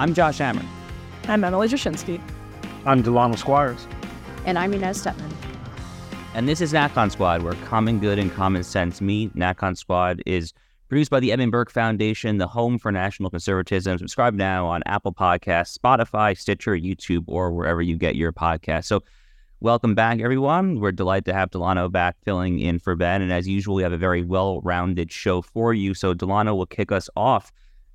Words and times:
I'm 0.00 0.14
Josh 0.14 0.38
Hammer. 0.38 0.64
I'm 1.28 1.44
Emily 1.44 1.68
Jashinsky. 1.68 2.22
I'm 2.86 3.02
Delano 3.02 3.36
Squires. 3.36 3.86
And 4.46 4.58
I'm 4.58 4.72
Inez 4.72 5.04
Stepman. 5.04 5.30
And 6.32 6.48
this 6.48 6.62
is 6.62 6.72
NatCon 6.72 7.12
Squad, 7.12 7.42
where 7.42 7.52
common 7.66 7.98
good 7.98 8.18
and 8.18 8.32
common 8.32 8.64
sense 8.64 9.02
meet. 9.02 9.36
NatCon 9.36 9.76
Squad 9.76 10.22
is 10.24 10.54
produced 10.88 11.10
by 11.10 11.20
the 11.20 11.32
Edmund 11.32 11.52
Burke 11.52 11.70
Foundation, 11.70 12.38
the 12.38 12.46
home 12.46 12.78
for 12.78 12.90
national 12.90 13.28
conservatism. 13.28 13.98
Subscribe 13.98 14.32
now 14.32 14.64
on 14.64 14.82
Apple 14.86 15.12
Podcasts, 15.12 15.78
Spotify, 15.78 16.34
Stitcher, 16.34 16.72
YouTube, 16.72 17.24
or 17.26 17.52
wherever 17.52 17.82
you 17.82 17.98
get 17.98 18.16
your 18.16 18.32
podcasts. 18.32 18.86
So, 18.86 19.02
welcome 19.60 19.94
back, 19.94 20.20
everyone. 20.20 20.80
We're 20.80 20.92
delighted 20.92 21.26
to 21.26 21.34
have 21.34 21.50
Delano 21.50 21.90
back 21.90 22.16
filling 22.22 22.58
in 22.58 22.78
for 22.78 22.96
Ben. 22.96 23.20
And 23.20 23.30
as 23.30 23.46
usual, 23.46 23.74
we 23.74 23.82
have 23.82 23.92
a 23.92 23.98
very 23.98 24.22
well 24.22 24.62
rounded 24.62 25.12
show 25.12 25.42
for 25.42 25.74
you. 25.74 25.92
So, 25.92 26.14
Delano 26.14 26.54
will 26.54 26.64
kick 26.64 26.90
us 26.90 27.10
off 27.16 27.52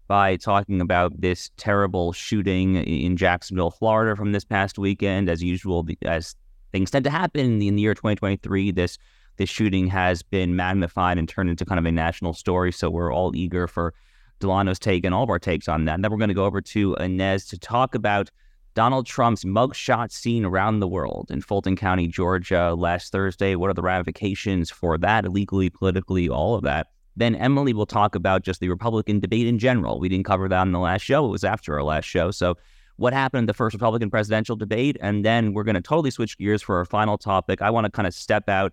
by 0.07 0.35
talking 0.37 0.81
about 0.81 1.19
this 1.19 1.49
terrible 1.57 2.13
shooting 2.13 2.75
in 2.75 3.17
Jacksonville, 3.17 3.71
Florida 3.71 4.15
from 4.15 4.31
this 4.31 4.45
past 4.45 4.77
weekend. 4.77 5.29
As 5.29 5.41
usual, 5.41 5.87
as 6.03 6.35
things 6.71 6.91
tend 6.91 7.05
to 7.05 7.11
happen 7.11 7.61
in 7.61 7.75
the 7.75 7.81
year 7.81 7.93
2023, 7.93 8.71
this 8.71 8.97
this 9.37 9.49
shooting 9.49 9.87
has 9.87 10.23
been 10.23 10.55
magnified 10.55 11.17
and 11.17 11.27
turned 11.27 11.49
into 11.49 11.65
kind 11.65 11.79
of 11.79 11.85
a 11.85 11.91
national 11.91 12.33
story. 12.33 12.71
So 12.71 12.89
we're 12.89 13.13
all 13.13 13.35
eager 13.35 13.67
for 13.67 13.93
Delano's 14.39 14.79
take 14.79 15.05
and 15.05 15.13
all 15.13 15.23
of 15.23 15.29
our 15.29 15.39
takes 15.39 15.67
on 15.67 15.85
that. 15.85 15.95
And 15.95 16.03
then 16.03 16.11
we're 16.11 16.17
going 16.17 16.29
to 16.29 16.33
go 16.33 16.45
over 16.45 16.61
to 16.61 16.95
Inez 16.95 17.45
to 17.47 17.57
talk 17.57 17.95
about 17.95 18.29
Donald 18.75 19.05
Trump's 19.05 19.45
mugshot 19.45 20.11
seen 20.11 20.43
around 20.43 20.79
the 20.79 20.87
world 20.87 21.31
in 21.31 21.41
Fulton 21.41 21.75
County, 21.75 22.07
Georgia 22.07 22.75
last 22.75 23.11
Thursday. 23.11 23.55
What 23.55 23.69
are 23.69 23.73
the 23.73 23.81
ramifications 23.81 24.69
for 24.69 24.97
that, 24.97 25.31
legally, 25.31 25.69
politically, 25.69 26.27
all 26.27 26.55
of 26.55 26.63
that? 26.63 26.87
Then 27.15 27.35
Emily 27.35 27.73
will 27.73 27.85
talk 27.85 28.15
about 28.15 28.43
just 28.43 28.59
the 28.59 28.69
Republican 28.69 29.19
debate 29.19 29.47
in 29.47 29.59
general. 29.59 29.99
We 29.99 30.09
didn't 30.09 30.25
cover 30.25 30.49
that 30.49 30.61
in 30.63 30.71
the 30.71 30.79
last 30.79 31.01
show. 31.01 31.25
It 31.25 31.29
was 31.29 31.43
after 31.43 31.73
our 31.73 31.83
last 31.83 32.05
show. 32.05 32.31
So, 32.31 32.57
what 32.97 33.11
happened 33.11 33.39
in 33.39 33.45
the 33.45 33.53
first 33.53 33.73
Republican 33.73 34.09
presidential 34.09 34.55
debate? 34.55 34.95
And 35.01 35.25
then 35.25 35.53
we're 35.53 35.65
going 35.65 35.75
to 35.75 35.81
totally 35.81 36.11
switch 36.11 36.37
gears 36.37 36.61
for 36.61 36.77
our 36.77 36.85
final 36.85 37.17
topic. 37.17 37.61
I 37.61 37.69
want 37.69 37.85
to 37.85 37.91
kind 37.91 38.07
of 38.07 38.13
step 38.13 38.47
out 38.47 38.71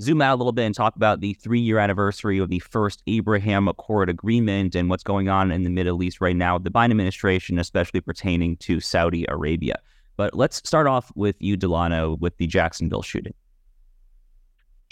zoom 0.00 0.20
out 0.22 0.34
a 0.34 0.38
little 0.38 0.52
bit 0.52 0.64
and 0.64 0.74
talk 0.74 0.96
about 0.96 1.20
the 1.20 1.34
three 1.34 1.60
year 1.60 1.78
anniversary 1.78 2.38
of 2.38 2.50
the 2.50 2.58
first 2.60 3.02
Abraham 3.06 3.68
Accord 3.68 4.08
agreement 4.08 4.74
and 4.74 4.88
what's 4.88 5.02
going 5.02 5.28
on 5.28 5.50
in 5.50 5.64
the 5.64 5.70
Middle 5.70 6.02
East 6.02 6.20
right 6.20 6.36
now 6.36 6.54
with 6.54 6.64
the 6.64 6.70
Biden 6.70 6.90
administration, 6.90 7.58
especially 7.58 8.00
pertaining 8.00 8.56
to 8.58 8.80
Saudi 8.80 9.24
Arabia. 9.28 9.76
But 10.16 10.34
let's 10.34 10.56
start 10.56 10.86
off 10.86 11.10
with 11.16 11.36
you, 11.40 11.56
Delano, 11.56 12.16
with 12.20 12.36
the 12.38 12.46
Jacksonville 12.46 13.02
shooting. 13.02 13.34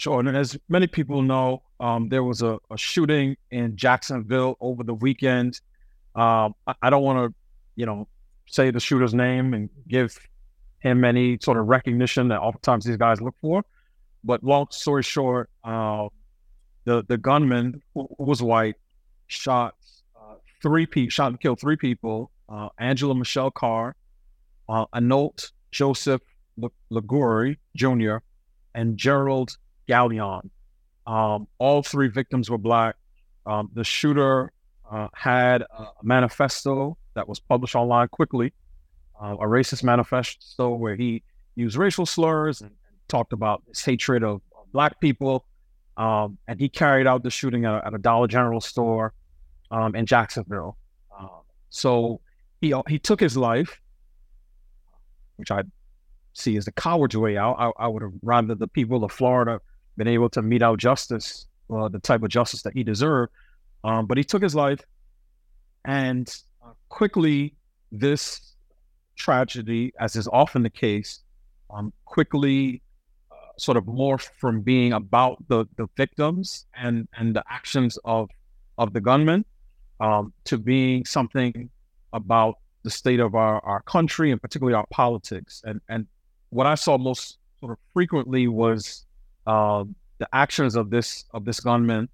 Sure. 0.03 0.19
And 0.19 0.35
as 0.35 0.57
many 0.67 0.85
people 0.85 1.21
know, 1.21 1.63
um, 1.79 2.09
there 2.09 2.25
was 2.25 2.41
a, 2.41 2.59
a, 2.69 2.77
shooting 2.77 3.37
in 3.51 3.77
Jacksonville 3.77 4.57
over 4.59 4.83
the 4.83 4.93
weekend. 4.93 5.61
Um, 6.13 6.55
I, 6.67 6.73
I, 6.81 6.89
don't 6.89 7.03
want 7.03 7.31
to, 7.31 7.33
you 7.77 7.85
know, 7.85 8.09
say 8.45 8.69
the 8.69 8.81
shooter's 8.81 9.13
name 9.13 9.53
and 9.53 9.69
give 9.87 10.19
him 10.79 11.05
any 11.05 11.37
sort 11.41 11.57
of 11.57 11.67
recognition 11.67 12.27
that 12.27 12.41
oftentimes 12.41 12.83
these 12.83 12.97
guys 12.97 13.21
look 13.21 13.35
for. 13.39 13.63
But 14.25 14.43
long 14.43 14.67
story 14.71 15.03
short, 15.03 15.49
uh, 15.63 16.09
the 16.83 17.05
the 17.07 17.17
gunman 17.17 17.81
who, 17.93 18.09
was 18.19 18.41
white 18.41 18.75
shot 19.27 19.75
uh, 20.17 20.35
three 20.61 20.85
people, 20.85 21.11
shot 21.11 21.27
and 21.27 21.39
killed 21.39 21.61
three 21.61 21.77
people. 21.77 22.29
Uh, 22.49 22.67
Angela 22.77 23.15
Michelle 23.15 23.51
Carr, 23.51 23.95
uh, 24.67 24.85
Anolt 24.91 25.53
Joseph 25.71 26.21
Laguerre 26.89 27.55
Jr., 27.77 28.17
and 28.75 28.97
Jerrald 28.97 29.55
Gallion. 29.87 30.49
Um, 31.05 31.47
all 31.57 31.83
three 31.83 32.07
victims 32.07 32.49
were 32.49 32.57
black. 32.57 32.95
Um, 33.45 33.69
the 33.73 33.83
shooter 33.83 34.51
uh, 34.89 35.07
had 35.13 35.63
a 35.63 35.87
manifesto 36.01 36.97
that 37.15 37.27
was 37.27 37.39
published 37.39 37.75
online 37.75 38.07
quickly, 38.07 38.53
uh, 39.21 39.35
a 39.39 39.45
racist 39.45 39.83
manifesto 39.83 40.69
where 40.69 40.95
he 40.95 41.23
used 41.55 41.75
racial 41.75 42.05
slurs 42.05 42.61
and 42.61 42.71
talked 43.07 43.33
about 43.33 43.63
his 43.67 43.83
hatred 43.83 44.23
of, 44.23 44.41
black 44.71 44.99
people. 44.99 45.45
Um, 45.97 46.39
and 46.47 46.59
he 46.59 46.67
carried 46.67 47.05
out 47.05 47.21
the 47.21 47.29
shooting 47.29 47.65
at 47.65 47.75
a, 47.75 47.85
at 47.85 47.93
a 47.93 47.99
Dollar 47.99 48.27
General 48.27 48.59
store 48.59 49.13
um, 49.69 49.95
in 49.95 50.07
Jacksonville. 50.07 50.77
Uh, 51.15 51.27
so 51.69 52.21
he 52.59 52.73
he 52.87 52.97
took 52.97 53.19
his 53.19 53.37
life, 53.37 53.79
which 55.35 55.51
I 55.51 55.61
see 56.33 56.57
as 56.57 56.65
the 56.65 56.71
coward's 56.71 57.15
way 57.15 57.37
out. 57.37 57.57
I, 57.59 57.83
I 57.83 57.87
would 57.87 58.01
have 58.01 58.13
rather 58.23 58.55
the 58.55 58.67
people 58.67 59.03
of 59.03 59.11
Florida 59.11 59.59
been 59.97 60.07
able 60.07 60.29
to 60.29 60.41
mete 60.41 60.61
out 60.61 60.79
justice, 60.79 61.47
uh, 61.69 61.87
the 61.87 61.99
type 61.99 62.23
of 62.23 62.29
justice 62.29 62.61
that 62.63 62.73
he 62.73 62.83
deserved. 62.83 63.31
Um, 63.83 64.05
but 64.05 64.17
he 64.17 64.23
took 64.23 64.41
his 64.41 64.55
life, 64.55 64.81
and 65.85 66.33
uh, 66.63 66.71
quickly 66.89 67.55
this 67.91 68.53
tragedy, 69.15 69.93
as 69.99 70.15
is 70.15 70.27
often 70.31 70.63
the 70.63 70.69
case, 70.69 71.19
um, 71.69 71.91
quickly 72.05 72.81
sort 73.57 73.77
of 73.77 73.85
morphed 73.85 74.29
from 74.37 74.61
being 74.61 74.93
about 74.93 75.37
the 75.47 75.65
the 75.77 75.87
victims 75.95 76.65
and 76.75 77.07
and 77.17 77.35
the 77.35 77.43
actions 77.49 77.97
of 78.03 78.29
of 78.77 78.93
the 78.93 79.01
gunmen 79.01 79.45
um, 79.99 80.33
to 80.45 80.57
being 80.57 81.05
something 81.05 81.69
about 82.13 82.55
the 82.83 82.89
state 82.89 83.19
of 83.19 83.35
our, 83.35 83.63
our 83.63 83.81
country 83.83 84.31
and 84.31 84.41
particularly 84.41 84.75
our 84.75 84.87
politics. 84.89 85.61
And 85.65 85.81
and 85.89 86.07
what 86.49 86.67
I 86.67 86.75
saw 86.75 86.97
most 86.97 87.37
sort 87.59 87.73
of 87.73 87.77
frequently 87.93 88.47
was 88.47 89.05
uh, 89.47 89.83
the 90.19 90.27
actions 90.33 90.75
of 90.75 90.89
this 90.89 91.25
of 91.33 91.45
this 91.45 91.59
gunman 91.59 92.09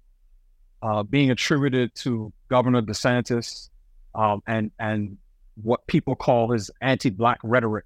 uh, 0.82 1.02
being 1.02 1.30
attributed 1.30 1.94
to 1.94 2.32
Governor 2.48 2.82
DeSantis 2.82 3.68
um, 4.14 4.42
and 4.46 4.70
and 4.78 5.18
what 5.62 5.86
people 5.86 6.14
call 6.14 6.50
his 6.50 6.70
anti-black 6.80 7.38
rhetoric 7.42 7.84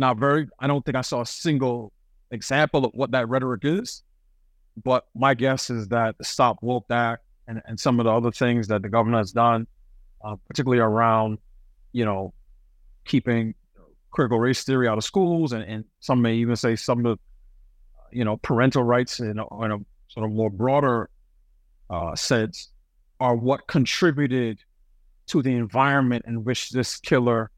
not 0.00 0.16
very, 0.16 0.48
I 0.58 0.66
don't 0.66 0.84
think 0.84 0.96
I 0.96 1.02
saw 1.02 1.20
a 1.20 1.26
single 1.26 1.92
example 2.30 2.86
of 2.86 2.92
what 2.94 3.10
that 3.12 3.28
rhetoric 3.28 3.60
is. 3.64 4.02
But 4.82 5.06
my 5.14 5.34
guess 5.34 5.68
is 5.68 5.88
that 5.88 6.16
the 6.16 6.24
Stop 6.24 6.58
Woke 6.62 6.86
Act 6.90 7.22
and, 7.46 7.60
and 7.66 7.78
some 7.78 8.00
of 8.00 8.04
the 8.04 8.10
other 8.10 8.30
things 8.30 8.68
that 8.68 8.82
the 8.82 8.88
governor 8.88 9.18
has 9.18 9.30
done, 9.30 9.66
uh, 10.24 10.36
particularly 10.48 10.80
around, 10.80 11.38
you 11.92 12.04
know, 12.04 12.32
keeping 13.04 13.54
critical 14.10 14.40
race 14.40 14.64
theory 14.64 14.88
out 14.88 14.96
of 14.96 15.04
schools, 15.04 15.52
and, 15.52 15.64
and 15.64 15.84
some 16.00 16.22
may 16.22 16.34
even 16.34 16.56
say 16.56 16.76
some 16.76 17.04
of, 17.04 17.18
you 18.12 18.24
know, 18.24 18.36
parental 18.38 18.82
rights 18.82 19.20
in 19.20 19.38
a, 19.38 19.64
in 19.64 19.72
a 19.72 19.78
sort 20.08 20.26
of 20.26 20.32
more 20.32 20.50
broader 20.50 21.08
uh, 21.88 22.14
sense, 22.14 22.68
are 23.18 23.34
what 23.34 23.66
contributed 23.66 24.58
to 25.26 25.42
the 25.42 25.50
environment 25.50 26.24
in 26.26 26.44
which 26.44 26.70
this 26.70 26.96
killer 26.96 27.50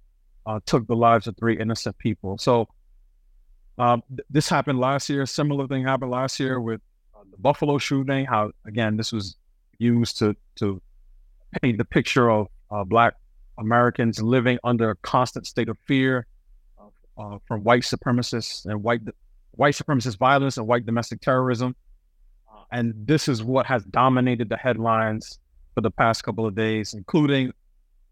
uh, 0.46 0.60
took 0.66 0.86
the 0.86 0.96
lives 0.96 1.26
of 1.26 1.36
three 1.36 1.58
innocent 1.58 1.96
people. 1.98 2.36
So 2.38 2.68
um, 3.78 4.02
th- 4.08 4.26
this 4.28 4.48
happened 4.48 4.78
last 4.78 5.08
year. 5.08 5.24
Similar 5.26 5.66
thing 5.68 5.84
happened 5.84 6.10
last 6.10 6.38
year 6.40 6.60
with 6.60 6.80
uh, 7.14 7.20
the 7.30 7.38
Buffalo 7.38 7.78
shooting. 7.78 8.26
How 8.26 8.50
again 8.66 8.96
this 8.96 9.12
was 9.12 9.36
used 9.78 10.18
to 10.18 10.36
to 10.56 10.82
paint 11.60 11.78
the 11.78 11.84
picture 11.84 12.30
of 12.30 12.48
uh, 12.70 12.84
Black 12.84 13.14
Americans 13.58 14.20
living 14.22 14.58
under 14.64 14.90
a 14.90 14.96
constant 14.96 15.46
state 15.46 15.68
of 15.68 15.78
fear 15.86 16.26
uh, 17.18 17.38
from 17.46 17.62
white 17.62 17.82
supremacists 17.82 18.66
and 18.66 18.82
white 18.82 19.02
white 19.52 19.74
supremacist 19.74 20.18
violence 20.18 20.56
and 20.56 20.66
white 20.66 20.86
domestic 20.86 21.20
terrorism. 21.20 21.74
Uh, 22.50 22.62
and 22.72 22.94
this 22.96 23.28
is 23.28 23.42
what 23.42 23.66
has 23.66 23.84
dominated 23.84 24.48
the 24.48 24.56
headlines 24.56 25.38
for 25.74 25.80
the 25.80 25.90
past 25.90 26.24
couple 26.24 26.46
of 26.46 26.54
days, 26.54 26.94
including 26.94 27.52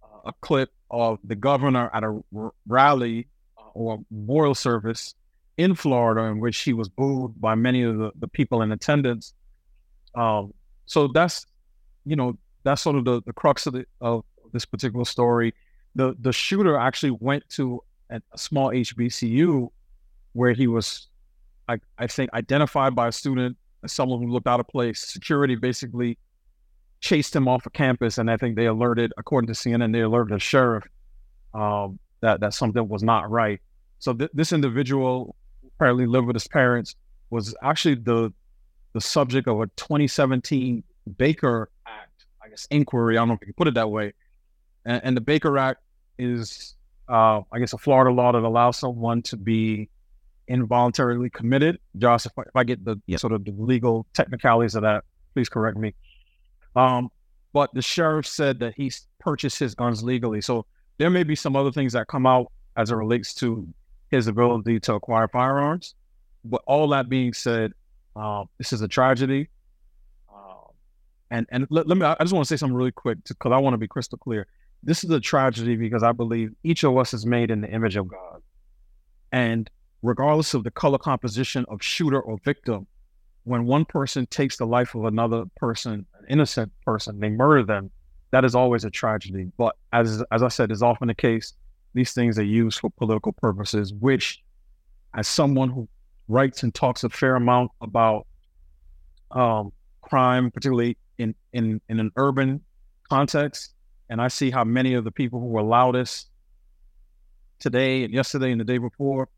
uh, 0.03 0.07
a 0.31 0.33
clip 0.41 0.71
of 0.91 1.19
the 1.25 1.35
governor 1.35 1.91
at 1.95 2.03
a 2.03 2.21
r- 2.37 2.53
rally 2.67 3.29
uh, 3.59 3.63
or 3.75 3.99
memorial 4.11 4.55
service 4.55 5.15
in 5.57 5.75
Florida, 5.75 6.23
in 6.23 6.41
which 6.41 6.59
he 6.61 6.73
was 6.73 6.89
booed 6.89 7.39
by 7.41 7.55
many 7.55 7.83
of 7.83 7.99
the, 7.99 8.11
the 8.19 8.29
people 8.29 8.63
in 8.63 8.73
attendance. 8.73 9.35
Um, 10.15 10.55
so 10.87 11.09
that's, 11.09 11.47
you 12.07 12.17
know, 12.17 12.39
that's 12.65 12.83
sort 12.83 12.97
of 12.97 13.05
the, 13.05 13.23
the 13.27 13.33
crux 13.33 13.67
of, 13.67 13.75
the, 13.75 13.85
of 14.01 14.25
this 14.53 14.65
particular 14.65 15.05
story. 15.05 15.55
The 15.95 16.15
the 16.21 16.33
shooter 16.33 16.77
actually 16.77 17.17
went 17.21 17.49
to 17.51 17.83
a, 18.11 18.21
a 18.33 18.39
small 18.39 18.71
HBCU 18.71 19.69
where 20.33 20.53
he 20.53 20.67
was, 20.67 21.09
I, 21.71 21.79
I 21.99 22.07
think, 22.07 22.33
identified 22.35 22.95
by 22.95 23.09
a 23.09 23.13
student 23.13 23.57
as 23.85 23.93
someone 23.93 24.21
who 24.21 24.29
looked 24.29 24.47
out 24.47 24.61
of 24.61 24.69
place. 24.69 25.01
Security 25.01 25.55
basically 25.55 26.19
chased 27.01 27.35
him 27.35 27.49
off 27.49 27.65
of 27.65 27.73
campus, 27.73 28.19
and 28.19 28.31
I 28.31 28.37
think 28.37 28.57
they 28.57 28.67
alerted, 28.67 29.13
according 29.17 29.49
to 29.49 29.55
CNN, 29.55 29.93
they 29.93 30.01
alerted 30.01 30.35
the 30.35 30.41
sheriff 30.41 30.85
um, 31.55 31.99
that 32.21 32.41
that 32.41 32.55
something 32.55 32.89
was 32.89 33.03
not 33.03 33.31
right. 33.31 33.61
So 34.01 34.13
th- 34.13 34.31
this 34.35 34.53
individual 34.53 35.37
apparently 35.67 36.07
lived 36.07 36.27
with 36.27 36.37
his 36.37 36.49
parents 36.49 36.97
was 37.31 37.55
actually 37.63 37.95
the 37.95 38.33
the 38.93 39.01
subject 39.01 39.47
of 39.47 39.61
a 39.61 39.67
2017 39.77 40.83
Baker 41.17 41.71
Act, 41.87 42.27
I 42.45 42.49
guess 42.49 42.67
inquiry. 42.71 43.17
I 43.17 43.21
don't 43.21 43.29
know 43.29 43.35
if 43.35 43.41
you 43.43 43.47
can 43.47 43.55
put 43.55 43.69
it 43.69 43.75
that 43.75 43.89
way. 43.89 44.13
And, 44.85 45.01
and 45.05 45.17
the 45.17 45.21
Baker 45.21 45.57
Act 45.57 45.81
is, 46.19 46.75
uh, 47.09 47.43
I 47.53 47.59
guess, 47.61 47.73
a 47.73 47.79
Florida 47.79 48.11
law 48.11 48.33
that 48.33 48.43
allows 48.43 48.79
someone 48.79 49.23
to 49.23 49.37
be 49.37 49.89
involuntarily 50.51 51.31
committed. 51.31 51.79
Josh, 51.97 52.27
if 52.27 52.33
I, 52.37 52.43
if 52.43 52.57
I 52.57 52.65
get 52.65 52.85
the 52.85 53.01
yep. 53.07 53.21
sort 53.21 53.33
of 53.33 53.45
the 53.45 53.53
legal 53.53 54.05
technicalities 54.13 54.75
of 54.75 54.83
that, 54.83 55.05
please 55.33 55.49
correct 55.49 55.79
me. 55.79 55.95
Um, 56.75 57.09
but 57.53 57.73
the 57.73 57.83
sheriff 57.83 58.27
said 58.27 58.59
that 58.59 58.75
he 58.77 58.93
purchased 59.21 59.59
his 59.59 59.75
guns 59.75 60.03
legally. 60.03 60.41
So 60.41 60.67
there 60.99 61.09
may 61.09 61.23
be 61.23 61.37
some 61.37 61.57
other 61.57 61.73
things 61.73 61.93
that 61.93 62.09
come 62.09 62.27
out 62.27 62.51
as 62.77 62.91
it 62.91 62.97
relates 62.97 63.33
to 63.35 63.67
his 64.11 64.27
ability 64.27 64.81
to 64.81 64.95
acquire 64.95 65.29
firearms. 65.29 65.95
But 66.45 66.63
all 66.67 66.89
that 66.89 67.09
being 67.09 67.33
said, 67.33 67.73
um, 68.17 68.49
this 68.59 68.73
is 68.73 68.83
a 68.83 68.89
tragedy. 68.89 69.49
Um, 70.33 70.73
and 71.31 71.47
and 71.51 71.67
let, 71.71 71.87
let, 71.87 71.97
me, 71.97 72.05
I 72.05 72.17
just 72.21 72.33
want 72.33 72.47
to 72.47 72.49
say 72.49 72.59
something 72.59 72.77
really 72.77 72.93
quick 72.93 73.19
because 73.27 73.53
I 73.53 73.59
want 73.59 73.75
to 73.75 73.79
be 73.79 73.87
crystal 73.87 74.19
clear. 74.19 74.47
This 74.83 75.05
is 75.05 75.11
a 75.11 75.21
tragedy 75.21 75.77
because 75.77 76.03
I 76.03 76.13
believe 76.13 76.53
each 76.65 76.85
of 76.85 76.97
us 76.97 77.15
is 77.15 77.27
made 77.27 77.51
in 77.51 77.61
the 77.61 77.69
image 77.69 77.97
of 77.97 78.09
God. 78.09 78.43
And 79.31 79.71
regardless 80.03 80.55
of 80.55 80.65
the 80.65 80.71
color 80.71 80.99
composition 80.99 81.65
of 81.69 81.83
shooter 81.83 82.21
or 82.21 82.39
victim, 82.45 82.87
when 83.45 83.65
one 83.65 83.85
person 83.85 84.27
takes 84.27 84.57
the 84.57 84.67
life 84.67 84.95
of 84.95 85.05
another 85.05 85.45
person, 85.57 86.07
an 86.19 86.25
innocent 86.29 86.73
person, 86.85 87.19
they 87.21 87.29
murder 87.29 87.65
them, 87.65 87.91
that 88.31 88.45
is 88.45 88.55
always 88.55 88.85
a 88.85 88.91
tragedy. 88.91 89.51
But 89.57 89.77
as 89.93 90.23
as 90.31 90.43
I 90.43 90.49
said, 90.49 90.71
is 90.71 90.83
often 90.83 91.09
the 91.09 91.15
case. 91.15 91.53
These 91.95 92.13
things 92.13 92.39
are 92.39 92.45
used 92.45 92.79
for 92.79 92.91
political 92.91 93.33
purposes, 93.33 93.93
which, 93.93 94.43
as 95.15 95.27
someone 95.27 95.71
who 95.71 95.89
writes 96.29 96.63
and 96.63 96.73
talks 96.73 97.03
a 97.03 97.09
fair 97.09 97.35
amount 97.35 97.73
about 97.81 98.27
um, 99.33 99.73
crime, 100.01 100.51
particularly 100.53 100.97
in, 101.19 101.35
in 101.53 101.81
in 101.89 101.99
an 101.99 102.13
urban 102.17 102.61
context, 103.09 103.75
and 104.09 104.23
I 104.23 104.29
see 104.29 104.51
how 104.51 104.65
many 104.65 104.95
of 104.95 105.03
the 105.05 105.11
people 105.11 105.41
who 105.41 105.47
were 105.47 105.63
loudest 105.63 106.29
today 107.59 108.05
and 108.05 108.15
yesterday 108.15 108.53
and 108.53 108.61
the 108.61 108.65
day 108.65 108.79
before 108.79 109.29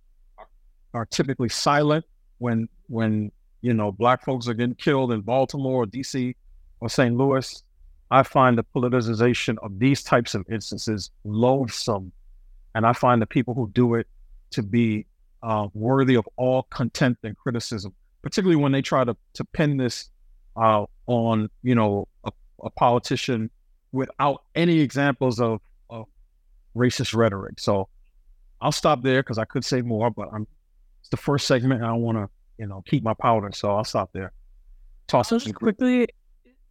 are, 0.95 1.07
typically 1.07 1.49
silent 1.49 2.05
when 2.39 2.69
when 2.89 3.31
you 3.61 3.73
know 3.73 3.93
black 3.93 4.25
folks 4.25 4.49
are 4.49 4.55
getting 4.55 4.75
killed 4.75 5.13
in 5.13 5.21
Baltimore 5.21 5.83
or 5.83 5.87
DC 5.87 6.35
or 6.81 6.89
St. 6.89 7.17
Louis 7.17 7.63
I 8.13 8.23
find 8.25 8.59
the 8.59 8.65
politicization 8.77 9.57
of 9.63 9.79
these 9.79 10.03
types 10.03 10.35
of 10.35 10.45
instances 10.51 11.11
loathsome. 11.25 12.13
And 12.75 12.87
I 12.87 12.93
find 12.93 13.23
the 13.23 13.27
people 13.27 13.55
who 13.55 13.71
do 13.73 13.95
it 13.95 14.07
to 14.51 14.63
be 14.63 15.07
uh, 15.43 15.69
worthy 15.73 16.17
of 16.17 16.29
all 16.37 16.65
contempt 16.65 17.25
and 17.25 17.35
criticism, 17.39 17.95
particularly 18.21 18.63
when 18.63 18.71
they 18.71 18.83
try 18.83 19.03
to, 19.03 19.17
to 19.33 19.45
pin 19.47 19.79
this 19.79 20.11
uh, 20.57 20.85
on, 21.07 21.49
you 21.63 21.75
know, 21.75 22.07
a, 22.25 22.33
a, 22.63 22.69
politician 22.69 23.51
without 23.93 24.43
any 24.55 24.81
examples 24.81 25.41
of, 25.41 25.63
of 25.89 26.07
racist 26.77 27.17
rhetoric. 27.17 27.59
So 27.61 27.89
I'll 28.61 28.73
stop 28.73 29.03
there 29.03 29.23
because 29.23 29.39
I 29.39 29.47
could 29.47 29.65
say 29.65 29.81
more, 29.81 30.11
but 30.11 30.29
I'm 30.35 30.47
the 31.13 31.17
first 31.17 31.47
segment 31.47 31.83
and 31.83 31.89
I 31.89 31.93
want 31.93 32.19
to, 32.19 32.29
you 32.59 32.67
know, 32.67 32.83
keep 32.85 33.05
my 33.05 33.15
powder. 33.15 33.53
So 33.55 33.71
I'll 33.71 33.85
stop 33.85 34.11
there. 34.13 34.33
Toss 35.07 35.29
just 35.29 35.55
quickly 35.55 36.09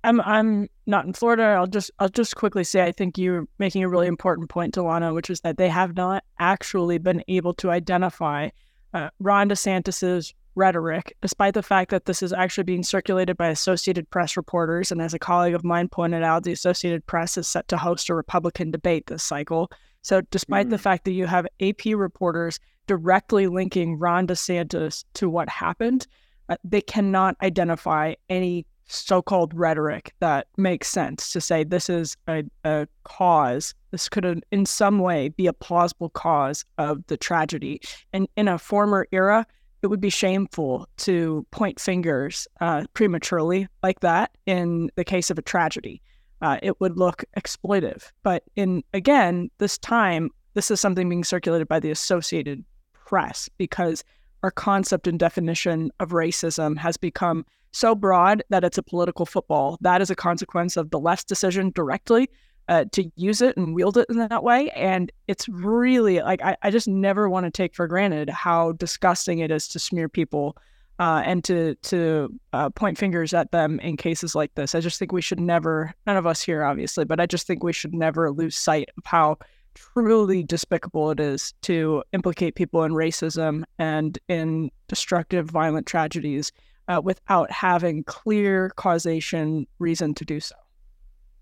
I'm 0.03 0.19
I'm 0.21 0.67
not 0.87 1.05
in 1.05 1.13
Florida. 1.13 1.43
I'll 1.43 1.67
just 1.67 1.91
I'll 1.99 2.09
just 2.09 2.35
quickly 2.35 2.63
say 2.63 2.83
I 2.83 2.91
think 2.91 3.17
you're 3.17 3.47
making 3.59 3.83
a 3.83 3.89
really 3.89 4.07
important 4.07 4.49
point, 4.49 4.73
Delano, 4.73 5.13
which 5.13 5.29
is 5.29 5.41
that 5.41 5.57
they 5.57 5.69
have 5.69 5.95
not 5.95 6.23
actually 6.39 6.97
been 6.97 7.23
able 7.27 7.53
to 7.55 7.69
identify 7.69 8.49
uh, 8.93 9.09
Ron 9.19 9.49
DeSantis's 9.49 10.33
rhetoric, 10.55 11.15
despite 11.21 11.53
the 11.53 11.63
fact 11.63 11.91
that 11.91 12.05
this 12.05 12.21
is 12.21 12.33
actually 12.33 12.65
being 12.65 12.83
circulated 12.83 13.37
by 13.37 13.47
Associated 13.47 14.09
Press 14.09 14.35
reporters. 14.35 14.91
And 14.91 15.01
as 15.01 15.13
a 15.13 15.19
colleague 15.19 15.53
of 15.53 15.63
mine 15.63 15.87
pointed 15.87 16.23
out, 16.23 16.43
the 16.43 16.51
Associated 16.51 17.05
Press 17.05 17.37
is 17.37 17.47
set 17.47 17.67
to 17.69 17.77
host 17.77 18.09
a 18.09 18.15
Republican 18.15 18.71
debate 18.71 19.07
this 19.07 19.23
cycle. 19.23 19.71
So, 20.01 20.21
despite 20.31 20.65
mm-hmm. 20.65 20.71
the 20.71 20.77
fact 20.79 21.05
that 21.05 21.11
you 21.11 21.27
have 21.27 21.47
AP 21.61 21.85
reporters 21.95 22.59
directly 22.91 23.47
linking 23.47 23.97
Ron 23.97 24.27
DeSantis 24.27 25.05
to 25.13 25.29
what 25.29 25.47
happened, 25.47 26.05
uh, 26.49 26.57
they 26.65 26.81
cannot 26.81 27.37
identify 27.41 28.15
any 28.27 28.65
so-called 28.85 29.53
rhetoric 29.53 30.13
that 30.19 30.47
makes 30.57 30.89
sense 30.89 31.31
to 31.31 31.39
say 31.39 31.63
this 31.63 31.89
is 31.89 32.17
a, 32.27 32.43
a 32.65 32.85
cause. 33.05 33.73
This 33.91 34.09
could 34.09 34.43
in 34.51 34.65
some 34.65 34.99
way 34.99 35.29
be 35.29 35.47
a 35.47 35.53
plausible 35.53 36.09
cause 36.09 36.65
of 36.77 37.01
the 37.07 37.15
tragedy. 37.15 37.79
And 38.11 38.27
in 38.35 38.49
a 38.49 38.59
former 38.59 39.07
era 39.13 39.47
it 39.81 39.87
would 39.87 40.01
be 40.01 40.09
shameful 40.09 40.85
to 40.97 41.45
point 41.51 41.79
fingers 41.79 42.45
uh, 42.59 42.83
prematurely 42.93 43.69
like 43.81 44.01
that 44.01 44.31
in 44.45 44.91
the 44.97 45.05
case 45.05 45.29
of 45.29 45.39
a 45.39 45.41
tragedy. 45.41 46.01
Uh, 46.41 46.59
it 46.61 46.77
would 46.81 46.97
look 46.97 47.23
exploitive 47.37 48.11
but 48.23 48.43
in 48.57 48.83
again 48.93 49.49
this 49.59 49.77
time 49.77 50.29
this 50.55 50.69
is 50.69 50.81
something 50.81 51.07
being 51.07 51.23
circulated 51.23 51.67
by 51.67 51.79
the 51.79 51.91
associated 51.91 52.65
press 53.11 53.49
because 53.57 54.05
our 54.41 54.51
concept 54.51 55.05
and 55.05 55.19
definition 55.19 55.91
of 55.99 56.11
racism 56.11 56.77
has 56.77 56.95
become 56.95 57.45
so 57.71 57.93
broad 57.93 58.41
that 58.49 58.63
it's 58.63 58.77
a 58.77 58.83
political 58.83 59.25
football. 59.25 59.77
That 59.81 60.01
is 60.01 60.09
a 60.09 60.15
consequence 60.15 60.77
of 60.77 60.91
the 60.91 60.99
left's 60.99 61.25
decision 61.25 61.71
directly 61.75 62.29
uh, 62.69 62.85
to 62.93 63.11
use 63.17 63.41
it 63.41 63.57
and 63.57 63.75
wield 63.75 63.97
it 63.97 64.05
in 64.09 64.15
that 64.15 64.43
way. 64.45 64.69
And 64.69 65.11
it's 65.27 65.49
really 65.49 66.21
like, 66.21 66.41
I, 66.41 66.55
I 66.61 66.71
just 66.71 66.87
never 66.87 67.29
want 67.29 67.45
to 67.45 67.51
take 67.51 67.75
for 67.75 67.85
granted 67.85 68.29
how 68.29 68.71
disgusting 68.73 69.39
it 69.39 69.51
is 69.51 69.67
to 69.69 69.79
smear 69.79 70.07
people 70.07 70.55
uh, 70.97 71.21
and 71.25 71.43
to, 71.43 71.75
to 71.75 72.33
uh, 72.53 72.69
point 72.69 72.97
fingers 72.97 73.33
at 73.33 73.51
them 73.51 73.77
in 73.81 73.97
cases 73.97 74.35
like 74.35 74.55
this. 74.55 74.73
I 74.73 74.79
just 74.79 74.97
think 74.99 75.11
we 75.11 75.21
should 75.21 75.39
never, 75.41 75.93
none 76.07 76.15
of 76.15 76.25
us 76.25 76.41
here, 76.41 76.63
obviously, 76.63 77.03
but 77.03 77.19
I 77.19 77.25
just 77.25 77.45
think 77.45 77.61
we 77.61 77.73
should 77.73 77.93
never 77.93 78.31
lose 78.31 78.55
sight 78.55 78.89
of 78.97 79.05
how 79.05 79.37
truly 79.73 80.43
despicable 80.43 81.11
it 81.11 81.19
is 81.19 81.53
to 81.63 82.03
implicate 82.13 82.55
people 82.55 82.83
in 82.83 82.91
racism 82.93 83.63
and 83.79 84.17
in 84.27 84.71
destructive, 84.87 85.49
violent 85.49 85.87
tragedies 85.87 86.51
uh, 86.87 87.01
without 87.03 87.49
having 87.51 88.03
clear 88.03 88.69
causation 88.75 89.65
reason 89.79 90.13
to 90.15 90.25
do 90.25 90.39
so. 90.39 90.55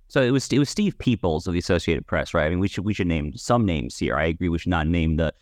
So 0.07 0.21
it 0.23 0.31
was 0.31 0.51
it 0.51 0.57
was 0.57 0.69
Steve 0.69 0.97
Peoples 0.97 1.45
of 1.45 1.53
the 1.53 1.59
Associated 1.59 2.07
Press, 2.07 2.33
right? 2.33 2.45
I 2.45 2.49
mean, 2.49 2.59
we 2.59 2.67
should 2.67 2.83
we 2.83 2.95
should 2.95 3.07
name 3.07 3.35
some 3.37 3.65
names 3.65 3.97
here. 3.97 4.15
I 4.15 4.25
agree. 4.25 4.49
We 4.49 4.57
should 4.57 4.71
not 4.71 4.87
name 4.87 5.17
the 5.17 5.33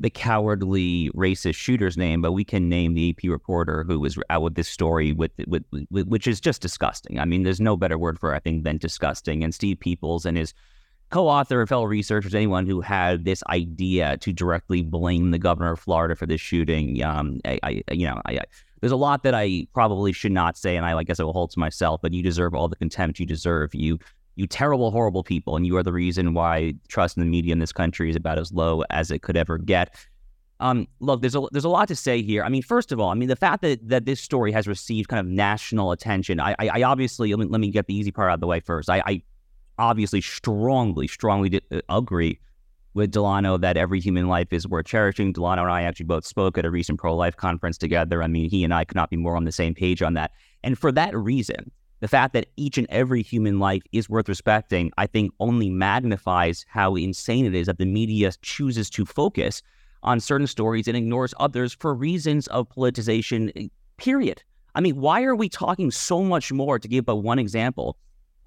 the 0.00 0.10
cowardly 0.10 1.10
racist 1.14 1.56
shooter's 1.56 1.96
name, 1.96 2.22
but 2.22 2.32
we 2.32 2.44
can 2.44 2.68
name 2.68 2.94
the 2.94 3.10
AP 3.10 3.28
reporter 3.28 3.84
who 3.84 3.98
was 3.98 4.16
out 4.30 4.42
with 4.42 4.54
this 4.54 4.68
story, 4.68 5.12
with, 5.12 5.32
with, 5.48 5.64
with 5.90 6.06
which 6.06 6.26
is 6.28 6.40
just 6.40 6.62
disgusting. 6.62 7.18
I 7.18 7.24
mean, 7.24 7.42
there's 7.42 7.60
no 7.60 7.76
better 7.76 7.98
word 7.98 8.18
for 8.18 8.32
it, 8.32 8.36
I 8.36 8.38
think 8.38 8.62
than 8.62 8.78
disgusting. 8.78 9.42
And 9.42 9.52
Steve 9.52 9.80
Peoples 9.80 10.24
and 10.24 10.36
his 10.36 10.54
co-author 11.10 11.60
and 11.60 11.68
fellow 11.68 11.84
researchers, 11.84 12.34
anyone 12.34 12.66
who 12.66 12.80
had 12.80 13.24
this 13.24 13.42
idea 13.48 14.16
to 14.18 14.32
directly 14.32 14.82
blame 14.82 15.30
the 15.30 15.38
governor 15.38 15.72
of 15.72 15.80
Florida 15.80 16.14
for 16.14 16.26
this 16.26 16.40
shooting, 16.40 17.02
um, 17.02 17.40
I, 17.44 17.58
I 17.62 17.82
you 17.92 18.06
know, 18.06 18.20
I, 18.26 18.34
I 18.34 18.40
there's 18.80 18.92
a 18.92 18.96
lot 18.96 19.22
that 19.24 19.34
I 19.34 19.66
probably 19.72 20.12
should 20.12 20.32
not 20.32 20.56
say, 20.56 20.76
and 20.76 20.86
I, 20.86 20.96
I 20.96 21.02
guess 21.02 21.18
I 21.18 21.24
will 21.24 21.32
hold 21.32 21.50
to 21.52 21.58
myself. 21.58 22.00
But 22.00 22.12
you 22.12 22.22
deserve 22.22 22.54
all 22.54 22.68
the 22.68 22.76
contempt 22.76 23.18
you 23.18 23.26
deserve. 23.26 23.74
You, 23.74 23.98
you 24.36 24.46
terrible, 24.46 24.90
horrible 24.90 25.24
people, 25.24 25.56
and 25.56 25.66
you 25.66 25.76
are 25.76 25.82
the 25.82 25.92
reason 25.92 26.34
why 26.34 26.74
trust 26.86 27.16
in 27.16 27.22
the 27.24 27.28
media 27.28 27.52
in 27.52 27.58
this 27.58 27.72
country 27.72 28.10
is 28.10 28.16
about 28.16 28.38
as 28.38 28.52
low 28.52 28.84
as 28.90 29.10
it 29.10 29.22
could 29.22 29.36
ever 29.36 29.58
get. 29.58 29.94
Um, 30.60 30.88
look, 31.00 31.20
there's 31.20 31.36
a 31.36 31.42
there's 31.52 31.64
a 31.64 31.68
lot 31.68 31.88
to 31.88 31.96
say 31.96 32.20
here. 32.22 32.42
I 32.44 32.48
mean, 32.48 32.62
first 32.62 32.92
of 32.92 33.00
all, 33.00 33.10
I 33.10 33.14
mean 33.14 33.28
the 33.28 33.36
fact 33.36 33.62
that 33.62 33.88
that 33.88 34.06
this 34.06 34.20
story 34.20 34.52
has 34.52 34.66
received 34.66 35.08
kind 35.08 35.20
of 35.20 35.26
national 35.26 35.92
attention. 35.92 36.40
I 36.40 36.54
I, 36.58 36.68
I 36.68 36.82
obviously 36.82 37.32
let 37.32 37.40
me, 37.40 37.46
let 37.46 37.60
me 37.60 37.70
get 37.70 37.86
the 37.86 37.94
easy 37.94 38.10
part 38.10 38.30
out 38.30 38.34
of 38.34 38.40
the 38.40 38.46
way 38.46 38.60
first. 38.60 38.90
I, 38.90 39.02
I 39.06 39.22
obviously 39.78 40.20
strongly 40.20 41.06
strongly 41.06 41.60
uh, 41.70 41.80
agree 41.88 42.38
with 42.94 43.10
Delano 43.10 43.56
that 43.58 43.76
every 43.76 44.00
human 44.00 44.28
life 44.28 44.52
is 44.52 44.66
worth 44.66 44.86
cherishing. 44.86 45.32
Delano 45.32 45.62
and 45.62 45.70
I 45.70 45.82
actually 45.82 46.06
both 46.06 46.26
spoke 46.26 46.58
at 46.58 46.64
a 46.64 46.70
recent 46.70 46.98
pro 46.98 47.14
life 47.14 47.36
conference 47.36 47.78
together. 47.78 48.22
I 48.22 48.26
mean, 48.26 48.50
he 48.50 48.64
and 48.64 48.74
I 48.74 48.84
could 48.84 48.96
not 48.96 49.10
be 49.10 49.16
more 49.16 49.36
on 49.36 49.44
the 49.44 49.52
same 49.52 49.74
page 49.74 50.02
on 50.02 50.14
that. 50.14 50.32
And 50.64 50.78
for 50.78 50.90
that 50.92 51.16
reason, 51.16 51.70
the 52.00 52.08
fact 52.08 52.32
that 52.34 52.46
each 52.56 52.78
and 52.78 52.86
every 52.90 53.22
human 53.22 53.58
life 53.58 53.82
is 53.92 54.08
worth 54.08 54.28
respecting, 54.28 54.90
I 54.98 55.06
think 55.06 55.32
only 55.40 55.68
magnifies 55.68 56.64
how 56.68 56.94
insane 56.96 57.44
it 57.44 57.54
is 57.54 57.66
that 57.66 57.78
the 57.78 57.86
media 57.86 58.32
chooses 58.42 58.88
to 58.90 59.04
focus 59.04 59.62
on 60.02 60.20
certain 60.20 60.46
stories 60.46 60.86
and 60.86 60.96
ignores 60.96 61.34
others 61.40 61.76
for 61.78 61.94
reasons 61.94 62.46
of 62.48 62.68
politicization, 62.68 63.52
eh, 63.56 63.68
period. 63.96 64.42
I 64.74 64.80
mean, 64.80 65.00
why 65.00 65.24
are 65.24 65.34
we 65.34 65.48
talking 65.48 65.90
so 65.90 66.22
much 66.22 66.52
more 66.52 66.78
to 66.78 66.88
give 66.88 67.04
but 67.04 67.16
one 67.16 67.38
example 67.38 67.96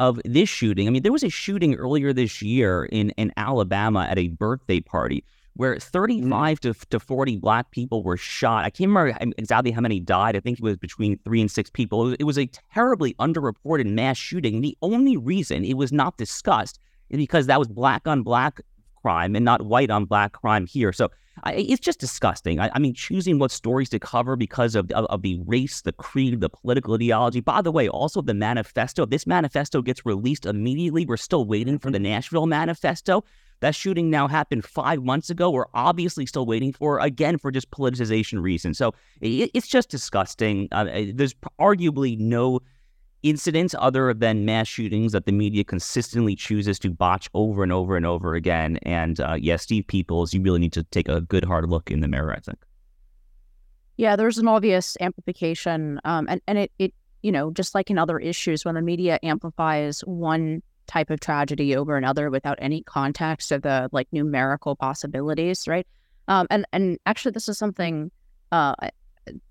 of 0.02 0.20
this 0.26 0.50
shooting. 0.50 0.88
I 0.88 0.90
mean, 0.90 1.04
there 1.04 1.12
was 1.12 1.24
a 1.24 1.30
shooting 1.30 1.76
earlier 1.76 2.12
this 2.12 2.42
year 2.42 2.86
in, 2.86 3.12
in 3.12 3.32
Alabama 3.38 4.08
at 4.10 4.18
a 4.18 4.30
birthday 4.30 4.80
party 4.80 5.24
where 5.54 5.78
35 5.78 6.60
mm. 6.60 6.62
to, 6.62 6.88
to 6.88 7.00
40 7.00 7.38
black 7.38 7.70
people 7.70 8.02
were 8.02 8.18
shot. 8.18 8.66
I 8.66 8.72
can't 8.72 8.90
remember 8.90 9.16
exactly 9.38 9.70
how 9.70 9.80
many 9.80 10.00
died. 10.00 10.36
I 10.36 10.40
think 10.40 10.58
it 10.58 10.64
was 10.64 10.78
between 10.78 11.20
three 11.24 11.40
and 11.40 11.52
six 11.52 11.70
people. 11.70 12.02
It 12.02 12.06
was, 12.06 12.16
it 12.22 12.24
was 12.24 12.40
a 12.40 12.50
terribly 12.74 13.14
underreported 13.20 13.86
mass 13.86 14.18
shooting. 14.18 14.62
The 14.62 14.76
only 14.82 15.18
reason 15.18 15.64
it 15.64 15.78
was 15.78 15.92
not 15.92 16.18
discussed 16.18 16.80
is 17.12 17.18
because 17.18 17.46
that 17.46 17.60
was 17.60 17.68
black 17.68 18.08
on 18.08 18.24
black 18.24 18.60
crime 19.02 19.36
and 19.36 19.46
not 19.46 19.64
white 19.64 19.90
on 19.90 20.06
black 20.06 20.34
crime 20.34 20.66
here. 20.66 20.94
So 20.94 21.10
I, 21.44 21.54
it's 21.54 21.80
just 21.80 22.00
disgusting. 22.00 22.60
I, 22.60 22.70
I, 22.74 22.80
mean, 22.80 22.94
choosing 22.94 23.40
what 23.40 23.52
stories 23.52 23.90
to 23.90 24.00
cover 24.00 24.36
because 24.36 24.76
of, 24.76 24.92
of, 24.92 25.06
of 25.06 25.22
the 25.22 25.40
race, 25.46 25.82
the 25.82 25.94
creed, 25.94 26.40
the 26.40 26.50
political 26.50 26.94
ideology. 26.96 27.40
By 27.40 27.62
the 27.62 27.72
way, 27.72 27.88
also 27.88 28.22
the 28.22 28.34
manifesto. 28.34 29.06
This 29.06 29.26
manifesto 29.26 29.82
gets 29.82 30.06
released 30.06 30.46
immediately. 30.46 31.06
We're 31.06 31.18
still 31.18 31.46
waiting 31.46 31.80
for 31.80 31.90
the 31.90 32.00
Nashville 32.00 32.48
manifesto. 32.48 33.24
That 33.62 33.76
shooting 33.76 34.10
now 34.10 34.28
happened 34.28 34.66
five 34.66 35.04
months 35.04 35.30
ago. 35.30 35.52
We're 35.52 35.66
obviously 35.74 36.26
still 36.26 36.48
waiting 36.48 36.74
for 36.74 37.00
again 37.00 37.38
for 37.38 37.52
just 37.52 37.70
politicization 37.70 38.42
reasons. 38.42 38.78
So 38.78 38.94
it, 39.22 39.52
it's 39.54 39.68
just 39.68 39.90
disgusting. 39.90 40.68
Uh, 40.72 40.86
there's 41.14 41.36
arguably 41.60 42.18
no 42.18 42.62
incidents 43.24 43.76
other 43.78 44.14
than 44.14 44.46
mass 44.46 44.68
shootings 44.68 45.12
that 45.12 45.26
the 45.26 45.32
media 45.32 45.64
consistently 45.64 46.36
chooses 46.36 46.80
to 46.80 46.90
botch 46.90 47.30
over 47.34 47.64
and 47.64 47.72
over 47.72 47.96
and 47.96 48.06
over 48.06 48.36
again. 48.36 48.78
And 48.84 49.20
uh, 49.20 49.38
yeah, 49.40 49.58
Steve 49.58 49.88
Peoples, 49.88 50.34
you 50.34 50.42
really 50.42 50.60
need 50.60 50.74
to 50.74 50.84
take 50.84 51.08
a 51.08 51.22
good 51.22 51.46
hard 51.46 51.70
look 51.70 51.92
in 51.92 52.00
the 52.02 52.08
mirror, 52.08 52.34
I 52.34 52.40
think. 52.40 52.60
Yeah, 53.98 54.16
there's 54.16 54.38
an 54.38 54.48
obvious 54.48 54.98
amplification, 55.00 56.00
um, 56.06 56.26
and 56.28 56.42
and 56.48 56.58
it 56.58 56.72
it 56.80 56.94
you 57.22 57.32
know 57.32 57.52
just 57.52 57.76
like 57.76 57.92
in 57.92 58.00
other 58.00 58.18
issues, 58.18 58.66
when 58.66 58.76
the 58.76 58.82
media 58.82 59.20
amplifies 59.22 60.02
one 60.02 60.64
type 60.88 61.10
of 61.10 61.20
tragedy 61.20 61.76
over 61.76 61.98
another 61.98 62.32
without 62.32 62.58
any 62.62 62.82
context 62.84 63.52
of 63.52 63.62
the 63.62 63.90
like 63.92 64.08
numerical 64.12 64.76
possibilities, 64.76 65.68
right? 65.68 65.86
Um, 66.28 66.48
and 66.50 66.66
and 66.74 66.98
actually, 67.06 67.34
this 67.34 67.48
is 67.48 67.60
something 67.60 68.10
uh, 68.52 68.74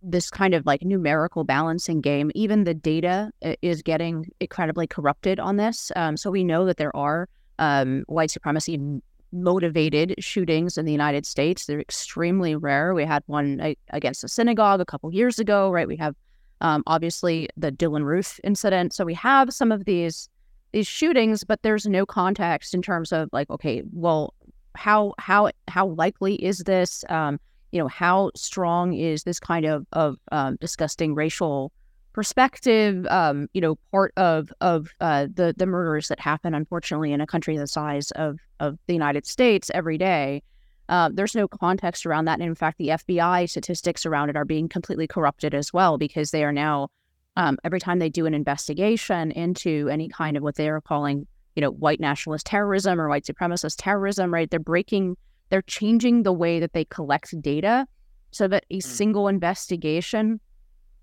this 0.02 0.30
kind 0.30 0.54
of 0.54 0.66
like 0.66 0.82
numerical 0.82 1.44
balancing 1.44 2.00
game, 2.00 2.30
even 2.34 2.64
the 2.64 2.74
data 2.74 3.30
is 3.62 3.82
getting 3.82 4.26
incredibly 4.40 4.86
corrupted 4.86 5.38
on 5.38 5.56
this. 5.56 5.92
Um, 5.96 6.16
so 6.16 6.30
we 6.30 6.44
know 6.44 6.64
that 6.64 6.76
there 6.76 6.94
are 6.96 7.28
um, 7.58 8.04
white 8.06 8.30
supremacy 8.30 9.00
motivated 9.32 10.14
shootings 10.18 10.76
in 10.76 10.84
the 10.84 10.92
United 10.92 11.24
States. 11.24 11.66
They're 11.66 11.80
extremely 11.80 12.56
rare. 12.56 12.94
We 12.94 13.04
had 13.04 13.22
one 13.26 13.74
against 13.90 14.24
a 14.24 14.28
synagogue 14.28 14.80
a 14.80 14.84
couple 14.84 15.12
years 15.12 15.38
ago, 15.38 15.70
right? 15.70 15.86
We 15.86 15.96
have 15.96 16.16
um, 16.60 16.82
obviously 16.86 17.48
the 17.56 17.72
Dylann 17.72 18.04
Roof 18.04 18.40
incident. 18.44 18.92
So 18.92 19.04
we 19.04 19.14
have 19.14 19.52
some 19.52 19.72
of 19.72 19.84
these 19.84 20.28
these 20.72 20.86
shootings, 20.86 21.42
but 21.42 21.62
there's 21.62 21.86
no 21.86 22.06
context 22.06 22.74
in 22.74 22.82
terms 22.82 23.12
of 23.12 23.28
like, 23.32 23.50
okay, 23.50 23.82
well, 23.92 24.34
how 24.76 25.14
how 25.18 25.50
how 25.68 25.88
likely 25.88 26.34
is 26.36 26.58
this? 26.58 27.04
Um, 27.08 27.40
you 27.72 27.80
know, 27.80 27.88
how 27.88 28.30
strong 28.34 28.94
is 28.94 29.24
this 29.24 29.40
kind 29.40 29.64
of 29.64 29.86
of 29.92 30.16
um, 30.32 30.56
disgusting 30.60 31.14
racial 31.14 31.72
perspective? 32.12 33.06
Um, 33.06 33.48
you 33.52 33.60
know, 33.60 33.76
part 33.92 34.12
of 34.16 34.52
of 34.60 34.88
uh, 35.00 35.26
the 35.32 35.54
the 35.56 35.66
murders 35.66 36.08
that 36.08 36.20
happen, 36.20 36.54
unfortunately, 36.54 37.12
in 37.12 37.20
a 37.20 37.26
country 37.26 37.56
the 37.56 37.66
size 37.66 38.10
of 38.12 38.38
of 38.58 38.78
the 38.86 38.92
United 38.92 39.26
States 39.26 39.70
every 39.74 39.98
day. 39.98 40.42
Uh, 40.90 41.08
there's 41.12 41.36
no 41.36 41.46
context 41.46 42.04
around 42.04 42.24
that. 42.24 42.40
And 42.40 42.48
in 42.48 42.56
fact, 42.56 42.78
the 42.78 42.88
FBI 42.88 43.48
statistics 43.48 44.04
around 44.04 44.28
it 44.28 44.36
are 44.36 44.44
being 44.44 44.68
completely 44.68 45.06
corrupted 45.06 45.54
as 45.54 45.72
well 45.72 45.98
because 45.98 46.32
they 46.32 46.42
are 46.42 46.52
now, 46.52 46.88
um, 47.36 47.58
every 47.62 47.78
time 47.78 48.00
they 48.00 48.08
do 48.08 48.26
an 48.26 48.34
investigation 48.34 49.30
into 49.30 49.88
any 49.88 50.08
kind 50.08 50.36
of 50.36 50.42
what 50.42 50.56
they 50.56 50.68
are 50.68 50.80
calling, 50.80 51.28
you 51.54 51.60
know, 51.60 51.70
white 51.70 52.00
nationalist 52.00 52.44
terrorism 52.44 53.00
or 53.00 53.08
white 53.08 53.24
supremacist 53.24 53.76
terrorism, 53.78 54.34
right? 54.34 54.50
They're 54.50 54.58
breaking 54.58 55.16
they're 55.50 55.62
changing 55.62 56.22
the 56.22 56.32
way 56.32 56.60
that 56.60 56.72
they 56.72 56.84
collect 56.86 57.40
data 57.42 57.86
so 58.30 58.48
that 58.48 58.64
a 58.70 58.78
mm. 58.78 58.82
single 58.82 59.28
investigation, 59.28 60.40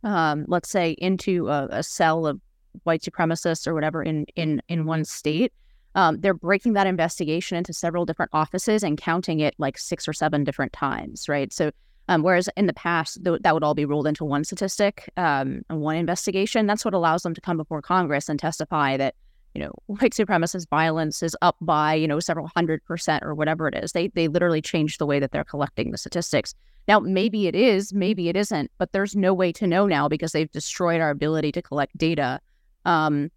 um, 0.04 0.46
let's 0.48 0.70
say 0.70 0.92
into 0.98 1.50
a, 1.50 1.68
a, 1.70 1.84
cell 1.84 2.25
of 2.25 2.39
white 2.84 3.01
supremacists 3.01 3.68
or 3.68 3.74
whatever 3.74 4.01
in 4.01 4.25
in 4.36 4.62
in 4.70 4.86
one 4.86 5.04
state, 5.04 5.54
um, 5.96 6.20
they're 6.22 6.34
breaking 6.34 6.74
that 6.74 6.88
investigation 6.88 7.58
into 7.58 7.74
several 7.74 8.06
different 8.06 8.32
offices 8.34 8.84
and 8.84 8.98
counting 8.98 9.39
it 9.42 9.54
like 9.58 9.77
six 9.77 10.08
or 10.08 10.13
seven 10.13 10.44
different 10.44 10.74
times, 10.74 11.30
right? 11.30 11.54
So. 11.54 11.72
Um, 12.10 12.24
whereas 12.24 12.48
in 12.56 12.68
the 12.68 12.74
past, 12.74 13.22
th- 13.25 13.42
that 13.42 13.54
would 13.54 13.66
all 13.66 13.74
be 13.74 13.84
rolled 13.84 14.08
into 14.08 14.24
one 14.24 14.46
statistic, 14.46 15.12
um, 15.18 15.63
one 15.68 15.98
investigation. 15.98 16.66
That's 16.66 16.86
what 16.86 16.94
allows 16.94 17.24
them 17.24 17.34
to 17.34 17.42
come 17.42 17.58
before 17.58 17.82
Congress 17.82 18.30
and 18.30 18.39
testify 18.39 18.96
that 18.96 19.13
you 19.54 19.62
know, 19.62 19.72
white 19.88 20.13
supremacist 20.13 20.70
violence 20.70 21.24
is 21.24 21.36
up 21.42 21.56
by, 21.62 21.94
you 21.94 22.08
know, 22.08 22.20
several 22.20 22.50
hundred 22.56 22.84
percent 22.86 23.24
or 23.24 23.34
whatever 23.34 23.68
it 23.68 23.75
is. 23.75 23.92
They 23.92 24.08
they 24.10 24.27
literally 24.27 24.62
changed 24.62 25.00
the 25.00 25.06
way 25.06 25.20
that 25.20 25.32
they're 25.32 25.44
collecting 25.44 25.92
the 25.92 25.98
statistics. 25.98 26.54
Now, 26.88 27.00
maybe 27.00 27.48
it 27.48 27.56
is, 27.56 27.94
maybe 27.94 28.30
it 28.30 28.38
isn't, 28.38 28.72
but 28.77 28.94
there's 28.94 29.16
no 29.16 29.34
way 29.34 29.51
to 29.54 29.68
know 29.68 29.88
now 29.88 30.08
because 30.08 30.32
they've 30.32 30.51
destroyed 30.51 31.01
our 31.01 31.10
ability 31.10 31.51
to 31.51 31.62
collect 31.62 31.98
data. 31.98 32.39
Um, 32.86 33.30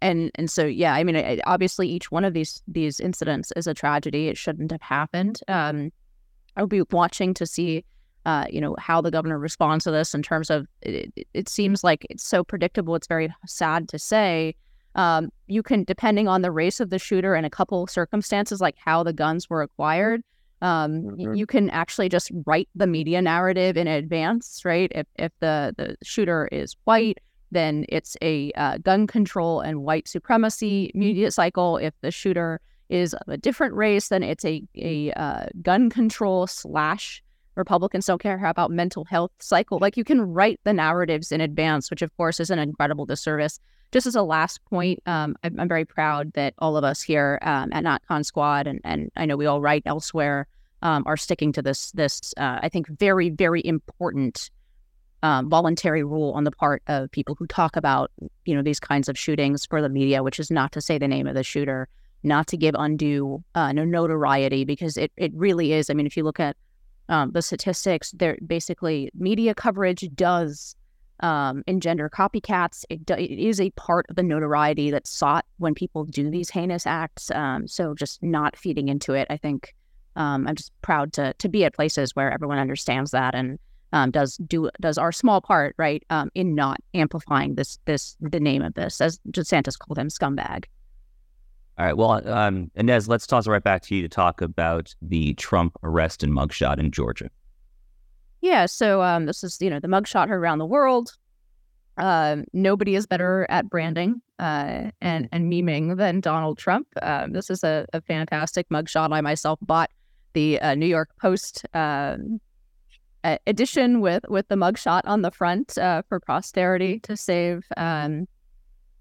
and 0.00 0.30
and 0.36 0.50
so 0.50 0.64
yeah, 0.64 0.94
I 0.94 1.04
mean, 1.04 1.40
obviously 1.46 1.88
each 1.88 2.10
one 2.10 2.24
of 2.24 2.34
these 2.34 2.62
these 2.68 3.00
incidents 3.00 3.52
is 3.56 3.66
a 3.66 3.74
tragedy. 3.74 4.28
It 4.28 4.36
shouldn't 4.36 4.70
have 4.70 4.82
happened. 4.82 5.40
Um, 5.48 5.90
I 6.56 6.60
will 6.62 6.68
be 6.68 6.82
watching 6.90 7.34
to 7.34 7.46
see, 7.46 7.84
uh, 8.26 8.46
you 8.50 8.60
know, 8.60 8.76
how 8.78 9.00
the 9.00 9.10
governor 9.10 9.38
responds 9.38 9.84
to 9.84 9.90
this 9.90 10.14
in 10.14 10.22
terms 10.22 10.50
of 10.50 10.66
it, 10.82 11.12
it 11.34 11.48
seems 11.48 11.82
like 11.82 12.06
it's 12.10 12.24
so 12.24 12.44
predictable. 12.44 12.94
It's 12.94 13.06
very 13.06 13.32
sad 13.46 13.88
to 13.90 13.98
say 13.98 14.54
um, 14.98 15.30
you 15.46 15.62
can, 15.62 15.84
depending 15.84 16.26
on 16.26 16.42
the 16.42 16.50
race 16.50 16.80
of 16.80 16.90
the 16.90 16.98
shooter 16.98 17.34
and 17.34 17.46
a 17.46 17.50
couple 17.50 17.86
circumstances, 17.86 18.60
like 18.60 18.74
how 18.76 19.04
the 19.04 19.12
guns 19.12 19.48
were 19.48 19.62
acquired, 19.62 20.24
um, 20.60 21.02
mm-hmm. 21.02 21.34
you 21.34 21.46
can 21.46 21.70
actually 21.70 22.08
just 22.08 22.32
write 22.46 22.68
the 22.74 22.88
media 22.88 23.22
narrative 23.22 23.76
in 23.76 23.86
advance, 23.86 24.60
right? 24.64 24.90
If 24.92 25.06
if 25.14 25.30
the 25.38 25.72
the 25.76 25.96
shooter 26.02 26.48
is 26.50 26.74
white, 26.82 27.18
then 27.52 27.86
it's 27.88 28.16
a 28.22 28.50
uh, 28.56 28.78
gun 28.78 29.06
control 29.06 29.60
and 29.60 29.84
white 29.84 30.08
supremacy 30.08 30.90
media 30.94 31.30
cycle. 31.30 31.76
If 31.76 31.94
the 32.00 32.10
shooter 32.10 32.60
is 32.88 33.14
of 33.14 33.28
a 33.28 33.36
different 33.36 33.74
race, 33.74 34.08
then 34.08 34.24
it's 34.24 34.44
a 34.44 34.64
a 34.74 35.12
uh, 35.12 35.46
gun 35.62 35.90
control 35.90 36.48
slash 36.48 37.22
Republicans 37.54 38.06
don't 38.06 38.20
care 38.20 38.44
about 38.44 38.72
mental 38.72 39.04
health 39.04 39.30
cycle. 39.38 39.78
Like 39.80 39.96
you 39.96 40.02
can 40.02 40.22
write 40.22 40.58
the 40.64 40.72
narratives 40.72 41.30
in 41.30 41.40
advance, 41.40 41.88
which 41.88 42.02
of 42.02 42.16
course 42.16 42.40
is 42.40 42.50
an 42.50 42.58
incredible 42.58 43.06
disservice 43.06 43.60
just 43.92 44.06
as 44.06 44.14
a 44.14 44.22
last 44.22 44.64
point, 44.66 45.02
um, 45.06 45.36
I'm, 45.42 45.58
I'm, 45.58 45.68
very 45.68 45.84
proud 45.84 46.32
that 46.34 46.54
all 46.58 46.76
of 46.76 46.84
us 46.84 47.00
here 47.00 47.38
um, 47.42 47.72
at 47.72 47.84
NatCon 47.84 48.24
Squad, 48.24 48.66
and, 48.66 48.80
and 48.84 49.10
I 49.16 49.26
know 49.26 49.36
we 49.36 49.46
all 49.46 49.60
write 49.60 49.82
elsewhere, 49.86 50.46
um, 50.82 51.02
are 51.06 51.16
sticking 51.16 51.52
to 51.52 51.62
this 51.62 51.90
this 51.92 52.32
uh, 52.36 52.60
I 52.62 52.68
think 52.68 52.86
very 52.88 53.30
very 53.30 53.64
important 53.64 54.50
um, 55.22 55.48
voluntary 55.48 56.04
rule 56.04 56.32
on 56.32 56.44
the 56.44 56.52
part 56.52 56.82
of 56.86 57.10
people 57.10 57.34
who 57.34 57.46
talk 57.46 57.76
about 57.76 58.10
you 58.44 58.54
know 58.54 58.62
these 58.62 58.80
kinds 58.80 59.08
of 59.08 59.18
shootings 59.18 59.66
for 59.66 59.82
the 59.82 59.88
media, 59.88 60.22
which 60.22 60.38
is 60.38 60.50
not 60.50 60.72
to 60.72 60.80
say 60.80 60.98
the 60.98 61.08
name 61.08 61.26
of 61.26 61.34
the 61.34 61.42
shooter, 61.42 61.88
not 62.22 62.46
to 62.48 62.56
give 62.56 62.74
undue 62.78 63.42
uh, 63.54 63.72
no 63.72 63.84
notoriety 63.84 64.64
because 64.64 64.96
it 64.96 65.10
it 65.16 65.32
really 65.34 65.72
is. 65.72 65.90
I 65.90 65.94
mean, 65.94 66.06
if 66.06 66.16
you 66.16 66.24
look 66.24 66.40
at 66.40 66.56
um, 67.08 67.32
the 67.32 67.42
statistics, 67.42 68.12
there 68.12 68.38
basically 68.46 69.10
media 69.14 69.54
coverage 69.54 70.08
does 70.14 70.76
um, 71.20 71.62
engender 71.66 72.08
copycats. 72.08 72.84
It, 72.88 73.10
it 73.10 73.38
is 73.38 73.60
a 73.60 73.70
part 73.70 74.06
of 74.08 74.16
the 74.16 74.22
notoriety 74.22 74.90
that's 74.90 75.10
sought 75.10 75.44
when 75.58 75.74
people 75.74 76.04
do 76.04 76.30
these 76.30 76.50
heinous 76.50 76.86
acts. 76.86 77.30
Um, 77.30 77.66
so 77.66 77.94
just 77.94 78.22
not 78.22 78.56
feeding 78.56 78.88
into 78.88 79.14
it, 79.14 79.26
I 79.30 79.36
think 79.36 79.74
um, 80.16 80.46
I'm 80.46 80.56
just 80.56 80.72
proud 80.82 81.12
to 81.14 81.32
to 81.34 81.48
be 81.48 81.64
at 81.64 81.74
places 81.74 82.14
where 82.14 82.30
everyone 82.30 82.58
understands 82.58 83.12
that 83.12 83.34
and 83.34 83.58
um, 83.92 84.10
does 84.10 84.36
do 84.36 84.68
does 84.80 84.98
our 84.98 85.12
small 85.12 85.40
part 85.40 85.74
right 85.78 86.04
um, 86.10 86.30
in 86.34 86.54
not 86.54 86.78
amplifying 86.94 87.54
this 87.54 87.78
this 87.84 88.16
the 88.20 88.40
name 88.40 88.62
of 88.62 88.74
this 88.74 89.00
as 89.00 89.20
DeSantis 89.30 89.78
called 89.78 89.98
him 89.98 90.08
scumbag. 90.08 90.64
All 91.78 91.86
right. 91.86 91.96
Well, 91.96 92.28
um, 92.28 92.72
Inez, 92.74 93.08
let's 93.08 93.26
toss 93.26 93.46
it 93.46 93.50
right 93.50 93.62
back 93.62 93.82
to 93.82 93.94
you 93.94 94.02
to 94.02 94.08
talk 94.08 94.40
about 94.40 94.94
the 95.00 95.34
Trump 95.34 95.76
arrest 95.84 96.24
and 96.24 96.32
mugshot 96.32 96.80
in 96.80 96.90
Georgia. 96.90 97.30
Yeah, 98.40 98.66
so 98.66 99.02
um, 99.02 99.26
this 99.26 99.42
is 99.42 99.58
you 99.60 99.70
know 99.70 99.80
the 99.80 99.88
mugshot 99.88 100.28
heard 100.28 100.40
around 100.40 100.58
the 100.58 100.66
world. 100.66 101.16
Uh, 101.96 102.36
nobody 102.52 102.94
is 102.94 103.06
better 103.06 103.46
at 103.50 103.68
branding 103.68 104.22
uh, 104.38 104.90
and 105.00 105.28
and 105.32 105.52
memeing 105.52 105.96
than 105.96 106.20
Donald 106.20 106.58
Trump. 106.58 106.86
Um, 107.02 107.32
this 107.32 107.50
is 107.50 107.64
a, 107.64 107.86
a 107.92 108.00
fantastic 108.00 108.68
mugshot. 108.68 109.12
I 109.12 109.20
myself 109.20 109.58
bought 109.62 109.90
the 110.34 110.60
uh, 110.60 110.74
New 110.74 110.86
York 110.86 111.10
Post 111.20 111.66
um, 111.74 112.40
edition 113.46 114.00
with 114.00 114.24
with 114.28 114.46
the 114.48 114.54
mugshot 114.54 115.02
on 115.04 115.22
the 115.22 115.30
front 115.30 115.76
uh, 115.76 116.02
for 116.08 116.20
posterity 116.20 117.00
to 117.00 117.16
save. 117.16 117.64
Um, 117.76 118.28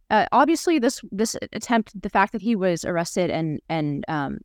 uh, 0.10 0.26
obviously, 0.32 0.80
this 0.80 1.02
this 1.12 1.36
attempt, 1.52 2.02
the 2.02 2.10
fact 2.10 2.32
that 2.32 2.42
he 2.42 2.56
was 2.56 2.86
arrested 2.86 3.30
and 3.30 3.60
and 3.70 4.06
um, 4.08 4.40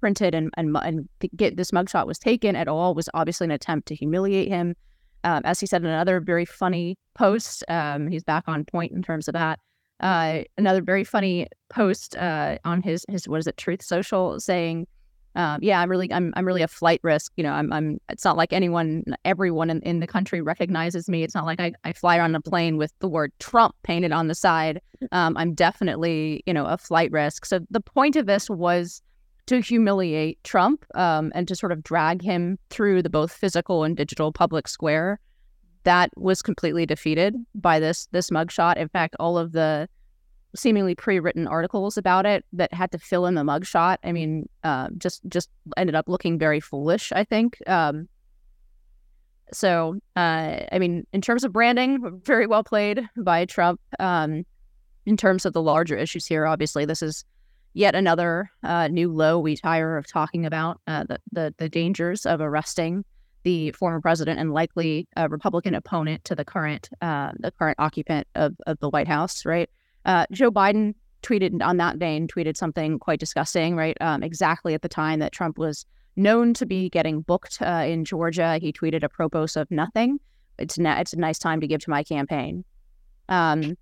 printed 0.00 0.34
and, 0.34 0.50
and, 0.56 0.76
and 0.76 1.08
get 1.36 1.56
this 1.56 1.70
mugshot 1.70 2.06
was 2.06 2.18
taken 2.18 2.56
at 2.56 2.68
all 2.68 2.94
was 2.94 3.08
obviously 3.14 3.44
an 3.44 3.50
attempt 3.50 3.86
to 3.88 3.94
humiliate 3.94 4.48
him. 4.48 4.74
Um, 5.22 5.42
as 5.44 5.60
he 5.60 5.66
said 5.66 5.82
in 5.82 5.88
another 5.88 6.18
very 6.20 6.46
funny 6.46 6.96
post, 7.14 7.62
um, 7.68 8.08
he's 8.08 8.24
back 8.24 8.44
on 8.46 8.64
point 8.64 8.92
in 8.92 9.02
terms 9.02 9.28
of 9.28 9.34
that. 9.34 9.60
Uh, 10.00 10.44
another 10.56 10.80
very 10.80 11.04
funny 11.04 11.46
post 11.68 12.16
uh, 12.16 12.56
on 12.64 12.82
his 12.82 13.04
his 13.08 13.28
what 13.28 13.38
is 13.38 13.46
it 13.46 13.58
Truth 13.58 13.82
Social 13.82 14.40
saying, 14.40 14.86
um, 15.34 15.58
"Yeah, 15.62 15.78
I'm 15.80 15.90
really 15.90 16.10
I'm 16.10 16.32
I'm 16.36 16.46
really 16.46 16.62
a 16.62 16.68
flight 16.68 17.00
risk. 17.02 17.32
You 17.36 17.44
know, 17.44 17.52
I'm 17.52 17.70
I'm. 17.70 17.98
It's 18.08 18.24
not 18.24 18.38
like 18.38 18.54
anyone, 18.54 19.04
everyone 19.26 19.68
in, 19.68 19.82
in 19.82 20.00
the 20.00 20.06
country 20.06 20.40
recognizes 20.40 21.06
me. 21.06 21.22
It's 21.22 21.34
not 21.34 21.44
like 21.44 21.60
I, 21.60 21.72
I 21.84 21.92
fly 21.92 22.18
on 22.18 22.34
a 22.34 22.40
plane 22.40 22.78
with 22.78 22.94
the 23.00 23.08
word 23.08 23.30
Trump 23.40 23.74
painted 23.82 24.10
on 24.10 24.28
the 24.28 24.34
side. 24.34 24.80
Um, 25.12 25.36
I'm 25.36 25.52
definitely 25.52 26.42
you 26.46 26.54
know 26.54 26.64
a 26.64 26.78
flight 26.78 27.12
risk. 27.12 27.44
So 27.44 27.60
the 27.70 27.82
point 27.82 28.16
of 28.16 28.24
this 28.24 28.48
was 28.48 29.02
to 29.50 29.60
humiliate 29.60 30.42
Trump 30.44 30.86
um, 30.94 31.32
and 31.34 31.48
to 31.48 31.56
sort 31.56 31.72
of 31.72 31.82
drag 31.82 32.22
him 32.22 32.56
through 32.70 33.02
the 33.02 33.10
both 33.10 33.32
physical 33.32 33.82
and 33.82 33.96
digital 33.96 34.32
public 34.32 34.68
square. 34.68 35.18
That 35.82 36.10
was 36.16 36.40
completely 36.40 36.86
defeated 36.86 37.34
by 37.56 37.80
this 37.80 38.06
this 38.12 38.30
mugshot. 38.30 38.76
In 38.76 38.88
fact, 38.88 39.16
all 39.18 39.36
of 39.36 39.50
the 39.50 39.88
seemingly 40.54 40.94
pre-written 40.94 41.48
articles 41.48 41.96
about 41.96 42.26
it 42.26 42.44
that 42.52 42.72
had 42.72 42.92
to 42.92 42.98
fill 42.98 43.26
in 43.26 43.34
the 43.34 43.42
mugshot. 43.42 43.96
I 44.04 44.12
mean, 44.12 44.48
uh, 44.62 44.88
just 44.98 45.20
just 45.28 45.50
ended 45.76 45.96
up 45.96 46.08
looking 46.08 46.38
very 46.38 46.60
foolish. 46.60 47.10
I 47.10 47.24
think. 47.24 47.58
Um, 47.66 48.08
so, 49.52 49.96
uh, 50.14 50.60
I 50.70 50.78
mean, 50.78 51.08
in 51.12 51.20
terms 51.20 51.42
of 51.42 51.52
branding, 51.52 52.20
very 52.24 52.46
well 52.46 52.62
played 52.62 53.02
by 53.16 53.46
Trump. 53.46 53.80
Um, 53.98 54.44
in 55.06 55.16
terms 55.16 55.44
of 55.44 55.54
the 55.54 55.62
larger 55.62 55.96
issues 55.96 56.24
here, 56.24 56.46
obviously, 56.46 56.84
this 56.84 57.02
is 57.02 57.24
yet 57.72 57.94
another 57.94 58.50
uh, 58.62 58.88
new 58.88 59.12
low 59.12 59.38
we 59.38 59.56
tire 59.56 59.96
of 59.96 60.06
talking 60.06 60.46
about 60.46 60.80
uh, 60.86 61.04
the, 61.04 61.18
the, 61.32 61.54
the 61.58 61.68
dangers 61.68 62.26
of 62.26 62.40
arresting 62.40 63.04
the 63.42 63.72
former 63.72 64.00
president 64.00 64.38
and 64.38 64.52
likely 64.52 65.08
Republican 65.28 65.74
opponent 65.74 66.22
to 66.24 66.34
the 66.34 66.44
current 66.44 66.90
uh, 67.00 67.32
the 67.38 67.50
current 67.50 67.76
occupant 67.78 68.26
of, 68.34 68.54
of 68.66 68.78
the 68.80 68.90
White 68.90 69.08
House. 69.08 69.46
Right, 69.46 69.70
uh, 70.04 70.26
Joe 70.30 70.50
Biden 70.50 70.94
tweeted 71.22 71.62
on 71.62 71.76
that 71.78 71.96
vein, 71.96 72.26
tweeted 72.28 72.56
something 72.56 72.98
quite 72.98 73.20
disgusting. 73.20 73.76
Right, 73.76 73.96
um, 74.00 74.22
exactly 74.22 74.74
at 74.74 74.82
the 74.82 74.88
time 74.88 75.20
that 75.20 75.32
Trump 75.32 75.58
was 75.58 75.86
known 76.16 76.52
to 76.54 76.66
be 76.66 76.90
getting 76.90 77.22
booked 77.22 77.62
uh, 77.62 77.84
in 77.86 78.04
Georgia, 78.04 78.58
he 78.60 78.72
tweeted 78.72 79.04
apropos 79.04 79.58
of 79.58 79.70
nothing. 79.70 80.18
It's 80.58 80.78
na- 80.78 81.00
it's 81.00 81.14
a 81.14 81.18
nice 81.18 81.38
time 81.38 81.60
to 81.60 81.66
give 81.66 81.80
to 81.80 81.90
my 81.90 82.02
campaign. 82.02 82.64
Um, 83.30 83.76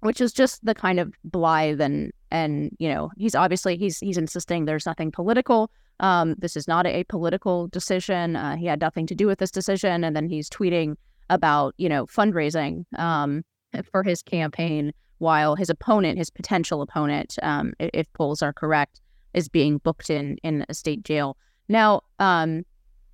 which 0.00 0.20
is 0.20 0.32
just 0.32 0.64
the 0.64 0.74
kind 0.74 0.98
of 0.98 1.14
blithe 1.22 1.80
and 1.80 2.12
and 2.32 2.74
you 2.78 2.88
know 2.88 3.10
he's 3.16 3.34
obviously 3.34 3.76
he's 3.76 3.98
he's 3.98 4.16
insisting 4.16 4.64
there's 4.64 4.86
nothing 4.86 5.12
political 5.12 5.70
um, 6.00 6.34
this 6.38 6.56
is 6.56 6.66
not 6.66 6.86
a 6.86 7.04
political 7.04 7.68
decision 7.68 8.34
uh, 8.34 8.56
he 8.56 8.66
had 8.66 8.80
nothing 8.80 9.06
to 9.06 9.14
do 9.14 9.26
with 9.26 9.38
this 9.38 9.52
decision 9.52 10.02
and 10.02 10.16
then 10.16 10.28
he's 10.28 10.50
tweeting 10.50 10.96
about 11.30 11.74
you 11.76 11.88
know 11.88 12.06
fundraising 12.06 12.84
um, 12.98 13.44
for 13.92 14.02
his 14.02 14.22
campaign 14.22 14.92
while 15.18 15.54
his 15.54 15.70
opponent 15.70 16.18
his 16.18 16.30
potential 16.30 16.82
opponent 16.82 17.36
um, 17.42 17.72
if 17.78 18.12
polls 18.14 18.42
are 18.42 18.52
correct 18.52 19.00
is 19.34 19.48
being 19.48 19.78
booked 19.78 20.10
in 20.10 20.36
in 20.42 20.64
a 20.68 20.74
state 20.74 21.04
jail 21.04 21.36
now 21.68 22.00
um, 22.18 22.64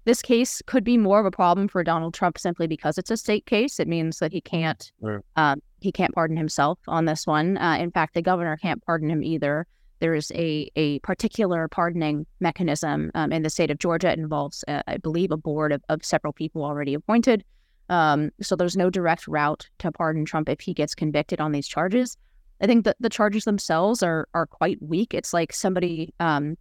this 0.05 0.23
case 0.23 0.63
could 0.65 0.85
be 0.85 0.97
more 0.97 1.21
of 1.21 1.27
a 1.27 1.31
problem 1.31 1.69
for 1.69 1.85
Donald 1.85 2.15
Trump 2.15 2.39
simply 2.39 2.67
because 2.67 2.97
it's 2.97 3.11
a 3.11 3.17
state 3.17 3.45
case. 3.45 3.79
It 3.79 3.87
means 3.87 4.21
that 4.21 4.33
he 4.33 4.41
can't 4.41 4.91
right. 5.03 5.21
um, 5.37 5.61
he 5.81 5.93
can't 5.93 6.15
pardon 6.15 6.37
himself 6.37 6.79
on 6.89 7.05
this 7.05 7.27
one. 7.27 7.57
Uh, 7.59 7.77
in 7.79 7.91
fact, 7.91 8.15
the 8.15 8.23
governor 8.23 8.57
can't 8.57 8.85
pardon 8.85 9.11
him 9.11 9.23
either. 9.23 9.67
There 10.01 10.15
is 10.15 10.31
a 10.33 10.71
a 10.77 11.01
particular 11.01 11.69
pardoning 11.69 12.27
mechanism 12.41 13.11
um, 13.15 13.33
in 13.33 13.43
the 13.43 13.51
state 13.51 13.71
of 13.71 13.79
Georgia. 13.79 14.11
It 14.13 14.19
involves, 14.19 14.65
uh, 14.69 14.83
I 14.87 14.97
believe, 14.99 15.33
a 15.33 15.37
board 15.37 15.73
of, 15.73 15.83
of 15.89 16.05
several 16.05 16.33
people 16.33 16.65
already 16.65 16.95
appointed. 16.95 17.45
Um, 17.89 18.31
so 18.41 18.55
there's 18.55 18.77
no 18.77 18.91
direct 18.91 19.27
route 19.27 19.69
to 19.79 19.91
pardon 19.91 20.25
Trump 20.25 20.49
if 20.49 20.61
he 20.61 20.75
gets 20.75 20.95
convicted 20.95 21.41
on 21.41 21.53
these 21.53 21.67
charges. 21.67 22.17
I 22.61 22.67
think 22.67 22.85
that 22.85 22.97
the 23.01 23.09
charges 23.09 23.45
themselves 23.45 24.03
are 24.03 24.29
are 24.35 24.47
quite 24.47 24.81
weak. 24.83 25.15
It's 25.15 25.33
like 25.33 25.53
somebody 25.53 26.13
um, 26.21 26.57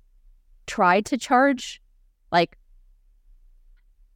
tried 0.65 1.05
to 1.07 1.17
charge 1.17 1.81
like 2.31 2.57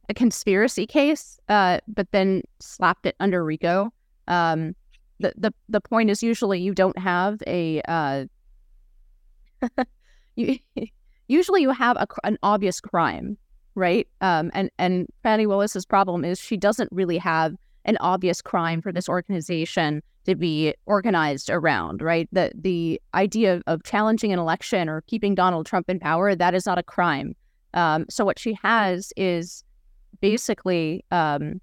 a 0.08 0.14
conspiracy 0.14 0.86
case, 0.86 1.38
uh, 1.48 1.78
but 1.86 2.10
then 2.12 2.42
slapped 2.60 3.06
it 3.06 3.16
under 3.20 3.44
RICO. 3.44 3.92
Um, 4.28 4.74
the, 5.20 5.32
the 5.36 5.54
the 5.68 5.80
point 5.80 6.10
is 6.10 6.22
usually 6.22 6.60
you 6.60 6.74
don't 6.74 6.98
have 6.98 7.42
a 7.46 7.80
uh, 7.88 8.24
you 10.36 10.58
usually 11.28 11.62
you 11.62 11.70
have 11.70 11.96
a, 11.96 12.06
an 12.24 12.38
obvious 12.42 12.80
crime, 12.80 13.36
right? 13.74 14.06
Um, 14.20 14.50
and 14.54 14.70
and 14.78 15.06
Fani 15.22 15.46
Willis's 15.46 15.86
problem 15.86 16.24
is 16.24 16.40
she 16.40 16.56
doesn't 16.56 16.90
really 16.92 17.18
have 17.18 17.54
an 17.84 17.96
obvious 18.00 18.40
crime 18.40 18.80
for 18.80 18.92
this 18.92 19.08
organization 19.08 20.02
to 20.24 20.36
be 20.36 20.74
organized 20.86 21.50
around, 21.50 22.02
right? 22.02 22.28
The 22.32 22.52
the 22.54 23.00
idea 23.14 23.60
of 23.66 23.82
challenging 23.84 24.32
an 24.32 24.38
election 24.38 24.88
or 24.88 25.02
keeping 25.02 25.34
Donald 25.34 25.66
Trump 25.66 25.88
in 25.88 25.98
power 25.98 26.34
that 26.34 26.54
is 26.54 26.66
not 26.66 26.78
a 26.78 26.82
crime. 26.82 27.34
Um, 27.74 28.06
so 28.10 28.24
what 28.24 28.38
she 28.38 28.56
has 28.62 29.12
is 29.16 29.64
basically 30.20 31.04
um, 31.10 31.60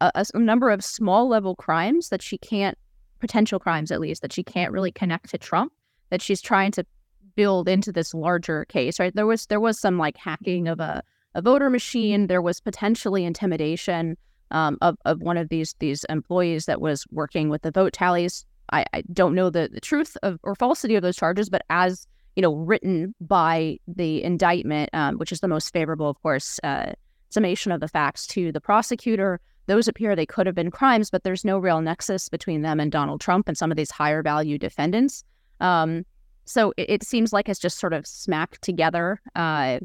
a, 0.00 0.26
a 0.34 0.38
number 0.38 0.70
of 0.70 0.84
small 0.84 1.28
level 1.28 1.54
crimes 1.54 2.08
that 2.08 2.22
she 2.22 2.38
can't, 2.38 2.76
potential 3.20 3.58
crimes 3.58 3.90
at 3.90 4.00
least, 4.00 4.22
that 4.22 4.32
she 4.32 4.42
can't 4.42 4.72
really 4.72 4.92
connect 4.92 5.30
to 5.30 5.38
Trump, 5.38 5.72
that 6.10 6.22
she's 6.22 6.40
trying 6.40 6.72
to 6.72 6.84
build 7.34 7.68
into 7.68 7.92
this 7.92 8.14
larger 8.14 8.64
case, 8.66 8.98
right? 8.98 9.14
There 9.14 9.26
was 9.26 9.46
there 9.46 9.60
was 9.60 9.78
some 9.78 9.98
like 9.98 10.16
hacking 10.16 10.68
of 10.68 10.80
a, 10.80 11.02
a 11.34 11.42
voter 11.42 11.70
machine. 11.70 12.26
There 12.26 12.42
was 12.42 12.60
potentially 12.60 13.24
intimidation 13.24 14.16
um, 14.50 14.78
of, 14.82 14.96
of 15.04 15.20
one 15.20 15.36
of 15.36 15.48
these 15.48 15.74
these 15.78 16.04
employees 16.04 16.66
that 16.66 16.80
was 16.80 17.06
working 17.10 17.48
with 17.48 17.62
the 17.62 17.70
vote 17.70 17.92
tallies. 17.92 18.44
I, 18.72 18.84
I 18.92 19.02
don't 19.12 19.34
know 19.34 19.50
the, 19.50 19.68
the 19.72 19.80
truth 19.80 20.16
of 20.22 20.38
or 20.42 20.54
falsity 20.54 20.94
of 20.96 21.02
those 21.02 21.16
charges, 21.16 21.48
but 21.48 21.62
as 21.70 22.06
you 22.38 22.42
know, 22.42 22.54
written 22.54 23.16
by 23.20 23.78
the 23.88 24.22
indictment, 24.22 24.90
um, 24.92 25.16
which 25.16 25.32
is 25.32 25.40
the 25.40 25.48
most 25.48 25.72
favorable, 25.72 26.08
of 26.08 26.22
course, 26.22 26.60
uh, 26.62 26.92
summation 27.30 27.72
of 27.72 27.80
the 27.80 27.88
facts 27.88 28.28
to 28.28 28.52
the 28.52 28.60
prosecutor. 28.60 29.40
Those 29.68 29.86
appear 29.86 30.16
they 30.16 30.26
could 30.26 30.46
have 30.46 30.54
been 30.54 30.70
crimes, 30.70 31.10
but 31.10 31.22
there's 31.24 31.44
no 31.44 31.58
real 31.58 31.82
nexus 31.82 32.30
between 32.30 32.62
them 32.62 32.80
and 32.80 32.90
Donald 32.90 33.20
Trump 33.20 33.48
and 33.48 33.56
some 33.56 33.70
of 33.70 33.76
these 33.76 33.90
higher 33.90 34.22
value 34.22 34.56
defendants. 34.58 35.24
Um, 35.60 36.04
so 36.46 36.72
it, 36.78 36.88
it, 36.88 37.02
seems 37.02 37.34
like 37.34 37.50
it's 37.50 37.60
just 37.60 37.78
sort 37.78 37.92
of 37.92 38.06
smacked 38.06 38.62
together 38.62 39.20
uh, 39.36 39.80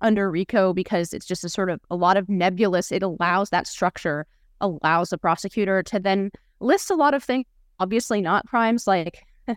under 0.00 0.30
RICO 0.30 0.72
because 0.72 1.12
it's 1.12 1.26
just 1.26 1.42
a 1.42 1.48
sort 1.48 1.70
of 1.70 1.80
a 1.90 1.96
lot 1.96 2.16
of 2.16 2.28
nebulous. 2.28 2.92
It 2.92 3.02
allows 3.02 3.50
that 3.50 3.66
structure 3.66 4.26
allows 4.60 5.10
the 5.10 5.18
prosecutor 5.18 5.82
to 5.82 5.98
then 5.98 6.30
list 6.60 6.90
a 6.90 6.94
lot 6.94 7.12
of 7.12 7.24
things, 7.24 7.46
obviously 7.80 8.20
not 8.20 8.46
crimes 8.46 8.86
like 8.86 9.26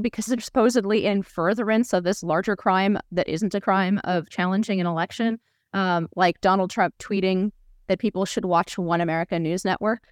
because 0.00 0.26
they're 0.26 0.38
supposedly 0.38 1.06
in 1.06 1.24
furtherance 1.24 1.92
of 1.92 2.04
this 2.04 2.22
larger 2.22 2.54
crime 2.54 2.98
that 3.10 3.28
isn't 3.28 3.54
a 3.54 3.60
crime 3.60 4.00
of 4.04 4.30
challenging 4.30 4.80
an 4.80 4.86
election 4.86 5.40
um, 5.72 6.08
like 6.14 6.40
Donald 6.40 6.70
Trump 6.70 6.94
tweeting 6.98 7.50
that 7.88 7.98
people 7.98 8.24
should 8.24 8.44
watch 8.44 8.78
One 8.78 9.00
America 9.00 9.38
News 9.38 9.64
Network. 9.64 10.02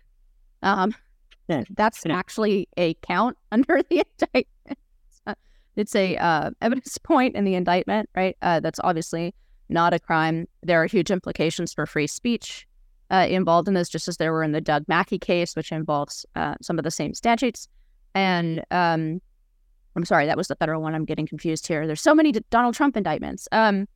Um, 0.63 0.95
that's 1.71 2.07
actually 2.07 2.69
a 2.77 2.95
count 2.95 3.37
under 3.53 3.83
the 3.83 4.05
indictment. 4.21 4.79
It's 5.77 5.95
a 5.95 6.17
uh, 6.17 6.51
evidence 6.61 6.99
point 7.03 7.37
in 7.37 7.45
the 7.45 7.55
indictment, 7.55 8.11
right? 8.15 8.37
Uh, 8.43 8.61
that's 8.61 8.81
obviously 8.83 9.35
not 9.69 9.95
a 9.95 9.99
crime. 9.99 10.47
There 10.63 10.83
are 10.83 10.87
huge 10.87 11.11
implications 11.11 11.73
for 11.73 11.87
free 11.87 12.07
speech 12.07 12.67
uh, 13.11 13.27
involved 13.29 13.69
in 13.69 13.75
this, 13.75 13.89
just 13.89 14.09
as 14.09 14.17
there 14.17 14.33
were 14.33 14.43
in 14.43 14.53
the 14.53 14.61
Doug 14.61 14.85
Mackey 14.89 15.19
case, 15.19 15.57
which 15.57 15.73
involves 15.73 16.27
uh, 16.37 16.55
some 16.61 16.79
of 16.79 16.85
the 16.85 16.91
same 16.91 17.15
statutes. 17.15 17.69
And 18.15 18.65
um, 18.71 19.21
I'm 19.97 20.05
sorry, 20.05 20.27
that 20.27 20.37
was 20.37 20.49
the 20.49 20.57
federal 20.57 20.83
one. 20.83 20.95
I'm 20.95 21.05
getting 21.05 21.27
confused 21.27 21.67
here. 21.67 21.87
There's 21.87 22.03
so 22.03 22.15
many 22.15 22.33
Donald 22.33 22.75
Trump 22.75 22.97
indictments. 22.97 23.49
Um, 23.53 23.87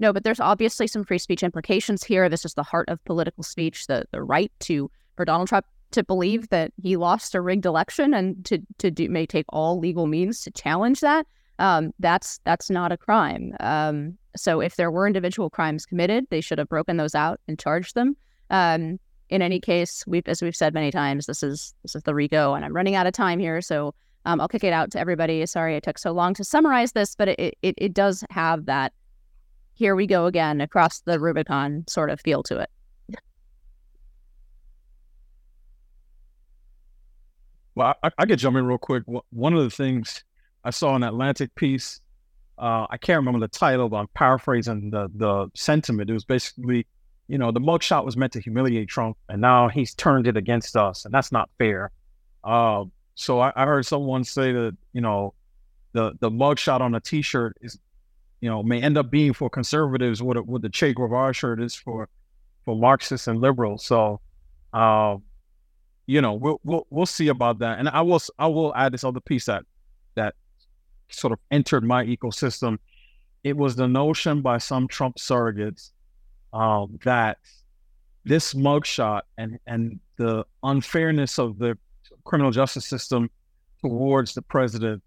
no, 0.00 0.12
but 0.12 0.24
there's 0.24 0.40
obviously 0.40 0.86
some 0.86 1.04
free 1.04 1.18
speech 1.18 1.42
implications 1.42 2.02
here. 2.02 2.28
This 2.28 2.44
is 2.44 2.54
the 2.54 2.62
heart 2.62 2.88
of 2.88 3.04
political 3.04 3.44
speech, 3.44 3.86
the 3.86 4.06
the 4.10 4.22
right 4.22 4.50
to 4.60 4.90
for 5.16 5.24
Donald 5.24 5.48
Trump 5.48 5.66
to 5.92 6.02
believe 6.04 6.48
that 6.48 6.72
he 6.82 6.96
lost 6.96 7.34
a 7.34 7.40
rigged 7.40 7.66
election 7.66 8.14
and 8.14 8.44
to 8.46 8.58
to 8.78 8.90
do 8.90 9.08
may 9.08 9.26
take 9.26 9.46
all 9.50 9.78
legal 9.78 10.06
means 10.06 10.40
to 10.42 10.50
challenge 10.50 11.00
that. 11.00 11.26
Um, 11.58 11.92
that's 11.98 12.40
that's 12.44 12.70
not 12.70 12.92
a 12.92 12.96
crime. 12.96 13.54
Um, 13.60 14.16
so 14.36 14.60
if 14.60 14.76
there 14.76 14.90
were 14.90 15.06
individual 15.06 15.50
crimes 15.50 15.84
committed, 15.84 16.26
they 16.30 16.40
should 16.40 16.58
have 16.58 16.68
broken 16.68 16.96
those 16.96 17.14
out 17.14 17.40
and 17.46 17.58
charged 17.58 17.94
them. 17.94 18.16
Um, 18.48 18.98
in 19.28 19.42
any 19.42 19.60
case, 19.60 20.02
we've 20.06 20.26
as 20.26 20.40
we've 20.40 20.56
said 20.56 20.72
many 20.72 20.90
times, 20.90 21.26
this 21.26 21.42
is 21.42 21.74
this 21.82 21.94
is 21.94 22.02
the 22.04 22.14
RICO, 22.14 22.54
and 22.54 22.64
I'm 22.64 22.74
running 22.74 22.94
out 22.94 23.06
of 23.06 23.12
time 23.12 23.38
here, 23.38 23.60
so 23.60 23.94
um, 24.24 24.40
I'll 24.40 24.48
kick 24.48 24.64
it 24.64 24.72
out 24.72 24.90
to 24.92 24.98
everybody. 24.98 25.44
Sorry 25.46 25.76
I 25.76 25.80
took 25.80 25.98
so 25.98 26.12
long 26.12 26.32
to 26.34 26.44
summarize 26.44 26.92
this, 26.92 27.14
but 27.14 27.28
it 27.28 27.58
it, 27.60 27.74
it 27.76 27.92
does 27.92 28.24
have 28.30 28.64
that 28.64 28.92
here 29.80 29.96
we 29.96 30.06
go 30.06 30.26
again 30.26 30.60
across 30.60 31.00
the 31.00 31.18
Rubicon 31.18 31.84
sort 31.88 32.10
of 32.10 32.20
feel 32.20 32.42
to 32.42 32.58
it. 32.58 32.68
Well, 37.74 37.94
I, 38.02 38.10
I 38.18 38.26
could 38.26 38.38
jump 38.38 38.58
in 38.58 38.66
real 38.66 38.76
quick. 38.76 39.04
One 39.06 39.54
of 39.54 39.64
the 39.64 39.70
things 39.70 40.22
I 40.62 40.68
saw 40.68 40.94
in 40.96 41.02
Atlantic 41.02 41.54
piece, 41.54 42.02
uh, 42.58 42.86
I 42.90 42.98
can't 42.98 43.16
remember 43.16 43.40
the 43.40 43.48
title, 43.48 43.88
but 43.88 43.96
I'm 43.96 44.08
paraphrasing 44.08 44.90
the 44.90 45.08
the 45.14 45.48
sentiment. 45.54 46.10
It 46.10 46.12
was 46.12 46.26
basically, 46.26 46.86
you 47.26 47.38
know, 47.38 47.50
the 47.50 47.60
mugshot 47.60 48.04
was 48.04 48.18
meant 48.18 48.34
to 48.34 48.40
humiliate 48.40 48.88
Trump, 48.90 49.16
and 49.30 49.40
now 49.40 49.68
he's 49.68 49.94
turned 49.94 50.26
it 50.26 50.36
against 50.36 50.76
us, 50.76 51.06
and 51.06 51.14
that's 51.14 51.32
not 51.32 51.48
fair. 51.56 51.90
Uh, 52.44 52.84
so 53.14 53.40
I, 53.40 53.50
I 53.56 53.64
heard 53.64 53.86
someone 53.86 54.24
say 54.24 54.52
that, 54.52 54.76
you 54.92 55.00
know, 55.00 55.32
the 55.92 56.12
the 56.20 56.30
mugshot 56.30 56.82
on 56.82 56.94
a 56.94 57.00
T-shirt 57.00 57.56
is 57.62 57.78
you 58.40 58.48
know, 58.48 58.62
may 58.62 58.80
end 58.80 58.96
up 58.96 59.10
being 59.10 59.32
for 59.32 59.50
conservatives 59.50 60.22
what 60.22 60.44
what 60.46 60.62
the 60.62 60.70
Che 60.70 60.94
Guevara 60.94 61.32
shirt 61.32 61.60
is 61.60 61.74
for 61.74 62.08
for 62.64 62.76
Marxists 62.76 63.26
and 63.26 63.40
liberals. 63.40 63.84
So, 63.84 64.20
uh, 64.72 65.16
you 66.06 66.20
know, 66.20 66.34
we'll 66.34 66.60
we'll 66.64 66.86
we'll 66.90 67.06
see 67.06 67.28
about 67.28 67.58
that. 67.58 67.78
And 67.78 67.88
I 67.88 68.00
will 68.02 68.20
I 68.38 68.46
will 68.46 68.74
add 68.74 68.92
this 68.92 69.04
other 69.04 69.20
piece 69.20 69.46
that 69.46 69.64
that 70.14 70.34
sort 71.10 71.32
of 71.32 71.38
entered 71.50 71.84
my 71.84 72.04
ecosystem. 72.04 72.78
It 73.44 73.56
was 73.56 73.76
the 73.76 73.88
notion 73.88 74.42
by 74.42 74.58
some 74.58 74.88
Trump 74.88 75.16
surrogates 75.16 75.90
um, 76.52 76.98
that 77.04 77.38
this 78.24 78.54
mugshot 78.54 79.22
and 79.38 79.58
and 79.66 80.00
the 80.16 80.44
unfairness 80.62 81.38
of 81.38 81.58
the 81.58 81.76
criminal 82.24 82.50
justice 82.50 82.86
system 82.86 83.30
towards 83.82 84.34
the 84.34 84.42
president 84.42 85.02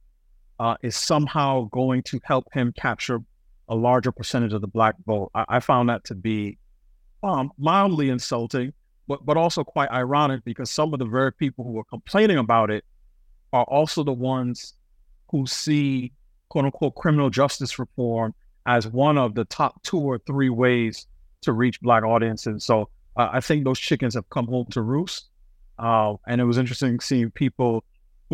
uh, 0.63 0.78
is 0.82 0.95
somehow 0.95 1.67
going 1.73 2.02
to 2.02 2.21
help 2.23 2.45
him 2.54 2.71
capture 2.78 3.19
a 3.67 3.76
larger 3.76 4.13
percentage 4.13 4.54
of 4.54 4.62
the 4.62 4.67
black 4.67 4.95
vote. 5.06 5.30
I, 5.36 5.43
I 5.49 5.60
found 5.60 5.89
that 5.89 6.06
to 6.06 6.15
be 6.15 6.58
um, 7.21 7.52
mildly 7.58 8.10
insulting, 8.10 8.71
but 9.06 9.26
but 9.26 9.36
also 9.36 9.65
quite 9.65 9.91
ironic 9.91 10.45
because 10.45 10.71
some 10.71 10.93
of 10.93 10.99
the 10.99 11.06
very 11.06 11.34
people 11.34 11.65
who 11.65 11.78
are 11.80 11.84
complaining 11.84 12.38
about 12.38 12.71
it 12.71 12.86
are 13.52 13.65
also 13.65 14.06
the 14.06 14.13
ones 14.13 14.76
who 15.32 15.45
see 15.45 16.13
quote 16.47 16.63
unquote 16.63 16.95
criminal 16.95 17.30
justice 17.30 17.78
reform 17.78 18.34
as 18.65 18.88
one 18.88 19.17
of 19.17 19.36
the 19.36 19.43
top 19.43 19.84
two 19.84 19.99
or 19.99 20.17
three 20.19 20.49
ways 20.49 21.08
to 21.41 21.52
reach 21.52 21.82
black 21.82 22.06
audiences. 22.06 22.63
So 22.63 22.88
uh, 23.17 23.28
I 23.34 23.41
think 23.41 23.65
those 23.65 23.80
chickens 23.80 24.13
have 24.13 24.30
come 24.30 24.47
home 24.47 24.67
to 24.71 24.82
roost. 24.82 25.26
Uh, 25.78 26.13
and 26.26 26.39
it 26.39 26.45
was 26.45 26.58
interesting 26.58 27.02
seeing 27.02 27.32
people 27.32 27.84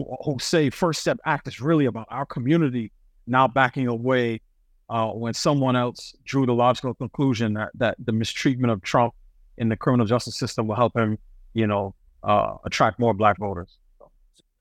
who, 0.03 0.17
who, 0.23 0.39
say 0.39 0.69
First 0.69 1.01
Step 1.01 1.19
Act 1.25 1.47
is 1.47 1.61
really 1.61 1.85
about 1.85 2.07
our 2.09 2.25
community 2.25 2.91
now 3.27 3.47
backing 3.47 3.87
away 3.87 4.41
uh, 4.89 5.07
when 5.09 5.33
someone 5.33 5.75
else 5.75 6.15
drew 6.25 6.45
the 6.45 6.53
logical 6.53 6.93
conclusion 6.93 7.53
that, 7.53 7.69
that 7.75 7.95
the 8.03 8.11
mistreatment 8.11 8.71
of 8.71 8.81
Trump 8.81 9.13
in 9.57 9.69
the 9.69 9.75
criminal 9.75 10.05
justice 10.05 10.37
system 10.37 10.67
will 10.67 10.75
help 10.75 10.95
him, 10.97 11.17
you 11.53 11.67
know, 11.67 11.93
uh, 12.23 12.55
attract 12.65 12.99
more 12.99 13.13
black 13.13 13.37
voters. 13.37 13.77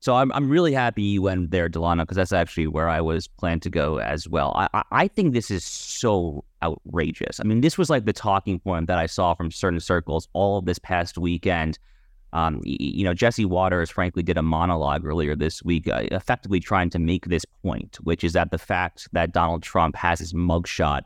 So 0.01 0.15
I'm 0.15 0.31
I'm 0.31 0.49
really 0.49 0.71
happy 0.71 1.01
you 1.01 1.21
went 1.23 1.51
there, 1.51 1.67
Delano, 1.67 2.03
because 2.03 2.15
that's 2.15 2.31
actually 2.31 2.67
where 2.67 2.87
I 2.87 3.01
was 3.01 3.27
planned 3.27 3.63
to 3.63 3.69
go 3.69 3.99
as 3.99 4.29
well. 4.29 4.53
I 4.55 4.83
I 4.91 5.07
think 5.09 5.33
this 5.33 5.51
is 5.51 5.65
so 5.65 6.45
outrageous. 6.63 7.41
I 7.41 7.43
mean, 7.43 7.59
this 7.59 7.77
was 7.77 7.89
like 7.89 8.05
the 8.05 8.13
talking 8.13 8.59
point 8.59 8.87
that 8.87 8.97
I 8.97 9.07
saw 9.07 9.33
from 9.33 9.51
certain 9.51 9.81
circles 9.81 10.29
all 10.31 10.61
this 10.61 10.79
past 10.79 11.17
weekend. 11.17 11.79
Um, 12.33 12.61
you 12.63 13.03
know, 13.03 13.13
Jesse 13.13 13.45
Watters, 13.45 13.89
frankly, 13.89 14.21
did 14.21 14.37
a 14.37 14.43
monologue 14.43 15.05
earlier 15.05 15.35
this 15.35 15.63
week, 15.63 15.87
uh, 15.87 16.03
effectively 16.11 16.59
trying 16.59 16.89
to 16.91 16.99
make 16.99 17.25
this 17.25 17.43
point, 17.63 17.97
which 18.03 18.23
is 18.23 18.33
that 18.33 18.51
the 18.51 18.57
fact 18.57 19.07
that 19.13 19.31
Donald 19.31 19.63
Trump 19.63 19.95
has 19.95 20.19
his 20.19 20.33
mugshot, 20.33 21.01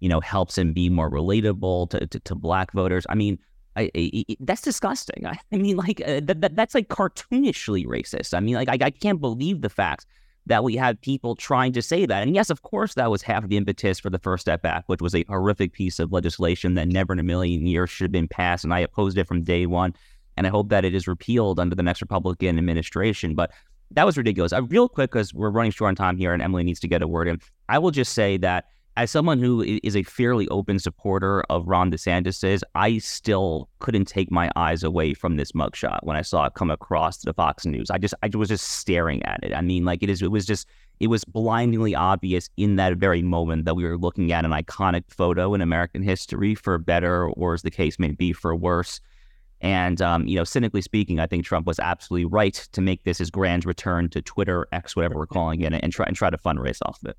you 0.00 0.08
know, 0.08 0.20
helps 0.20 0.58
him 0.58 0.72
be 0.72 0.90
more 0.90 1.10
relatable 1.10 1.90
to, 1.90 2.06
to, 2.06 2.20
to 2.20 2.34
black 2.34 2.72
voters. 2.72 3.06
I 3.08 3.14
mean, 3.14 3.38
I, 3.76 3.90
I, 3.96 4.24
that's 4.40 4.60
disgusting. 4.60 5.26
I, 5.26 5.38
I 5.52 5.56
mean, 5.56 5.76
like 5.76 6.02
uh, 6.02 6.20
that, 6.24 6.40
that, 6.42 6.56
that's 6.56 6.74
like 6.74 6.88
cartoonishly 6.88 7.86
racist. 7.86 8.34
I 8.34 8.40
mean, 8.40 8.54
like 8.54 8.68
I, 8.68 8.78
I 8.80 8.90
can't 8.90 9.20
believe 9.20 9.62
the 9.62 9.70
fact 9.70 10.06
that 10.48 10.64
we 10.64 10.76
have 10.76 11.00
people 11.00 11.36
trying 11.36 11.72
to 11.74 11.82
say 11.82 12.06
that. 12.06 12.22
And 12.22 12.34
yes, 12.34 12.50
of 12.50 12.62
course, 12.62 12.94
that 12.94 13.10
was 13.10 13.22
half 13.22 13.46
the 13.46 13.56
impetus 13.56 13.98
for 13.98 14.10
the 14.10 14.18
First 14.18 14.42
Step 14.42 14.64
Act, 14.64 14.88
which 14.88 15.02
was 15.02 15.14
a 15.14 15.24
horrific 15.28 15.72
piece 15.72 15.98
of 15.98 16.10
legislation 16.10 16.74
that 16.74 16.88
never 16.88 17.12
in 17.12 17.18
a 17.18 17.22
million 17.22 17.66
years 17.66 17.90
should 17.90 18.04
have 18.04 18.12
been 18.12 18.28
passed. 18.28 18.64
And 18.64 18.72
I 18.72 18.80
opposed 18.80 19.18
it 19.18 19.28
from 19.28 19.44
day 19.44 19.66
one. 19.66 19.94
And 20.38 20.46
I 20.46 20.50
hope 20.50 20.68
that 20.70 20.84
it 20.84 20.94
is 20.94 21.06
repealed 21.06 21.60
under 21.60 21.74
the 21.74 21.82
next 21.82 22.00
Republican 22.00 22.56
administration. 22.58 23.34
But 23.34 23.50
that 23.90 24.04
was 24.04 24.16
ridiculous. 24.16 24.52
Uh, 24.52 24.62
real 24.62 24.88
quick, 24.88 25.10
because 25.10 25.34
we're 25.34 25.50
running 25.50 25.72
short 25.72 25.88
on 25.88 25.94
time 25.94 26.16
here 26.16 26.32
and 26.32 26.42
Emily 26.42 26.62
needs 26.62 26.80
to 26.80 26.88
get 26.88 27.02
a 27.02 27.08
word 27.08 27.28
in, 27.28 27.40
I 27.68 27.78
will 27.78 27.90
just 27.90 28.12
say 28.12 28.36
that 28.38 28.66
as 28.98 29.12
someone 29.12 29.38
who 29.38 29.62
is 29.62 29.94
a 29.96 30.02
fairly 30.02 30.48
open 30.48 30.80
supporter 30.80 31.42
of 31.42 31.68
Ron 31.68 31.88
DeSantis's, 31.92 32.64
I 32.74 32.98
still 32.98 33.68
couldn't 33.78 34.06
take 34.06 34.28
my 34.28 34.50
eyes 34.56 34.82
away 34.82 35.14
from 35.14 35.36
this 35.36 35.52
mugshot 35.52 36.00
when 36.02 36.16
I 36.16 36.22
saw 36.22 36.46
it 36.46 36.54
come 36.54 36.68
across 36.68 37.18
the 37.18 37.32
Fox 37.32 37.64
News. 37.64 37.92
I 37.92 37.98
just 37.98 38.14
I 38.24 38.30
was 38.34 38.48
just 38.48 38.66
staring 38.66 39.22
at 39.22 39.38
it. 39.44 39.54
I 39.54 39.60
mean, 39.60 39.84
like 39.84 40.02
it 40.02 40.10
is 40.10 40.20
it 40.20 40.32
was 40.32 40.44
just 40.44 40.66
it 40.98 41.06
was 41.06 41.24
blindingly 41.24 41.94
obvious 41.94 42.50
in 42.56 42.74
that 42.76 42.96
very 42.96 43.22
moment 43.22 43.66
that 43.66 43.76
we 43.76 43.84
were 43.84 43.96
looking 43.96 44.32
at 44.32 44.44
an 44.44 44.50
iconic 44.50 45.04
photo 45.08 45.54
in 45.54 45.60
American 45.60 46.02
history, 46.02 46.56
for 46.56 46.76
better 46.76 47.28
or 47.30 47.54
as 47.54 47.62
the 47.62 47.70
case 47.70 48.00
may 48.00 48.10
be, 48.10 48.32
for 48.32 48.56
worse. 48.56 49.00
And 49.60 50.00
um, 50.00 50.26
you 50.26 50.36
know, 50.36 50.44
cynically 50.44 50.82
speaking, 50.82 51.18
I 51.18 51.26
think 51.26 51.44
Trump 51.44 51.66
was 51.66 51.78
absolutely 51.80 52.26
right 52.26 52.54
to 52.72 52.80
make 52.80 53.04
this 53.04 53.18
his 53.18 53.30
grand 53.30 53.66
return 53.66 54.08
to 54.10 54.22
Twitter, 54.22 54.68
X, 54.72 54.94
whatever 54.94 55.16
we're 55.16 55.26
calling 55.26 55.60
it, 55.62 55.72
and 55.72 55.92
try 55.92 56.06
and 56.06 56.14
try 56.14 56.30
to 56.30 56.38
fundraise 56.38 56.78
off 56.84 57.00
of 57.02 57.10
it. 57.10 57.16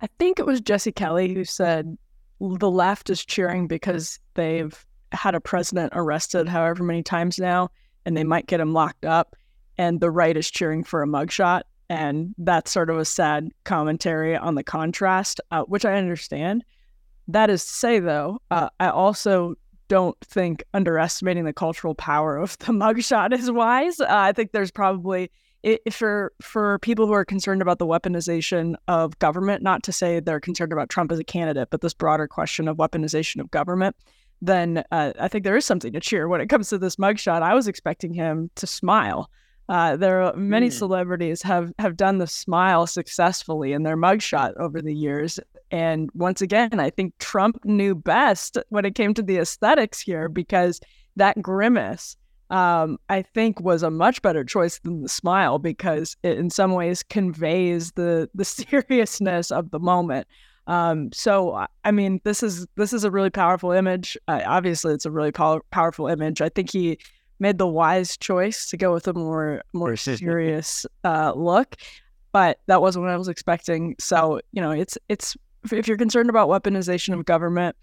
I 0.00 0.08
think 0.18 0.38
it 0.38 0.46
was 0.46 0.60
Jesse 0.60 0.92
Kelly 0.92 1.32
who 1.32 1.44
said 1.44 1.96
the 2.40 2.70
left 2.70 3.08
is 3.10 3.24
cheering 3.24 3.68
because 3.68 4.18
they've 4.34 4.84
had 5.12 5.34
a 5.34 5.40
president 5.40 5.92
arrested 5.94 6.48
however 6.48 6.82
many 6.82 7.02
times 7.02 7.38
now 7.38 7.70
and 8.04 8.16
they 8.16 8.24
might 8.24 8.46
get 8.46 8.60
him 8.60 8.72
locked 8.72 9.04
up. 9.04 9.36
And 9.78 10.00
the 10.00 10.10
right 10.10 10.36
is 10.36 10.50
cheering 10.50 10.84
for 10.84 11.02
a 11.02 11.06
mugshot. 11.06 11.62
And 11.88 12.34
that's 12.38 12.72
sort 12.72 12.90
of 12.90 12.98
a 12.98 13.04
sad 13.04 13.50
commentary 13.64 14.36
on 14.36 14.54
the 14.54 14.64
contrast, 14.64 15.40
uh, 15.50 15.62
which 15.64 15.84
I 15.84 15.94
understand. 15.94 16.64
That 17.28 17.50
is 17.50 17.64
to 17.64 17.70
say, 17.70 18.00
though, 18.00 18.40
uh, 18.50 18.70
I 18.80 18.88
also 18.88 19.54
don't 19.92 20.16
think 20.22 20.64
underestimating 20.72 21.44
the 21.44 21.52
cultural 21.52 21.94
power 21.94 22.38
of 22.38 22.56
the 22.60 22.64
mugshot 22.72 23.34
is 23.34 23.50
wise. 23.50 24.00
Uh, 24.00 24.06
I 24.08 24.32
think 24.32 24.52
there's 24.52 24.70
probably 24.70 25.30
it, 25.62 25.92
for 25.92 26.32
for 26.40 26.78
people 26.78 27.06
who 27.06 27.12
are 27.12 27.26
concerned 27.26 27.60
about 27.60 27.78
the 27.78 27.86
weaponization 27.86 28.74
of 28.88 29.18
government, 29.18 29.62
not 29.62 29.82
to 29.82 29.92
say 29.92 30.18
they're 30.18 30.40
concerned 30.40 30.72
about 30.72 30.88
Trump 30.88 31.12
as 31.12 31.18
a 31.18 31.24
candidate, 31.24 31.68
but 31.70 31.82
this 31.82 31.92
broader 31.92 32.26
question 32.26 32.68
of 32.68 32.78
weaponization 32.78 33.38
of 33.38 33.50
government, 33.50 33.94
then 34.40 34.82
uh, 34.90 35.12
I 35.20 35.28
think 35.28 35.44
there 35.44 35.58
is 35.58 35.66
something 35.66 35.92
to 35.92 36.00
cheer 36.00 36.26
when 36.26 36.40
it 36.40 36.48
comes 36.48 36.70
to 36.70 36.78
this 36.78 36.96
mugshot. 36.96 37.42
I 37.42 37.54
was 37.54 37.68
expecting 37.68 38.14
him 38.14 38.50
to 38.54 38.66
smile. 38.66 39.28
Uh, 39.68 39.96
there 39.96 40.22
are 40.22 40.34
many 40.36 40.68
mm. 40.68 40.72
celebrities 40.72 41.40
have 41.42 41.72
have 41.78 41.96
done 41.96 42.18
the 42.18 42.26
smile 42.26 42.86
successfully 42.86 43.72
in 43.72 43.84
their 43.84 43.96
mugshot 43.96 44.54
over 44.56 44.82
the 44.82 44.94
years, 44.94 45.38
and 45.70 46.10
once 46.14 46.42
again, 46.42 46.78
I 46.78 46.90
think 46.90 47.16
Trump 47.18 47.64
knew 47.64 47.94
best 47.94 48.58
when 48.68 48.84
it 48.84 48.94
came 48.94 49.14
to 49.14 49.22
the 49.22 49.38
aesthetics 49.38 50.00
here 50.00 50.28
because 50.28 50.80
that 51.16 51.40
grimace 51.40 52.16
um, 52.52 52.98
I 53.08 53.22
think 53.22 53.60
was 53.60 53.82
a 53.82 53.90
much 53.90 54.20
better 54.20 54.44
choice 54.44 54.78
than 54.80 55.00
the 55.00 55.08
smile 55.08 55.58
because 55.58 56.16
it 56.22 56.36
in 56.36 56.50
some 56.50 56.72
ways 56.72 57.02
conveys 57.02 57.92
the 57.92 58.28
the 58.34 58.44
seriousness 58.44 59.50
of 59.50 59.70
the 59.70 59.80
moment. 59.80 60.28
Um, 60.66 61.10
so 61.12 61.66
I 61.84 61.90
mean, 61.90 62.20
this 62.24 62.42
is 62.42 62.66
this 62.76 62.92
is 62.92 63.04
a 63.04 63.10
really 63.10 63.30
powerful 63.30 63.72
image. 63.72 64.18
Uh, 64.28 64.42
obviously, 64.46 64.92
it's 64.92 65.06
a 65.06 65.10
really 65.10 65.32
pow- 65.32 65.62
powerful 65.70 66.06
image. 66.08 66.42
I 66.42 66.50
think 66.50 66.70
he 66.70 66.98
made 67.42 67.58
the 67.58 67.66
wise 67.66 68.16
choice 68.16 68.70
to 68.70 68.76
go 68.78 68.94
with 68.94 69.06
a 69.06 69.12
more 69.12 69.62
more 69.74 69.96
serious 69.96 70.86
uh, 71.04 71.32
look, 71.34 71.76
but 72.32 72.60
that 72.66 72.80
wasn't 72.80 73.04
what 73.04 73.12
I 73.12 73.18
was 73.18 73.28
expecting. 73.28 73.96
So 73.98 74.40
you 74.52 74.62
know, 74.62 74.70
it's 74.70 74.96
it's 75.10 75.36
if 75.70 75.86
you're 75.86 75.98
concerned 75.98 76.30
about 76.30 76.48
weaponization 76.48 77.12
of 77.12 77.26
government 77.26 77.76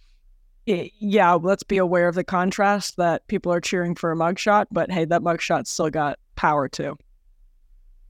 yeah, 0.65 1.33
let's 1.33 1.63
be 1.63 1.77
aware 1.77 2.07
of 2.07 2.15
the 2.15 2.23
contrast 2.23 2.97
that 2.97 3.27
people 3.27 3.51
are 3.51 3.61
cheering 3.61 3.95
for 3.95 4.11
a 4.11 4.15
mugshot, 4.15 4.67
but 4.71 4.91
hey, 4.91 5.05
that 5.05 5.21
mugshot 5.21 5.67
still 5.67 5.89
got 5.89 6.19
power 6.35 6.67
too. 6.67 6.97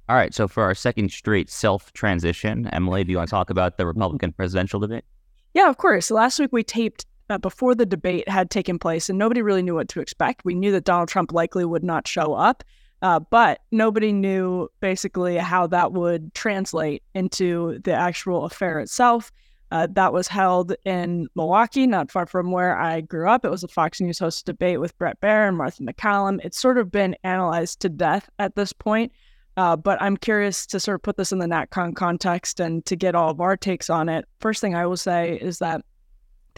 All 0.09 0.15
right. 0.15 0.33
So 0.33 0.47
for 0.47 0.63
our 0.63 0.73
second 0.73 1.11
straight 1.11 1.49
self 1.49 1.93
transition, 1.93 2.67
Emily, 2.73 3.03
do 3.03 3.11
you 3.11 3.17
want 3.17 3.29
to 3.29 3.31
talk 3.31 3.49
about 3.49 3.77
the 3.77 3.85
Republican 3.85 4.33
presidential 4.33 4.79
debate? 4.79 5.05
Yeah, 5.53 5.69
of 5.69 5.77
course. 5.77 6.11
Last 6.11 6.39
week 6.39 6.51
we 6.51 6.63
taped 6.63 7.05
uh, 7.29 7.37
before 7.37 7.75
the 7.75 7.85
debate 7.85 8.27
had 8.27 8.49
taken 8.49 8.79
place, 8.79 9.09
and 9.09 9.19
nobody 9.19 9.41
really 9.41 9.61
knew 9.61 9.75
what 9.75 9.89
to 9.89 10.01
expect. 10.01 10.45
We 10.45 10.55
knew 10.55 10.71
that 10.71 10.83
Donald 10.83 11.09
Trump 11.09 11.31
likely 11.31 11.65
would 11.65 11.83
not 11.83 12.07
show 12.07 12.33
up, 12.33 12.63
uh, 13.01 13.19
but 13.19 13.61
nobody 13.71 14.11
knew 14.11 14.69
basically 14.79 15.37
how 15.37 15.67
that 15.67 15.93
would 15.93 16.33
translate 16.33 17.03
into 17.13 17.79
the 17.83 17.93
actual 17.93 18.45
affair 18.45 18.79
itself. 18.79 19.31
Uh, 19.71 19.87
that 19.91 20.11
was 20.11 20.27
held 20.27 20.73
in 20.83 21.27
Milwaukee, 21.35 21.85
not 21.85 22.09
far 22.09 22.25
from 22.25 22.51
where 22.51 22.75
I 22.75 23.01
grew 23.01 23.29
up. 23.29 23.45
It 23.45 23.51
was 23.51 23.63
a 23.63 23.67
Fox 23.67 24.01
News 24.01 24.17
hosted 24.17 24.45
debate 24.45 24.79
with 24.79 24.97
Bret 24.97 25.21
Baier 25.21 25.47
and 25.47 25.57
Martha 25.57 25.83
MacCallum. 25.83 26.39
It's 26.43 26.59
sort 26.59 26.79
of 26.79 26.91
been 26.91 27.15
analyzed 27.23 27.79
to 27.81 27.89
death 27.89 28.27
at 28.39 28.55
this 28.55 28.73
point, 28.73 29.11
uh, 29.57 29.75
but 29.75 30.01
I'm 30.01 30.17
curious 30.17 30.65
to 30.65 30.79
sort 30.79 30.95
of 30.95 31.03
put 31.03 31.17
this 31.17 31.31
in 31.31 31.37
the 31.37 31.45
NatCon 31.45 31.95
context 31.95 32.59
and 32.59 32.83
to 32.87 32.95
get 32.95 33.13
all 33.13 33.29
of 33.29 33.41
our 33.41 33.55
takes 33.55 33.91
on 33.91 34.09
it. 34.09 34.25
First 34.39 34.59
thing 34.59 34.73
I 34.73 34.87
will 34.87 34.97
say 34.97 35.37
is 35.39 35.59
that 35.59 35.81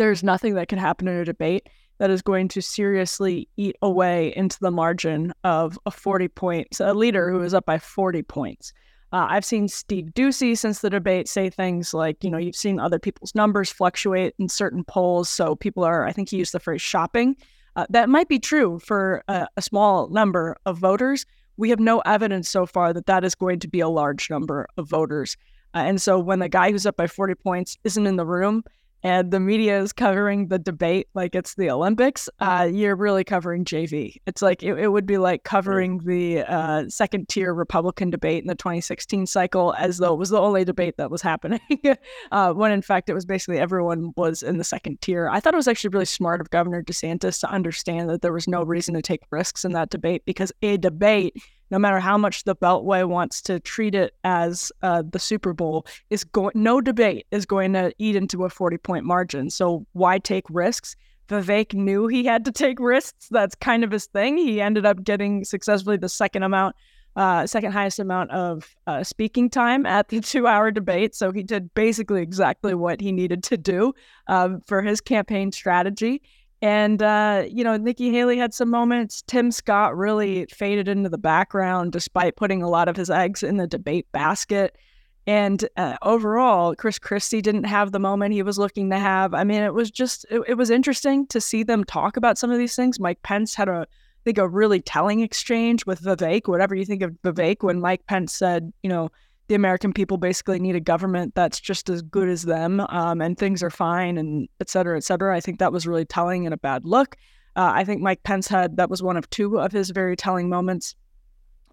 there's 0.02 0.24
nothing 0.24 0.56
that 0.56 0.68
can 0.68 0.80
happen 0.80 1.08
in 1.08 1.16
a 1.16 1.24
debate 1.24 1.70
that 2.00 2.10
is 2.10 2.24
going 2.24 2.48
to 2.48 2.60
seriously 2.60 3.48
eat 3.56 3.76
away 3.84 4.34
into 4.36 4.58
the 4.60 4.72
margin 4.72 5.32
of 5.44 5.78
a 5.86 5.92
40 5.92 6.28
points, 6.30 6.80
a 6.80 6.96
leader 6.96 7.30
who 7.30 7.44
is 7.44 7.54
up 7.54 7.68
by 7.68 7.78
40 7.78 8.24
points. 8.24 8.74
Uh, 9.14 9.28
I've 9.30 9.46
seen 9.46 9.68
Steve 9.68 10.06
Doocy 10.16 10.58
since 10.58 10.80
the 10.80 10.90
debate 10.90 11.28
say 11.28 11.52
things 11.52 11.94
like, 11.94 12.24
you 12.24 12.32
know, 12.32 12.40
you've 12.40 12.56
seen 12.56 12.80
other 12.80 12.98
people's 12.98 13.36
numbers 13.36 13.72
fluctuate 13.72 14.34
in 14.40 14.50
certain 14.50 14.84
polls. 14.84 15.30
So 15.30 15.56
people 15.56 15.84
are, 15.84 16.08
I 16.08 16.14
think 16.14 16.30
he 16.30 16.38
used 16.38 16.54
the 16.54 16.60
phrase 16.60 16.82
shopping. 16.82 17.36
Uh, 17.76 17.86
that 17.92 18.10
might 18.10 18.28
be 18.28 18.40
true 18.40 18.80
for 18.80 19.24
a, 19.28 19.46
a, 19.56 19.62
small 19.62 20.10
number 20.10 20.58
of 20.66 20.80
voters. 20.80 21.28
We 21.58 21.70
have 21.70 21.80
no 21.80 22.00
evidence 22.00 22.50
so 22.50 22.66
far 22.66 22.92
that 22.92 23.06
that 23.06 23.24
is 23.24 23.36
going 23.36 23.60
to 23.60 23.68
be 23.68 23.82
a 23.82 23.88
large 23.88 24.32
number 24.32 24.66
of 24.78 24.90
voters. 24.90 25.38
Uh, 25.76 25.84
and 25.86 26.02
so 26.02 26.18
when 26.18 26.40
the 26.40 26.50
guy 26.50 26.72
who's 26.72 26.88
up 26.88 26.98
by 26.98 27.06
40 27.06 27.36
points 27.36 27.78
isn't 27.84 28.08
in 28.08 28.16
the 28.16 28.26
room, 28.26 28.64
and 29.04 29.32
the 29.32 29.40
media 29.40 29.80
is 29.80 29.94
covering 29.94 30.48
the 30.48 30.60
debate 30.60 31.08
like 31.14 31.36
it's 31.36 31.56
the 31.56 31.70
Olympics, 31.70 32.30
uh, 32.40 32.70
you're 32.72 32.96
really 32.96 33.24
covering 33.24 33.66
JV. 33.66 34.18
It's 34.26 34.42
like 34.42 34.64
it, 34.64 34.78
it 34.78 34.90
would 34.90 35.06
be 35.06 35.18
like 35.18 35.44
covering 35.44 36.00
the 36.00 36.42
uh, 36.42 36.90
second 36.90 37.30
tier 37.30 37.54
Republican 37.54 38.10
debate 38.10 38.44
in 38.44 38.48
the 38.48 38.56
2016 38.56 39.26
cycle 39.26 39.74
as 39.78 39.98
though 39.98 40.14
it 40.14 40.18
was 40.18 40.30
the 40.30 40.40
only 40.40 40.64
debate 40.64 40.98
that 40.98 41.12
was 41.12 41.22
happening, 41.22 41.60
uh, 42.32 42.54
when 42.54 42.72
in 42.72 42.82
fact 42.82 43.10
it 43.10 43.14
was 43.14 43.26
basically 43.26 43.58
everyone 43.58 44.14
was 44.16 44.44
in 44.44 44.58
the 44.58 44.64
second 44.64 45.02
tier. 45.02 45.30
I 45.30 45.40
thought 45.40 45.54
it 45.54 45.58
was 45.58 45.68
actually 45.68 45.90
really 45.90 46.06
smart 46.06 46.42
of 46.42 46.50
Governor 46.50 46.84
DeSantis 46.84 47.40
to 47.42 47.50
understand 47.50 48.10
that 48.10 48.22
there 48.22 48.34
was 48.34 48.48
no 48.48 48.64
reason 48.64 48.94
to 48.96 49.02
take 49.02 49.22
risks 49.32 49.66
in 49.66 49.74
that 49.74 49.90
debate 49.90 50.24
because 50.26 50.52
a 50.62 50.78
debate 50.78 51.36
no 51.72 51.80
matter 51.80 52.00
how 52.00 52.18
much 52.18 52.44
the 52.44 52.56
Beltway 52.56 53.08
wants 53.08 53.42
to 53.44 53.60
treat 53.60 53.96
it 53.96 54.14
as 54.24 54.72
uh, 54.84 55.04
the 55.10 55.20
Super 55.20 55.54
Bowl, 55.54 55.86
is 56.10 56.24
going 56.24 56.52
no 56.54 56.82
debate 56.82 57.26
is 57.32 57.46
going 57.46 57.74
to 57.74 57.94
eat 57.98 58.16
into 58.16 58.44
a 58.46 58.50
40 58.50 58.78
point 58.78 59.06
margin. 59.06 59.50
So 59.50 59.86
why 59.94 60.20
take 60.20 60.46
risks? 60.50 60.96
Vivek 61.30 61.74
knew 61.74 62.08
he 62.08 62.26
had 62.26 62.44
to 62.46 62.52
take 62.52 62.78
risks. 62.80 63.30
That's 63.32 63.56
kind 63.56 63.86
of 63.86 63.92
his 63.92 64.06
thing. 64.06 64.38
He 64.38 64.60
ended 64.60 64.86
up 64.86 65.02
getting 65.04 65.46
successfully 65.46 65.96
the 65.96 66.10
second 66.10 66.44
amount 66.44 66.76
uh, 67.16 67.46
second 67.46 67.74
highest 67.74 68.00
amount 68.00 68.32
of 68.32 68.76
uh, 68.88 69.04
speaking 69.04 69.50
time 69.50 69.86
at 69.86 70.10
the 70.10 70.22
two 70.22 70.48
hour 70.48 70.72
debate. 70.72 71.16
So 71.16 71.32
he 71.32 71.44
did 71.44 71.74
basically 71.74 72.22
exactly 72.22 72.74
what 72.74 73.02
he 73.02 73.12
needed 73.12 73.44
to 73.46 73.58
do 73.58 73.94
um, 74.28 74.62
for 74.66 74.82
his 74.82 75.02
campaign 75.02 75.52
strategy. 75.52 76.22
And, 76.62 77.02
uh, 77.02 77.46
you 77.50 77.64
know, 77.64 77.76
Nikki 77.76 78.12
Haley 78.12 78.38
had 78.38 78.54
some 78.54 78.70
moments. 78.70 79.24
Tim 79.26 79.52
Scott 79.52 79.98
really 79.98 80.46
faded 80.46 80.88
into 80.88 81.10
the 81.10 81.18
background 81.18 81.92
despite 81.92 82.36
putting 82.36 82.62
a 82.62 82.70
lot 82.70 82.88
of 82.88 82.96
his 82.96 83.10
eggs 83.10 83.42
in 83.42 83.58
the 83.58 83.66
debate 83.66 84.06
basket. 84.12 84.78
And 85.26 85.68
uh, 85.78 85.98
overall, 86.02 86.76
Chris 86.76 87.00
Christie 87.00 87.42
didn't 87.42 87.64
have 87.64 87.92
the 87.92 88.00
moment 88.00 88.34
he 88.34 88.44
was 88.44 88.60
looking 88.60 88.90
to 88.92 89.00
have. 89.00 89.34
I 89.34 89.44
mean, 89.44 89.64
it 89.64 89.74
was 89.74 89.90
just, 89.90 90.26
it, 90.30 90.42
it 90.48 90.54
was 90.56 90.70
interesting 90.70 91.26
to 91.28 91.42
see 91.42 91.64
them 91.64 91.84
talk 91.84 92.16
about 92.16 92.38
some 92.38 92.52
of 92.52 92.58
these 92.58 92.76
things. 92.76 93.00
Mike 93.00 93.22
Pence 93.24 93.56
had 93.56 93.68
a, 93.68 93.88
I 93.88 94.24
think, 94.24 94.38
a 94.38 94.48
really 94.48 94.82
telling 94.82 95.22
exchange 95.22 95.86
with 95.86 96.02
Vivek, 96.02 96.48
whatever 96.48 96.76
you 96.76 96.86
think 96.86 97.02
of 97.02 97.12
Vivek, 97.24 97.58
when 97.62 97.80
Mike 97.80 98.06
Pence 98.06 98.34
said, 98.34 98.72
you 98.84 98.90
know, 98.90 99.10
the 99.52 99.56
American 99.56 99.92
people 99.92 100.16
basically 100.16 100.60
need 100.60 100.78
a 100.78 100.80
government 100.80 101.36
that's 101.36 101.60
just 101.60 101.90
as 101.90 102.02
good 102.02 102.30
as 102.30 102.44
them 102.44 102.80
um, 102.88 103.20
and 103.22 103.38
things 103.38 103.62
are 103.62 103.70
fine 103.70 104.18
and 104.18 104.48
et 104.62 104.70
cetera, 104.70 104.96
et 104.96 105.04
cetera. 105.04 105.36
I 105.36 105.42
think 105.42 105.60
that 105.60 105.74
was 105.74 105.86
really 105.86 106.06
telling 106.06 106.46
and 106.46 106.54
a 106.54 106.58
bad 106.58 106.86
look. 106.86 107.18
Uh, 107.58 107.70
I 107.74 107.84
think 107.84 108.02
Mike 108.02 108.24
Pence 108.24 108.48
had 108.48 108.78
that 108.78 108.90
was 108.90 109.04
one 109.04 109.18
of 109.18 109.30
two 109.30 109.60
of 109.60 109.74
his 109.74 109.90
very 109.90 110.16
telling 110.16 110.48
moments 110.48 110.96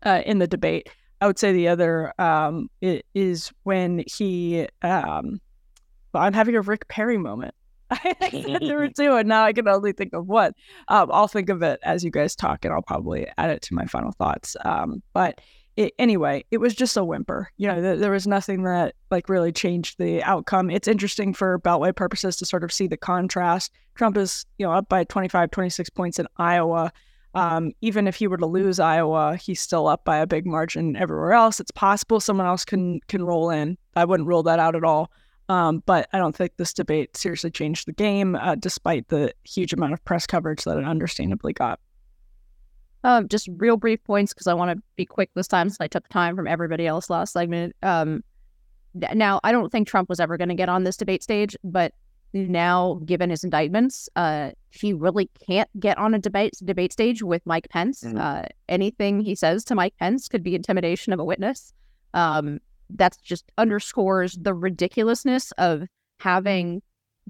uh, 0.02 0.22
in 0.26 0.40
the 0.40 0.48
debate. 0.48 0.88
I 1.20 1.28
would 1.28 1.38
say 1.38 1.52
the 1.52 1.68
other 1.68 2.12
um, 2.18 2.68
is 2.80 3.52
when 3.62 4.02
he, 4.08 4.66
um, 4.82 5.40
I'm 6.14 6.32
having 6.32 6.56
a 6.56 6.62
Rick 6.62 6.88
Perry 6.88 7.16
moment. 7.16 7.54
I 7.92 8.16
said 8.32 8.60
there 8.60 8.78
were 8.78 8.88
two, 8.88 9.14
and 9.14 9.28
now 9.28 9.44
I 9.44 9.52
can 9.52 9.68
only 9.68 9.92
think 9.92 10.14
of 10.14 10.26
one. 10.26 10.52
Um, 10.88 11.10
I'll 11.12 11.28
think 11.28 11.48
of 11.48 11.62
it 11.62 11.78
as 11.84 12.02
you 12.02 12.10
guys 12.10 12.34
talk, 12.34 12.64
and 12.64 12.74
I'll 12.74 12.82
probably 12.82 13.28
add 13.38 13.50
it 13.50 13.62
to 13.62 13.74
my 13.74 13.86
final 13.86 14.10
thoughts. 14.10 14.56
Um, 14.64 15.00
but 15.12 15.40
it, 15.78 15.94
anyway, 15.96 16.44
it 16.50 16.58
was 16.58 16.74
just 16.74 16.96
a 16.96 17.04
whimper. 17.04 17.52
You 17.56 17.68
know, 17.68 17.80
th- 17.80 18.00
there 18.00 18.10
was 18.10 18.26
nothing 18.26 18.64
that 18.64 18.96
like 19.12 19.28
really 19.28 19.52
changed 19.52 19.96
the 19.96 20.20
outcome. 20.24 20.70
It's 20.70 20.88
interesting 20.88 21.32
for 21.32 21.60
Beltway 21.60 21.94
purposes 21.94 22.34
to 22.38 22.46
sort 22.46 22.64
of 22.64 22.72
see 22.72 22.88
the 22.88 22.96
contrast. 22.96 23.72
Trump 23.94 24.16
is, 24.16 24.44
you 24.58 24.66
know, 24.66 24.72
up 24.72 24.88
by 24.88 25.04
25, 25.04 25.52
26 25.52 25.90
points 25.90 26.18
in 26.18 26.26
Iowa. 26.36 26.92
Um, 27.34 27.70
even 27.80 28.08
if 28.08 28.16
he 28.16 28.26
were 28.26 28.38
to 28.38 28.46
lose 28.46 28.80
Iowa, 28.80 29.36
he's 29.36 29.60
still 29.60 29.86
up 29.86 30.04
by 30.04 30.16
a 30.16 30.26
big 30.26 30.46
margin 30.46 30.96
everywhere 30.96 31.32
else. 31.32 31.60
It's 31.60 31.70
possible 31.70 32.18
someone 32.18 32.48
else 32.48 32.64
can 32.64 32.98
can 33.06 33.22
roll 33.22 33.50
in. 33.50 33.78
I 33.94 34.04
wouldn't 34.04 34.28
rule 34.28 34.42
that 34.42 34.58
out 34.58 34.74
at 34.74 34.82
all. 34.82 35.12
Um, 35.48 35.84
but 35.86 36.08
I 36.12 36.18
don't 36.18 36.34
think 36.34 36.56
this 36.56 36.72
debate 36.72 37.16
seriously 37.16 37.52
changed 37.52 37.86
the 37.86 37.92
game, 37.92 38.34
uh, 38.34 38.56
despite 38.56 39.08
the 39.08 39.32
huge 39.44 39.72
amount 39.72 39.92
of 39.92 40.04
press 40.04 40.26
coverage 40.26 40.64
that 40.64 40.76
it 40.76 40.84
understandably 40.84 41.52
got. 41.52 41.78
Um, 43.04 43.28
just 43.28 43.48
real 43.58 43.76
brief 43.76 44.02
points 44.04 44.34
because 44.34 44.46
I 44.46 44.54
want 44.54 44.76
to 44.76 44.82
be 44.96 45.06
quick 45.06 45.30
this 45.34 45.46
time 45.46 45.68
since 45.68 45.80
I 45.80 45.86
took 45.86 46.08
time 46.08 46.34
from 46.34 46.46
everybody 46.46 46.86
else 46.86 47.08
last 47.08 47.32
segment. 47.32 47.76
Um, 47.82 48.24
now, 48.94 49.40
I 49.44 49.52
don't 49.52 49.70
think 49.70 49.86
Trump 49.86 50.08
was 50.08 50.18
ever 50.18 50.36
going 50.36 50.48
to 50.48 50.54
get 50.54 50.68
on 50.68 50.84
this 50.84 50.96
debate 50.96 51.22
stage, 51.22 51.56
but 51.62 51.92
now, 52.32 53.00
given 53.04 53.30
his 53.30 53.44
indictments, 53.44 54.08
uh, 54.16 54.50
he 54.70 54.92
really 54.92 55.30
can't 55.46 55.68
get 55.80 55.96
on 55.96 56.12
a 56.14 56.18
debate 56.18 56.54
debate 56.64 56.92
stage 56.92 57.22
with 57.22 57.44
Mike 57.46 57.68
Pence. 57.70 58.02
Mm-hmm. 58.02 58.18
Uh, 58.18 58.42
anything 58.68 59.20
he 59.20 59.34
says 59.34 59.64
to 59.64 59.74
Mike 59.74 59.94
Pence 59.98 60.28
could 60.28 60.42
be 60.42 60.54
intimidation 60.54 61.12
of 61.12 61.20
a 61.20 61.24
witness. 61.24 61.72
Um, 62.14 62.58
that 62.90 63.16
just 63.22 63.50
underscores 63.58 64.34
the 64.34 64.54
ridiculousness 64.54 65.52
of 65.52 65.84
having 66.20 66.82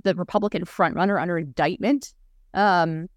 the 0.03 0.15
Republican 0.15 0.65
frontrunner 0.65 1.21
under 1.21 1.39
indictment. 1.39 2.15
Um, 2.55 3.09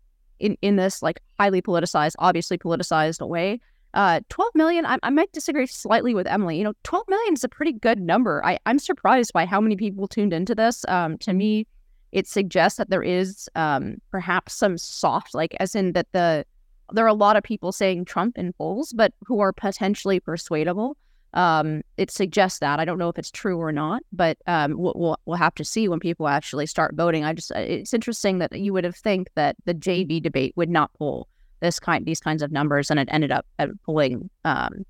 in 0.41 0.57
in 0.61 0.75
this 0.75 1.01
like 1.01 1.21
highly 1.39 1.61
politicized, 1.61 2.15
obviously 2.19 2.57
politicized 2.57 3.25
way. 3.27 3.59
Uh, 3.93 4.21
12 4.29 4.51
million, 4.55 4.85
I, 4.85 4.97
I 5.03 5.09
might 5.09 5.31
disagree 5.33 5.67
slightly 5.67 6.13
with 6.13 6.25
Emily. 6.25 6.57
You 6.57 6.63
know, 6.63 6.73
12 6.83 7.05
million 7.09 7.33
is 7.33 7.43
a 7.43 7.49
pretty 7.49 7.73
good 7.73 7.99
number. 7.99 8.43
I, 8.45 8.57
I'm 8.65 8.79
surprised 8.79 9.33
by 9.33 9.45
how 9.45 9.59
many 9.59 9.75
people 9.75 10.07
tuned 10.07 10.31
into 10.31 10.55
this. 10.55 10.85
Um, 10.87 11.17
to 11.19 11.33
me, 11.33 11.67
it 12.13 12.25
suggests 12.25 12.77
that 12.77 12.89
there 12.89 13.03
is 13.03 13.49
um, 13.55 13.97
perhaps 14.09 14.53
some 14.53 14.77
soft, 14.77 15.33
like, 15.33 15.55
as 15.59 15.75
in 15.75 15.91
that 15.93 16.07
the 16.13 16.45
there 16.93 17.05
are 17.05 17.09
a 17.09 17.13
lot 17.13 17.37
of 17.37 17.43
people 17.43 17.71
saying 17.71 18.05
Trump 18.05 18.37
in 18.37 18.53
polls, 18.53 18.93
but 18.93 19.13
who 19.25 19.39
are 19.39 19.53
potentially 19.53 20.19
persuadable. 20.19 20.97
Um, 21.33 21.81
it 21.97 22.11
suggests 22.11 22.59
that. 22.59 22.79
I 22.79 22.85
don't 22.85 22.97
know 22.97 23.09
if 23.09 23.17
it's 23.17 23.31
true 23.31 23.57
or 23.57 23.71
not, 23.71 24.03
but 24.11 24.37
um, 24.47 24.77
we'll, 24.77 25.17
we'll, 25.25 25.37
have 25.37 25.55
to 25.55 25.63
see 25.63 25.87
when 25.87 25.99
people 25.99 26.27
actually 26.27 26.65
start 26.65 26.95
voting. 26.95 27.23
I 27.23 27.33
just 27.33 27.51
uh, 27.53 27.59
it's 27.59 27.93
interesting 27.93 28.39
that 28.39 28.51
you 28.57 28.73
would 28.73 28.83
have 28.83 28.97
think 28.97 29.29
that 29.35 29.55
the 29.65 29.73
JV 29.73 30.21
debate 30.21 30.53
would 30.57 30.69
not 30.69 30.93
pull 30.93 31.29
this 31.61 31.79
kind 31.79 32.05
these 32.05 32.19
kinds 32.19 32.41
of 32.41 32.51
numbers, 32.51 32.91
and 32.91 32.99
it 32.99 33.07
ended 33.11 33.31
up 33.31 33.45
pulling. 33.85 34.29
Um, 34.43 34.85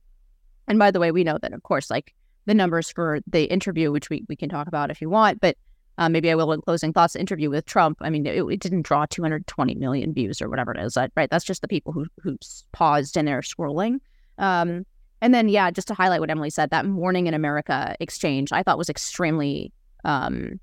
and 0.68 0.80
by 0.80 0.90
the 0.90 1.00
way, 1.00 1.12
we 1.12 1.24
know 1.24 1.38
that 1.40 1.54
of 1.54 1.62
course, 1.62 1.92
like 1.92 2.14
the 2.48 2.56
numbers 2.56 2.90
for 2.90 3.20
the 3.28 3.44
interview, 3.44 3.92
which 3.92 4.10
we 4.10 4.26
we 4.28 4.36
can 4.36 4.50
talk 4.50 4.68
about 4.68 4.90
if 4.90 5.00
you 5.00 5.10
want, 5.10 5.42
but 5.42 5.58
uh, 6.00 6.10
maybe 6.10 6.32
I 6.32 6.36
will 6.36 6.52
in 6.52 6.62
closing 6.62 6.94
thoughts. 6.94 7.16
Interview 7.16 7.52
with 7.52 7.66
Trump. 7.66 8.00
I 8.02 8.10
mean, 8.10 8.26
it, 8.26 8.44
it, 8.44 8.60
didn't 8.60 8.82
draw 8.84 9.06
220 9.06 9.76
million 9.76 10.14
views 10.14 10.42
or 10.42 10.50
whatever 10.50 10.72
it 10.72 10.80
is. 10.80 10.98
Right? 11.16 11.30
That's 11.30 11.46
just 11.46 11.62
the 11.62 11.68
people 11.68 11.94
who 11.94 12.08
who 12.24 12.38
paused 12.72 13.16
and 13.16 13.28
they're 13.28 13.42
scrolling. 13.42 14.00
Um, 14.40 14.86
and 15.22 15.34
then, 15.34 15.50
yeah, 15.50 15.72
just 15.72 15.88
to 15.90 15.94
highlight 15.94 16.20
what 16.20 16.30
Emily 16.30 16.50
said, 16.50 16.72
that 16.72 16.86
Morning 16.86 17.28
in 17.28 17.34
America 17.34 17.96
exchange 18.00 18.52
I 18.52 18.64
thought 18.64 18.78
was 18.78 18.90
extremely 18.90 19.72
um, 20.04 20.60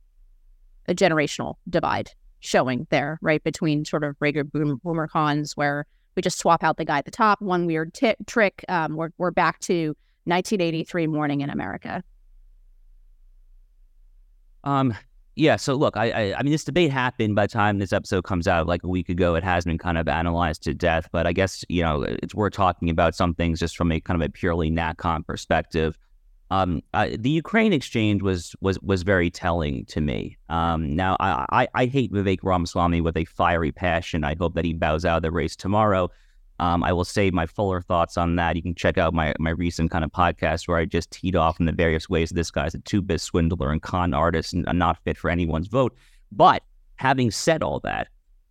a 0.89 0.95
generational 0.95 1.55
divide 1.69 2.11
showing 2.41 2.87
there, 2.91 3.19
right? 3.23 3.43
Between 3.43 3.85
sort 3.85 4.05
of 4.05 4.17
regular 4.21 4.45
boom, 4.45 4.81
boomer 4.83 5.07
cons 5.07 5.57
where 5.57 5.87
we 6.17 6.23
just 6.23 6.39
swap 6.39 6.65
out 6.65 6.77
the 6.77 6.85
guy 6.85 6.99
at 6.99 7.05
the 7.05 7.11
top, 7.11 7.41
one 7.41 7.67
weird 7.67 7.95
t- 7.95 8.15
trick. 8.27 8.65
Um, 8.69 8.97
we're, 8.97 9.11
we're 9.19 9.31
back 9.31 9.61
to 9.61 9.97
1983 10.25 11.07
Morning 11.07 11.41
in 11.41 11.51
America. 11.51 12.03
Um, 14.65 14.95
yeah, 15.39 15.55
so 15.57 15.75
look, 15.75 15.97
I, 15.97 16.11
I, 16.11 16.35
I 16.39 16.43
mean, 16.43 16.51
this 16.51 16.65
debate 16.65 16.91
happened 16.91 17.37
by 17.37 17.47
the 17.47 17.53
time 17.53 17.79
this 17.79 17.93
episode 17.93 18.25
comes 18.25 18.49
out, 18.49 18.67
like 18.67 18.83
a 18.83 18.89
week 18.89 19.09
ago. 19.09 19.37
It 19.37 19.45
has 19.45 19.65
been 19.65 19.79
kind 19.79 19.97
of 19.97 20.09
analyzed 20.09 20.65
to 20.65 20.75
death, 20.75 21.09
but 21.13 21.27
I 21.27 21.33
guess 21.33 21.65
you 21.69 21.83
know 21.83 22.03
it's 22.03 22.35
worth 22.35 22.55
talking 22.55 22.91
about 22.91 23.15
some 23.15 23.35
things 23.35 23.61
just 23.61 23.77
from 23.77 23.93
a 23.93 24.01
kind 24.01 24.21
of 24.21 24.29
a 24.29 24.31
purely 24.31 24.71
NatCon 24.71 25.25
perspective. 25.25 25.97
Um, 26.51 26.83
uh, 26.93 27.11
the 27.17 27.31
Ukraine 27.31 27.73
exchange 27.73 28.21
was 28.21 28.57
was 28.61 28.81
was 28.81 29.05
very 29.05 29.31
telling 29.31 29.85
to 29.87 30.01
me. 30.01 30.37
Um, 30.49 30.97
now, 30.97 31.17
I, 31.21 31.47
I, 31.51 31.69
I 31.75 31.87
hate 31.87 32.13
Vivek 32.13 32.39
Ramaswamy 32.43 33.01
with 33.01 33.17
a 33.17 33.25
fiery 33.25 33.71
passion. 33.71 34.25
I 34.25 34.35
hope 34.37 34.55
that 34.55 34.65
he 34.65 34.73
bows 34.73 35.05
out 35.05 35.19
of 35.19 35.23
the 35.23 35.31
race 35.31 35.55
tomorrow. 35.55 36.11
Um, 36.61 36.83
I 36.83 36.93
will 36.93 37.05
save 37.05 37.33
my 37.33 37.47
fuller 37.47 37.81
thoughts 37.81 38.17
on 38.17 38.37
that. 38.37 38.57
You 38.57 38.63
can 38.63 38.75
check 38.75 38.99
out 38.99 39.15
my 39.15 39.35
my 39.39 39.51
recent 39.51 39.91
kind 39.91 40.05
of 40.05 40.11
podcast 40.11 40.67
where 40.67 40.77
I 40.77 40.85
just 40.85 41.11
teed 41.11 41.37
off 41.37 41.61
in 41.61 41.67
the 41.67 41.73
various 41.73 42.09
ways 42.09 42.31
this 42.31 42.51
guy's 42.51 42.75
a 42.75 42.79
two 42.81 43.01
bit 43.01 43.21
swindler 43.21 43.71
and 43.71 43.81
con 43.83 44.13
artist 44.15 44.53
and 44.53 44.67
not 44.79 45.03
fit 45.05 45.17
for 45.17 45.31
anyone's 45.31 45.69
vote. 45.69 45.97
But 46.33 46.63
having 46.97 47.31
said 47.31 47.63
all 47.63 47.81
that, 47.81 48.09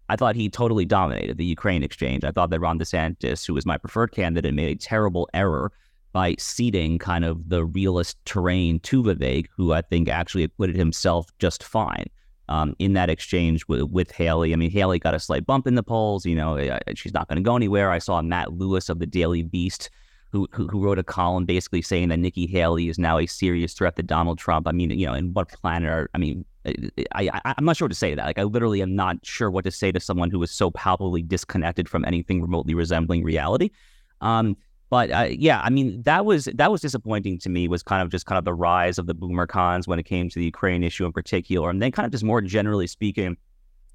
I 0.09 0.15
thought 0.15 0.35
he 0.35 0.49
totally 0.49 0.85
dominated 0.85 1.37
the 1.37 1.45
Ukraine 1.45 1.83
exchange. 1.83 2.23
I 2.23 2.31
thought 2.31 2.49
that 2.51 2.61
Ron 2.61 2.79
DeSantis, 2.79 3.45
who 3.45 3.53
was 3.53 3.65
my 3.65 3.77
preferred 3.77 4.13
candidate, 4.13 4.53
made 4.53 4.77
a 4.77 4.79
terrible 4.79 5.29
error 5.33 5.71
by 6.13 6.35
ceding 6.39 6.97
kind 6.97 7.25
of 7.25 7.49
the 7.49 7.65
realist 7.65 8.17
terrain 8.25 8.79
to 8.79 9.03
Vivek, 9.03 9.47
who 9.55 9.73
I 9.73 9.81
think 9.81 10.07
actually 10.07 10.45
acquitted 10.45 10.77
himself 10.77 11.29
just 11.39 11.61
fine 11.61 12.07
um, 12.49 12.75
in 12.79 12.93
that 12.93 13.10
exchange 13.10 13.67
with, 13.67 13.83
with 13.83 14.12
Haley. 14.12 14.53
I 14.53 14.55
mean, 14.55 14.71
Haley 14.71 14.99
got 14.99 15.13
a 15.13 15.19
slight 15.19 15.45
bump 15.45 15.67
in 15.67 15.75
the 15.75 15.83
polls. 15.83 16.25
You 16.25 16.36
know, 16.36 16.79
she's 16.95 17.13
not 17.13 17.27
going 17.27 17.38
to 17.38 17.43
go 17.43 17.55
anywhere. 17.55 17.91
I 17.91 17.99
saw 17.99 18.21
Matt 18.21 18.53
Lewis 18.53 18.89
of 18.89 18.99
the 18.99 19.07
Daily 19.07 19.43
Beast. 19.43 19.89
Who, 20.33 20.45
who, 20.51 20.67
who 20.67 20.83
wrote 20.83 20.99
a 20.99 21.03
column 21.03 21.45
basically 21.45 21.81
saying 21.81 22.10
that 22.10 22.17
Nikki 22.17 22.47
Haley 22.47 22.89
is 22.89 22.99
now 22.99 23.17
a 23.17 23.25
serious 23.25 23.73
threat 23.73 23.95
to 23.95 24.03
Donald 24.03 24.38
Trump. 24.38 24.67
I 24.67 24.73
mean, 24.73 24.89
you 24.91 25.05
know, 25.05 25.13
in 25.13 25.33
what 25.33 25.47
planet 25.47 25.89
are, 25.89 26.10
I 26.13 26.17
mean, 26.17 26.43
I, 26.65 27.29
I, 27.33 27.53
I'm 27.57 27.63
not 27.63 27.77
sure 27.77 27.86
what 27.86 27.93
to 27.93 27.97
say 27.97 28.10
to 28.10 28.17
that. 28.17 28.25
Like, 28.25 28.38
I 28.38 28.43
literally 28.43 28.81
am 28.81 28.93
not 28.93 29.25
sure 29.25 29.49
what 29.49 29.63
to 29.63 29.71
say 29.71 29.89
to 29.89 30.01
someone 30.01 30.29
who 30.29 30.43
is 30.43 30.51
so 30.51 30.69
palpably 30.69 31.21
disconnected 31.21 31.88
from 31.88 32.03
anything 32.03 32.41
remotely 32.41 32.73
resembling 32.73 33.23
reality. 33.23 33.71
Um, 34.19 34.57
but 34.89 35.12
uh, 35.12 35.28
yeah, 35.30 35.62
I 35.63 35.69
mean 35.69 36.02
that 36.04 36.26
was 36.26 36.45
that 36.56 36.71
was 36.71 36.82
disappointing 36.82 37.39
to 37.39 37.50
me. 37.50 37.67
Was 37.67 37.84
kind 37.84 38.02
of 38.02 38.10
just 38.10 38.26
kind 38.26 38.38
of 38.39 38.45
the 38.45 38.54
rise 38.54 38.97
of 38.97 39.06
the 39.06 39.13
boomer 39.13 39.45
cons 39.45 39.88
when 39.88 40.00
it 40.00 40.04
came 40.04 40.30
to 40.30 40.39
the 40.39 40.45
Ukraine 40.45 40.84
issue 40.84 41.06
in 41.06 41.12
particular, 41.12 41.69
and 41.69 41.82
then 41.82 41.91
kind 41.91 42.06
of 42.06 42.12
just 42.12 42.23
more 42.23 42.41
generally 42.41 42.88
speaking, 42.88 43.36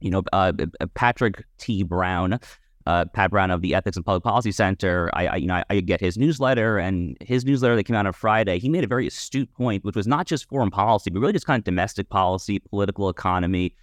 you 0.00 0.10
know, 0.10 0.22
uh, 0.32 0.52
Patrick 0.94 1.44
T. 1.56 1.82
Brown, 1.82 2.38
uh, 2.86 3.06
Pat 3.06 3.30
Brown 3.30 3.50
of 3.50 3.62
the 3.62 3.74
Ethics 3.74 3.96
and 3.96 4.04
Public 4.04 4.22
Policy 4.22 4.52
Center. 4.52 5.10
I, 5.14 5.28
I 5.28 5.36
you 5.36 5.46
know 5.46 5.54
I, 5.54 5.64
I, 5.70 5.80
get 5.80 6.00
his 6.00 6.18
newsletter, 6.18 6.78
and 6.78 7.16
his 7.22 7.46
newsletter 7.46 7.74
that 7.74 7.84
came 7.84 7.96
out 7.96 8.06
on 8.06 8.12
Friday. 8.12 8.58
He 8.58 8.68
made 8.68 8.84
a 8.84 8.88
very 8.88 9.06
astute 9.06 9.52
point, 9.54 9.84
which 9.84 9.96
was 9.96 10.06
not 10.06 10.26
just 10.26 10.46
foreign 10.48 10.70
policy, 10.70 11.10
but 11.10 11.20
really 11.20 11.32
just 11.32 11.46
kind 11.46 11.58
of 11.58 11.64
domestic 11.64 12.10
policy, 12.10 12.58
political 12.58 13.08
economy, 13.08 13.74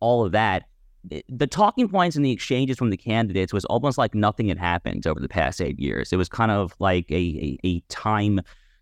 all 0.00 0.24
of 0.24 0.32
that 0.32 0.64
Eh, 1.10 1.22
the 1.28 1.46
talking 1.46 1.88
points 1.88 2.16
and 2.16 2.24
the 2.24 2.30
exchanges 2.30 2.78
from 2.78 2.90
the 2.90 2.96
candidates 2.96 3.52
was 3.52 3.64
almost 3.66 3.98
like 3.98 4.14
nothing 4.14 4.48
had 4.48 4.58
happened 4.58 5.06
over 5.06 5.20
the 5.20 5.28
past 5.28 5.60
eight 5.60 5.78
years. 5.78 6.12
It 6.12 6.16
was 6.16 6.28
kind 6.28 6.50
of 6.50 6.74
like 6.78 7.10
a 7.10 7.14
a, 7.14 7.58
a 7.64 7.80
time 7.88 8.40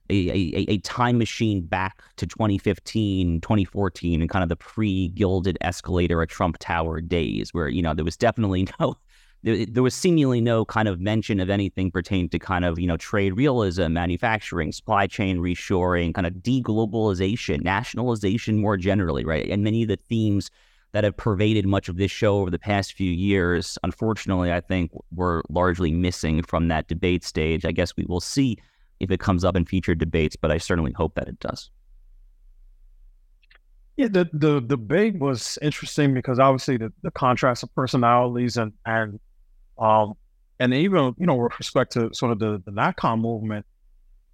a, 0.08 0.30
a, 0.30 0.64
a 0.68 0.78
time 0.78 1.18
machine 1.18 1.62
back 1.62 2.00
to 2.16 2.26
2015, 2.26 3.40
2014, 3.40 4.20
and 4.20 4.30
kind 4.30 4.44
of 4.44 4.48
the 4.48 4.54
pre-gilded 4.56 5.58
escalator 5.62 6.22
at 6.22 6.28
Trump 6.28 6.58
Tower 6.60 7.00
days, 7.00 7.52
where 7.52 7.68
you 7.68 7.82
know 7.82 7.94
there 7.94 8.04
was 8.04 8.16
definitely 8.16 8.68
no 8.80 8.96
there, 9.42 9.66
there, 9.66 9.82
was 9.82 9.94
seemingly 9.94 10.40
no 10.40 10.64
kind 10.64 10.88
of 10.88 11.00
mention 11.00 11.40
of 11.40 11.50
anything 11.50 11.90
pertaining 11.90 12.28
to 12.30 12.38
kind 12.38 12.64
of 12.64 12.78
you 12.78 12.86
know 12.86 12.96
trade 12.96 13.36
realism, 13.36 13.92
manufacturing, 13.92 14.72
supply 14.72 15.06
chain 15.06 15.38
reshoring, 15.38 16.14
kind 16.14 16.26
of 16.26 16.34
deglobalization, 16.34 17.62
nationalization 17.62 18.58
more 18.58 18.76
generally, 18.76 19.24
right? 19.24 19.48
And 19.48 19.62
many 19.62 19.82
of 19.82 19.88
the 19.88 19.96
themes 20.08 20.50
that 20.96 21.04
have 21.04 21.18
pervaded 21.18 21.66
much 21.66 21.90
of 21.90 21.98
this 21.98 22.10
show 22.10 22.38
over 22.38 22.50
the 22.50 22.58
past 22.58 22.94
few 22.94 23.10
years, 23.10 23.76
unfortunately, 23.82 24.50
I 24.50 24.62
think 24.62 24.90
were 25.14 25.42
largely 25.50 25.92
missing 25.92 26.40
from 26.40 26.68
that 26.68 26.88
debate 26.88 27.22
stage. 27.22 27.66
I 27.66 27.72
guess 27.72 27.94
we 27.98 28.06
will 28.08 28.22
see 28.22 28.56
if 28.98 29.10
it 29.10 29.20
comes 29.20 29.44
up 29.44 29.56
in 29.56 29.66
future 29.66 29.94
debates, 29.94 30.36
but 30.36 30.50
I 30.50 30.56
certainly 30.56 30.92
hope 30.92 31.14
that 31.16 31.28
it 31.28 31.38
does. 31.38 31.68
Yeah, 33.98 34.08
the 34.08 34.26
the 34.32 34.60
debate 34.60 35.18
was 35.18 35.58
interesting 35.60 36.14
because 36.14 36.38
obviously 36.38 36.78
the, 36.78 36.90
the 37.02 37.10
contrast 37.10 37.62
of 37.62 37.74
personalities 37.74 38.56
and 38.56 38.72
and 38.86 39.20
um 39.78 40.14
and 40.58 40.72
even 40.72 41.14
you 41.18 41.26
know 41.26 41.34
with 41.34 41.58
respect 41.58 41.92
to 41.92 42.08
sort 42.14 42.32
of 42.32 42.38
the 42.38 42.62
the 42.64 42.72
NatCon 42.72 43.20
movement, 43.20 43.66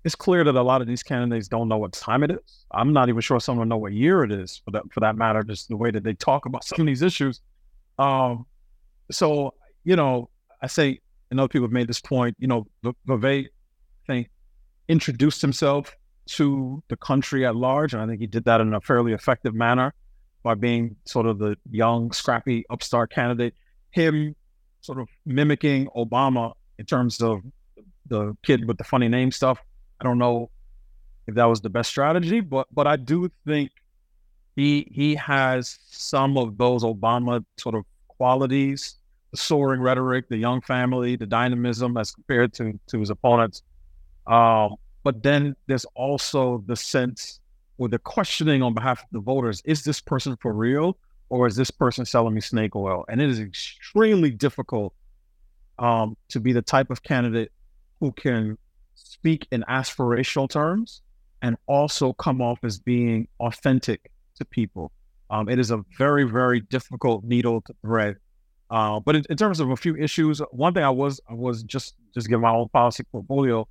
it's 0.05 0.15
clear 0.15 0.43
that 0.45 0.55
a 0.55 0.63
lot 0.63 0.81
of 0.81 0.87
these 0.87 1.03
candidates 1.03 1.49
don't 1.49 1.69
know 1.69 1.79
what 1.79 1.93
time 1.93 2.23
it 2.25 2.31
is. 2.31 2.67
I'm 2.73 2.93
not 2.93 3.09
even 3.09 3.21
sure 3.21 3.39
some 3.39 3.59
them 3.59 3.69
know 3.69 3.77
what 3.77 3.93
year 3.93 4.25
it 4.25 4.33
is 4.33 4.61
for 4.65 4.73
that 4.73 4.83
for 4.93 5.01
that 5.01 5.17
matter. 5.17 5.43
Just 5.43 5.69
the 5.69 5.77
way 5.77 5.91
that 5.91 6.03
they 6.03 6.15
talk 6.15 6.47
about 6.47 6.65
some 6.65 6.81
of 6.81 6.87
these 6.87 7.03
issues. 7.03 7.41
Um, 7.99 8.47
so 9.11 9.55
you 9.85 9.97
know, 9.97 10.29
I 10.61 10.67
say, 10.67 11.01
and 11.31 11.41
other 11.41 11.49
people 11.49 11.67
have 11.67 11.73
made 11.73 11.89
this 11.89 12.01
point. 12.01 12.37
You 12.39 12.49
know, 12.49 12.67
Vivek, 13.07 13.47
I 13.47 14.07
think, 14.07 14.31
introduced 14.89 15.41
himself 15.41 15.97
to 16.27 16.83
the 16.89 16.97
country 16.97 17.45
at 17.47 17.57
large. 17.57 17.95
And 17.95 18.03
I 18.03 18.07
think 18.07 18.21
he 18.21 18.27
did 18.27 18.45
that 18.45 18.61
in 18.61 18.73
a 18.75 18.81
fairly 18.81 19.13
effective 19.13 19.55
manner 19.55 19.95
by 20.43 20.55
being 20.55 20.97
sort 21.05 21.27
of 21.27 21.39
the 21.39 21.57
young, 21.71 22.13
scrappy 22.13 22.65
upstart 22.71 23.11
candidate. 23.13 23.55
Him 23.91 24.35
sort 24.81 24.99
of 24.99 25.09
mimicking 25.27 25.87
Obama 25.97 26.53
in 26.79 26.87
terms 26.87 27.21
of 27.21 27.41
the 28.07 28.37
kid 28.43 28.67
with 28.67 28.79
the 28.79 28.85
funny 28.85 29.09
name 29.09 29.31
stuff. 29.31 29.59
I 30.03 30.05
don't 30.05 30.19
know 30.19 30.51
if 31.29 31.37
that 31.37 31.45
was 31.45 31.61
the 31.61 31.71
best 31.71 31.89
strategy, 31.89 32.41
but 32.41 32.67
but 32.73 32.89
I 32.89 32.97
do 32.97 33.31
think 33.47 33.71
he 34.57 34.89
he 34.91 35.15
has 35.15 35.79
some 35.89 36.37
of 36.37 36.59
those 36.59 36.83
Obama 36.83 37.45
sort 37.57 37.77
of 37.77 37.85
qualities, 38.09 38.97
the 39.31 39.37
soaring 39.37 39.81
rhetoric, 39.81 40.29
the 40.29 40.37
young 40.37 40.61
family, 40.61 41.15
the 41.15 41.27
dynamism 41.27 41.97
as 41.97 42.11
compared 42.11 42.53
to 42.55 42.79
to 42.89 42.99
his 42.99 43.11
opponents. 43.11 43.63
Um, 44.27 44.75
but 45.05 45.23
then 45.23 45.55
there's 45.69 45.85
also 45.95 46.65
the 46.67 46.75
sense 46.75 47.39
or 47.79 47.89
the 47.89 48.01
questioning 48.01 48.61
on 48.61 48.75
behalf 48.75 49.05
of 49.05 49.09
the 49.13 49.21
voters 49.21 49.63
is 49.65 49.85
this 49.85 50.01
person 50.01 50.37
for 50.43 50.53
real 50.53 50.97
or 51.29 51.47
is 51.47 51.55
this 51.55 51.71
person 51.71 52.05
selling 52.05 52.35
me 52.35 52.41
snake 52.41 52.75
oil? 52.75 53.05
And 53.09 53.21
it 53.21 53.31
is 53.31 53.39
extremely 53.39 54.31
difficult 54.31 54.95
um, 55.79 56.17
to 56.29 56.41
be 56.41 56.53
the 56.53 56.63
type 56.63 56.91
of 56.91 57.05
candidate 57.05 57.53
who 58.01 58.11
can 58.13 58.59
speak 58.95 59.47
in 59.51 59.65
aspirational 59.69 60.49
terms 60.49 61.03
and 61.43 61.57
also 61.67 62.13
come 62.13 62.41
off 62.41 62.59
as 62.63 62.79
being 62.79 63.29
authentic 63.41 64.11
to 64.37 64.45
people. 64.45 64.93
Um, 65.31 65.49
it 65.49 65.59
is 65.59 65.71
a 65.71 65.83
very, 65.99 66.25
very 66.25 66.61
difficult 66.61 67.25
needle 67.25 67.63
to 67.63 67.75
thread. 67.83 68.17
Uh, 68.71 69.01
but 69.01 69.17
in, 69.17 69.25
in, 69.29 69.37
terms 69.37 69.61
of 69.61 69.71
a 69.71 69.77
few 69.77 69.97
issues, 69.97 70.41
one 70.51 70.73
thing 70.73 70.83
I 70.83 70.91
was 70.91 71.21
I 71.29 71.35
was 71.35 71.63
just 71.63 71.95
just 72.15 72.29
give 72.29 72.41
my 72.41 72.51
own 72.51 72.69
policy 72.71 73.03
portfolio 73.13 73.69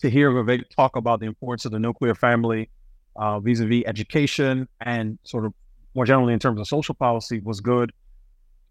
to 0.00 0.10
hear 0.10 0.30
Vivek 0.30 0.68
talk 0.74 0.96
about 0.96 1.20
the 1.20 1.26
importance 1.26 1.64
of 1.66 1.72
the 1.72 1.78
nuclear 1.78 2.14
family 2.14 2.68
uh, 3.16 3.38
vis-a-vis 3.38 3.84
education 3.86 4.66
and 4.80 5.18
sort 5.24 5.44
of 5.44 5.52
more 5.94 6.04
generally 6.04 6.32
in 6.32 6.38
terms 6.38 6.58
of 6.58 6.66
social 6.66 6.94
policy 6.94 7.40
was 7.40 7.60
good. 7.60 7.92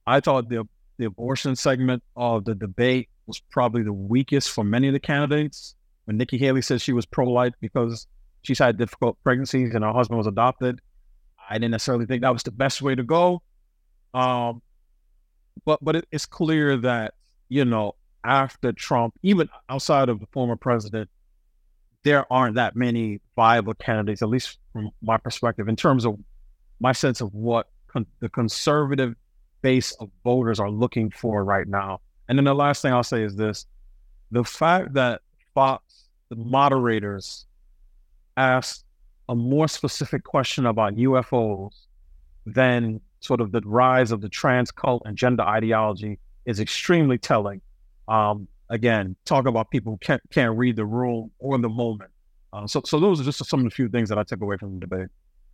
I 0.06 0.20
thought 0.20 0.50
the 0.50 0.68
the 0.98 1.06
abortion 1.06 1.56
segment 1.56 2.04
of 2.18 2.44
the 2.44 2.56
debate 2.56 3.08
was 3.26 3.40
probably 3.52 3.84
the 3.84 3.94
weakest 3.94 4.52
for 4.52 4.66
many 4.66 4.88
of 4.88 4.94
the 4.94 5.00
candidates. 5.00 5.76
When 6.10 6.18
Nikki 6.18 6.40
Haley 6.40 6.64
said 6.64 6.82
she 6.82 6.92
was 6.92 7.06
pro-life 7.06 7.54
because 7.62 8.08
she's 8.42 8.58
had 8.58 8.80
difficult 8.80 9.16
pregnancies 9.24 9.76
and 9.76 9.84
her 9.84 9.94
husband 9.94 10.18
was 10.18 10.26
adopted, 10.26 10.82
I 11.48 11.54
didn't 11.54 11.70
necessarily 11.70 12.08
think 12.08 12.24
that 12.24 12.34
was 12.34 12.42
the 12.42 12.50
best 12.50 12.82
way 12.82 12.96
to 12.96 13.04
go. 13.04 13.44
Um, 14.16 14.64
but 15.66 15.78
but 15.84 15.98
it, 15.98 16.08
it's 16.12 16.26
clear 16.26 16.78
that 16.78 17.14
you 17.48 17.64
know 17.64 17.94
after 18.24 18.74
Trump, 18.74 19.14
even 19.22 19.50
outside 19.70 20.10
of 20.10 20.20
the 20.20 20.26
former 20.32 20.56
president, 20.56 21.12
there 22.02 22.26
aren't 22.34 22.56
that 22.56 22.76
many 22.76 23.22
viable 23.36 23.76
candidates, 23.76 24.24
at 24.24 24.30
least 24.30 24.58
from 24.74 24.90
my 25.04 25.18
perspective, 25.18 25.68
in 25.68 25.76
terms 25.76 26.08
of 26.08 26.18
my 26.80 26.92
sense 26.92 27.22
of 27.22 27.32
what 27.36 27.68
con- 27.86 28.08
the 28.20 28.30
conservative 28.30 29.14
base 29.62 29.92
of 30.00 30.10
voters 30.24 30.60
are 30.60 30.72
looking 30.72 31.12
for 31.12 31.44
right 31.44 31.68
now. 31.68 32.02
And 32.28 32.36
then 32.36 32.46
the 32.46 32.56
last 32.56 32.82
thing 32.82 32.94
I'll 32.94 33.04
say 33.04 33.22
is 33.22 33.36
this 33.36 33.68
the 34.32 34.44
fact 34.44 34.94
that 34.94 35.22
Fox, 35.54 35.84
the 36.30 36.36
moderators, 36.36 37.46
asked 38.38 38.86
a 39.28 39.36
more 39.36 39.68
specific 39.68 40.24
question 40.24 40.66
about 40.66 40.96
UFOs 40.96 41.74
than 42.46 43.02
sort 43.20 43.42
of 43.42 43.52
the 43.52 43.62
rise 43.66 44.12
of 44.12 44.22
the 44.22 44.30
trans 44.30 44.72
cult 44.72 45.04
and 45.06 45.18
gender 45.18 45.44
ideology 45.44 46.20
is 46.46 46.60
extremely 46.60 47.18
telling. 47.18 47.62
Um, 48.08 48.48
again, 48.70 49.16
talk 49.26 49.46
about 49.46 49.70
people 49.72 49.94
who 49.94 49.98
can't 49.98 50.22
can't 50.32 50.58
read 50.58 50.76
the 50.76 50.86
room 50.86 51.32
or 51.40 51.58
the 51.58 51.70
moment. 51.70 52.12
Uh, 52.52 52.66
so, 52.66 52.82
so 52.84 53.00
those 53.00 53.22
are 53.22 53.24
just 53.24 53.46
some 53.46 53.60
of 53.60 53.64
the 53.66 53.70
few 53.70 53.90
things 53.90 54.10
that 54.10 54.18
I 54.18 54.24
took 54.24 54.42
away 54.42 54.58
from 54.58 54.74
the 54.76 54.80
debate. 54.80 55.10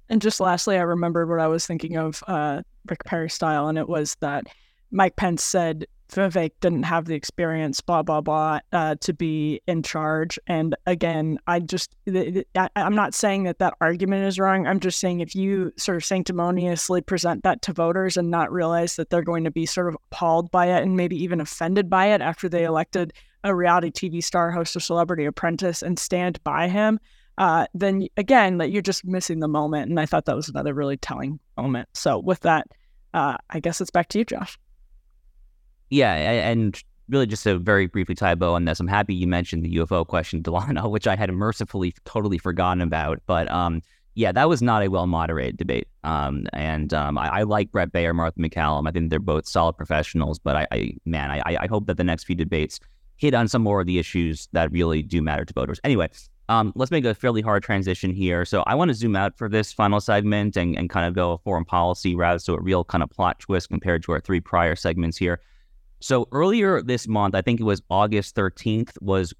And 0.07 0.21
just 0.21 0.39
lastly, 0.39 0.77
I 0.77 0.81
remembered 0.81 1.29
what 1.29 1.39
I 1.39 1.47
was 1.47 1.65
thinking 1.65 1.97
of 1.97 2.23
uh, 2.27 2.61
Rick 2.87 3.03
Perry 3.05 3.29
style, 3.29 3.67
and 3.67 3.77
it 3.77 3.89
was 3.89 4.15
that 4.21 4.45
Mike 4.91 5.15
Pence 5.15 5.43
said 5.43 5.87
Vivek 6.09 6.51
didn't 6.61 6.83
have 6.83 7.05
the 7.05 7.15
experience, 7.15 7.81
blah 7.81 8.03
blah 8.03 8.21
blah, 8.21 8.59
uh, 8.71 8.95
to 9.01 9.13
be 9.13 9.61
in 9.67 9.83
charge. 9.83 10.39
And 10.47 10.75
again, 10.85 11.39
I 11.47 11.59
just 11.59 11.95
I, 12.07 12.69
am 12.75 12.95
not 12.95 13.13
saying 13.13 13.43
that 13.43 13.59
that 13.59 13.73
argument 13.81 14.25
is 14.25 14.39
wrong. 14.39 14.67
I'm 14.67 14.79
just 14.79 14.99
saying 14.99 15.19
if 15.19 15.35
you 15.35 15.71
sort 15.77 15.97
of 15.97 16.05
sanctimoniously 16.05 17.01
present 17.01 17.43
that 17.43 17.61
to 17.63 17.73
voters 17.73 18.17
and 18.17 18.29
not 18.29 18.51
realize 18.51 18.95
that 18.95 19.09
they're 19.09 19.21
going 19.21 19.43
to 19.43 19.51
be 19.51 19.65
sort 19.65 19.87
of 19.87 19.95
appalled 19.95 20.51
by 20.51 20.67
it 20.67 20.83
and 20.83 20.95
maybe 20.95 21.21
even 21.21 21.41
offended 21.41 21.89
by 21.89 22.07
it 22.07 22.21
after 22.21 22.47
they 22.47 22.63
elected 22.63 23.13
a 23.43 23.53
reality 23.53 23.91
TV 23.91 24.23
star 24.23 24.51
host 24.51 24.75
of 24.75 24.83
Celebrity 24.83 25.25
Apprentice 25.25 25.81
and 25.83 25.99
stand 25.99 26.43
by 26.43 26.67
him, 26.67 26.99
uh, 27.37 27.67
then 27.73 28.07
again, 28.17 28.57
that 28.57 28.71
you're 28.71 28.81
just 28.81 29.05
missing 29.05 29.39
the 29.39 29.47
moment. 29.47 29.89
And 29.89 29.99
I 29.99 30.05
thought 30.05 30.25
that 30.25 30.35
was 30.35 30.49
another 30.49 30.73
really 30.73 30.97
telling 30.97 31.39
moment. 31.57 31.89
So 31.93 32.17
with 32.17 32.39
that, 32.41 32.67
uh, 33.13 33.37
I 33.49 33.59
guess 33.59 33.81
it's 33.81 33.91
back 33.91 34.09
to 34.09 34.19
you, 34.19 34.25
Josh. 34.25 34.57
Yeah, 35.89 36.13
and 36.13 36.81
really 37.09 37.27
just 37.27 37.43
to 37.43 37.59
very 37.59 37.87
briefly 37.87 38.15
tie 38.15 38.35
bow 38.35 38.55
on 38.55 38.65
this, 38.65 38.79
I'm 38.79 38.87
happy 38.87 39.13
you 39.13 39.27
mentioned 39.27 39.63
the 39.63 39.75
UFO 39.77 40.05
question, 40.05 40.41
Delano, 40.43 40.87
which 40.87 41.07
I 41.07 41.15
had 41.15 41.31
mercifully 41.31 41.93
totally 42.05 42.37
forgotten 42.37 42.81
about. 42.81 43.21
But 43.25 43.49
um, 43.51 43.81
yeah, 44.15 44.31
that 44.31 44.49
was 44.49 44.61
not 44.61 44.83
a 44.83 44.87
well 44.87 45.07
moderated 45.07 45.57
debate. 45.57 45.87
Um, 46.03 46.45
and 46.53 46.93
um, 46.93 47.17
I, 47.17 47.39
I, 47.39 47.43
like 47.43 47.71
Bret 47.71 47.91
Baier, 47.91 48.15
Martha 48.15 48.39
MacCallum. 48.39 48.87
I 48.87 48.91
think 48.91 49.09
they're 49.09 49.19
both 49.19 49.47
solid 49.47 49.73
professionals. 49.77 50.39
But 50.39 50.55
I, 50.55 50.67
I 50.71 50.93
man, 51.05 51.31
I, 51.31 51.57
I 51.61 51.67
hope 51.67 51.87
that 51.87 51.97
the 51.97 52.03
next 52.03 52.23
few 52.23 52.35
debates 52.35 52.79
hit 53.17 53.33
on 53.33 53.47
some 53.47 53.61
more 53.61 53.81
of 53.81 53.87
the 53.87 53.99
issues 53.99 54.47
that 54.53 54.71
really 54.71 55.01
do 55.01 55.21
matter 55.21 55.45
to 55.45 55.53
voters. 55.53 55.79
Anyway, 55.83 56.09
um, 56.47 56.71
let's 56.75 56.91
make 56.91 57.05
a 57.05 57.13
fairly 57.13 57.41
hard 57.41 57.63
transition 57.63 58.13
here. 58.13 58.45
So 58.45 58.63
I 58.67 58.75
want 58.75 58.89
to 58.89 58.95
zoom 58.95 59.15
out 59.15 59.37
for 59.37 59.49
this 59.49 59.73
final 59.73 59.99
segment 59.99 60.55
and, 60.55 60.77
and 60.77 60.89
kind 60.89 61.07
of 61.07 61.13
go 61.13 61.33
a 61.33 61.37
foreign 61.39 61.65
policy 61.65 62.15
route. 62.15 62.41
So 62.41 62.55
a 62.55 62.61
real 62.61 62.83
kind 62.83 63.03
of 63.03 63.09
plot 63.09 63.39
twist 63.39 63.69
compared 63.69 64.03
to 64.03 64.11
our 64.11 64.19
three 64.19 64.39
prior 64.39 64.75
segments 64.75 65.17
here. 65.17 65.39
So 65.99 66.27
earlier 66.31 66.81
this 66.81 67.07
month, 67.07 67.35
I 67.35 67.41
think 67.41 67.59
it 67.59 67.63
was 67.63 67.81
August 67.89 68.35
13th, 68.35 68.91
was 69.01 69.33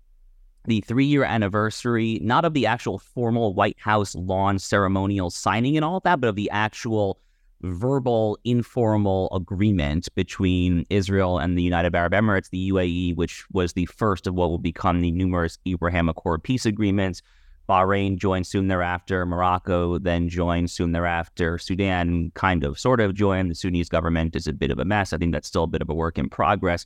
the 0.65 0.81
three 0.81 1.05
year 1.05 1.23
anniversary, 1.23 2.19
not 2.23 2.45
of 2.45 2.53
the 2.53 2.65
actual 2.65 2.97
formal 2.97 3.53
White 3.53 3.79
House 3.79 4.15
lawn 4.15 4.59
ceremonial 4.59 5.29
signing 5.29 5.75
and 5.75 5.85
all 5.85 5.97
of 5.97 6.03
that, 6.03 6.19
but 6.19 6.27
of 6.27 6.35
the 6.35 6.49
actual 6.49 7.19
verbal, 7.61 8.37
informal 8.43 9.29
agreement 9.33 10.07
between 10.15 10.85
Israel 10.89 11.39
and 11.39 11.57
the 11.57 11.63
United 11.63 11.95
Arab 11.95 12.13
Emirates, 12.13 12.49
the 12.49 12.71
UAE, 12.71 13.15
which 13.15 13.45
was 13.51 13.73
the 13.73 13.85
first 13.85 14.27
of 14.27 14.35
what 14.35 14.49
will 14.49 14.57
become 14.57 15.01
the 15.01 15.11
numerous 15.11 15.57
Abraham 15.65 16.09
Accord 16.09 16.43
peace 16.43 16.65
agreements 16.65 17.21
Bahrain 17.67 18.17
joined 18.17 18.47
soon 18.47 18.67
thereafter. 18.67 19.25
Morocco 19.25 19.97
then 19.97 20.29
joined 20.29 20.69
soon 20.69 20.91
thereafter. 20.91 21.57
Sudan 21.57 22.31
kind 22.35 22.63
of, 22.63 22.79
sort 22.79 22.99
of 22.99 23.13
joined. 23.13 23.51
The 23.51 23.55
Sudanese 23.55 23.89
government 23.89 24.35
is 24.35 24.47
a 24.47 24.53
bit 24.53 24.71
of 24.71 24.79
a 24.79 24.85
mess. 24.85 25.13
I 25.13 25.17
think 25.17 25.33
that's 25.33 25.47
still 25.47 25.63
a 25.63 25.67
bit 25.67 25.81
of 25.81 25.89
a 25.89 25.93
work 25.93 26.17
in 26.17 26.29
progress. 26.29 26.85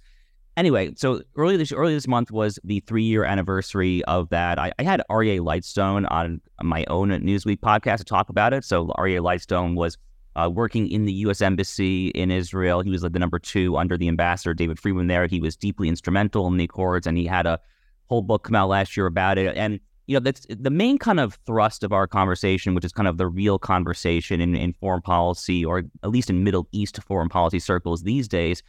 Anyway, 0.57 0.91
so 0.95 1.21
early 1.37 1.55
this 1.55 1.71
early 1.71 1.93
this 1.93 2.07
month 2.07 2.31
was 2.31 2.59
the 2.63 2.81
three 2.81 3.03
year 3.03 3.23
anniversary 3.23 4.03
of 4.05 4.29
that. 4.29 4.59
I, 4.59 4.71
I 4.79 4.83
had 4.83 5.01
Aryeh 5.09 5.39
Lightstone 5.39 6.05
on 6.11 6.41
my 6.61 6.85
own 6.89 7.09
Newsweek 7.09 7.59
podcast 7.59 7.99
to 7.99 8.03
talk 8.03 8.29
about 8.29 8.53
it. 8.53 8.65
So 8.65 8.87
Aryeh 8.87 9.21
Lightstone 9.21 9.75
was 9.75 9.97
uh, 10.35 10.49
working 10.49 10.89
in 10.89 11.05
the 11.05 11.13
U.S. 11.13 11.41
Embassy 11.41 12.09
in 12.09 12.31
Israel. 12.31 12.81
He 12.81 12.89
was 12.89 13.03
like 13.03 13.13
the 13.13 13.19
number 13.19 13.39
two 13.39 13.77
under 13.77 13.97
the 13.97 14.07
ambassador 14.07 14.53
David 14.53 14.79
Friedman 14.79 15.07
there. 15.07 15.27
He 15.27 15.39
was 15.39 15.55
deeply 15.55 15.87
instrumental 15.87 16.47
in 16.47 16.57
the 16.57 16.65
accords, 16.65 17.07
and 17.07 17.17
he 17.17 17.25
had 17.25 17.45
a 17.45 17.59
whole 18.07 18.21
book 18.21 18.43
come 18.43 18.55
out 18.55 18.69
last 18.69 18.97
year 18.97 19.05
about 19.05 19.37
it. 19.37 19.55
And 19.55 19.79
you 20.09 20.15
know, 20.15 20.19
that's 20.21 20.47
the 20.49 20.71
main 20.71 20.97
kind 20.97 21.19
of 21.19 21.37
thrust 21.45 21.83
of 21.83 21.93
our 21.93 22.07
conversation, 22.07 22.73
which 22.73 22.83
is 22.83 22.91
kind 22.91 23.07
of 23.07 23.17
the 23.17 23.27
real 23.27 23.59
conversation 23.59 24.41
in, 24.41 24.55
in 24.55 24.73
foreign 24.73 25.03
policy, 25.03 25.63
or 25.63 25.83
at 26.01 26.09
least 26.09 26.31
in 26.31 26.43
Middle 26.43 26.67
East 26.71 26.99
foreign 27.03 27.29
policy 27.29 27.59
circles 27.59 28.01
these 28.01 28.27
days, 28.27 28.63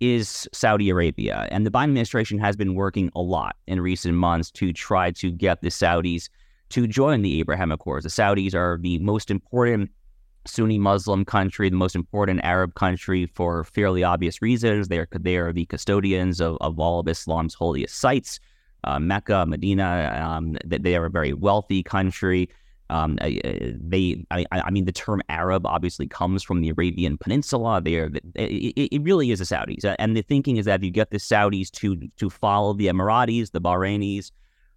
is 0.00 0.48
Saudi 0.54 0.88
Arabia. 0.88 1.46
And 1.50 1.66
the 1.66 1.70
Biden 1.70 1.90
administration 1.90 2.38
has 2.38 2.56
been 2.56 2.74
working 2.74 3.10
a 3.14 3.20
lot 3.20 3.56
in 3.66 3.82
recent 3.82 4.14
months 4.14 4.50
to 4.52 4.72
try 4.72 5.10
to 5.10 5.30
get 5.30 5.60
the 5.60 5.68
Saudis 5.68 6.30
to 6.70 6.86
join 6.86 7.20
the 7.20 7.38
Abraham 7.38 7.70
Accords. 7.70 8.04
The 8.04 8.08
Saudis 8.08 8.54
are 8.54 8.78
the 8.80 8.98
most 9.00 9.30
important 9.30 9.90
Sunni 10.46 10.78
Muslim 10.78 11.26
country, 11.26 11.68
the 11.68 11.76
most 11.76 11.96
important 11.96 12.40
Arab 12.44 12.76
country 12.76 13.26
for 13.34 13.64
fairly 13.64 14.04
obvious 14.04 14.40
reasons. 14.40 14.88
They 14.88 15.00
are 15.00 15.08
they 15.20 15.36
are 15.36 15.52
the 15.52 15.66
custodians 15.66 16.40
of, 16.40 16.56
of 16.62 16.80
all 16.80 17.00
of 17.00 17.08
Islam's 17.08 17.52
holiest 17.52 17.98
sites, 17.98 18.40
uh, 18.84 18.98
Mecca, 18.98 19.46
Medina. 19.46 20.12
Um, 20.22 20.56
they 20.64 20.96
are 20.96 21.06
a 21.06 21.10
very 21.10 21.32
wealthy 21.32 21.82
country. 21.82 22.48
Um, 22.90 23.18
they, 23.20 24.24
I, 24.30 24.46
I, 24.50 24.70
mean, 24.70 24.86
the 24.86 24.92
term 24.92 25.20
Arab 25.28 25.66
obviously 25.66 26.06
comes 26.06 26.42
from 26.42 26.62
the 26.62 26.70
Arabian 26.70 27.18
Peninsula. 27.18 27.82
They 27.82 27.96
are, 27.96 28.10
it, 28.34 28.94
it 28.94 29.02
really 29.02 29.30
is 29.30 29.40
the 29.40 29.44
Saudis, 29.44 29.94
and 29.98 30.16
the 30.16 30.22
thinking 30.22 30.56
is 30.56 30.64
that 30.64 30.80
if 30.80 30.84
you 30.84 30.90
get 30.90 31.10
the 31.10 31.18
Saudis 31.18 31.70
to 31.72 31.96
to 32.16 32.30
follow 32.30 32.72
the 32.72 32.86
Emiratis, 32.86 33.50
the 33.50 33.60
Bahrainis, 33.60 34.30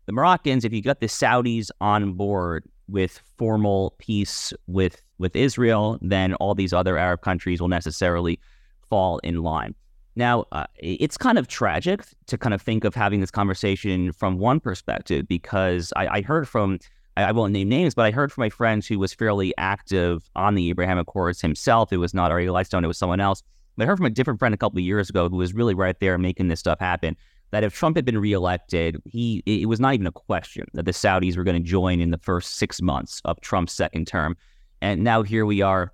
the 0.07 0.11
Moroccans, 0.11 0.65
if 0.65 0.73
you 0.73 0.81
get 0.81 0.99
the 0.99 1.07
Saudis 1.07 1.69
on 1.79 2.13
board 2.13 2.65
with 2.89 3.21
formal 3.37 3.95
peace 3.97 4.51
with 4.67 5.01
with 5.17 5.33
Israel, 5.33 5.97
then 6.01 6.33
all 6.35 6.53
these 6.53 6.73
other 6.73 6.97
Arab 6.97 7.21
countries 7.21 7.61
will 7.61 7.69
necessarily 7.69 8.41
fall 8.89 9.19
in 9.19 9.41
line. 9.41 9.73
Now, 10.15 10.45
uh, 10.51 10.65
it's 10.77 11.17
kind 11.17 11.37
of 11.37 11.47
tragic 11.47 12.03
to 12.27 12.37
kind 12.37 12.53
of 12.53 12.61
think 12.61 12.83
of 12.83 12.93
having 12.93 13.21
this 13.21 13.31
conversation 13.31 14.11
from 14.11 14.37
one 14.37 14.59
perspective 14.59 15.27
because 15.27 15.93
I, 15.95 16.07
I 16.07 16.21
heard 16.21 16.47
from 16.47 16.79
I, 17.17 17.31
won't 17.31 17.53
name 17.53 17.69
names, 17.69 17.93
but 17.93 18.05
I 18.05 18.11
heard 18.11 18.31
from 18.31 18.43
my 18.43 18.49
friend 18.49 18.83
who 18.83 18.97
was 18.97 19.13
fairly 19.13 19.53
active 19.57 20.29
on 20.35 20.55
the 20.55 20.69
Abraham 20.69 20.97
Accords 20.97 21.41
himself. 21.41 21.91
It 21.91 21.97
was 21.97 22.13
not 22.13 22.31
Ari 22.31 22.47
Lightstone, 22.47 22.83
it 22.83 22.87
was 22.87 22.97
someone 22.97 23.19
else. 23.19 23.43
But 23.75 23.83
I 23.83 23.87
heard 23.87 23.97
from 23.97 24.05
a 24.05 24.11
different 24.11 24.39
friend 24.39 24.53
a 24.53 24.57
couple 24.57 24.79
of 24.79 24.83
years 24.83 25.09
ago 25.09 25.29
who 25.29 25.37
was 25.37 25.53
really 25.53 25.73
right 25.73 25.97
there 25.99 26.17
making 26.17 26.49
this 26.49 26.59
stuff 26.59 26.79
happen. 26.79 27.15
That 27.51 27.63
if 27.65 27.73
Trump 27.73 27.97
had 27.97 28.05
been 28.05 28.17
reelected, 28.17 29.01
he 29.05 29.43
it 29.45 29.67
was 29.67 29.79
not 29.79 29.93
even 29.93 30.07
a 30.07 30.11
question 30.11 30.65
that 30.73 30.85
the 30.85 30.91
Saudis 30.91 31.35
were 31.35 31.43
going 31.43 31.61
to 31.61 31.69
join 31.69 31.99
in 31.99 32.11
the 32.11 32.17
first 32.17 32.55
six 32.55 32.81
months 32.81 33.21
of 33.25 33.41
Trump's 33.41 33.73
second 33.73 34.07
term. 34.07 34.37
And 34.81 35.03
now 35.03 35.21
here 35.21 35.45
we 35.45 35.61
are 35.61 35.91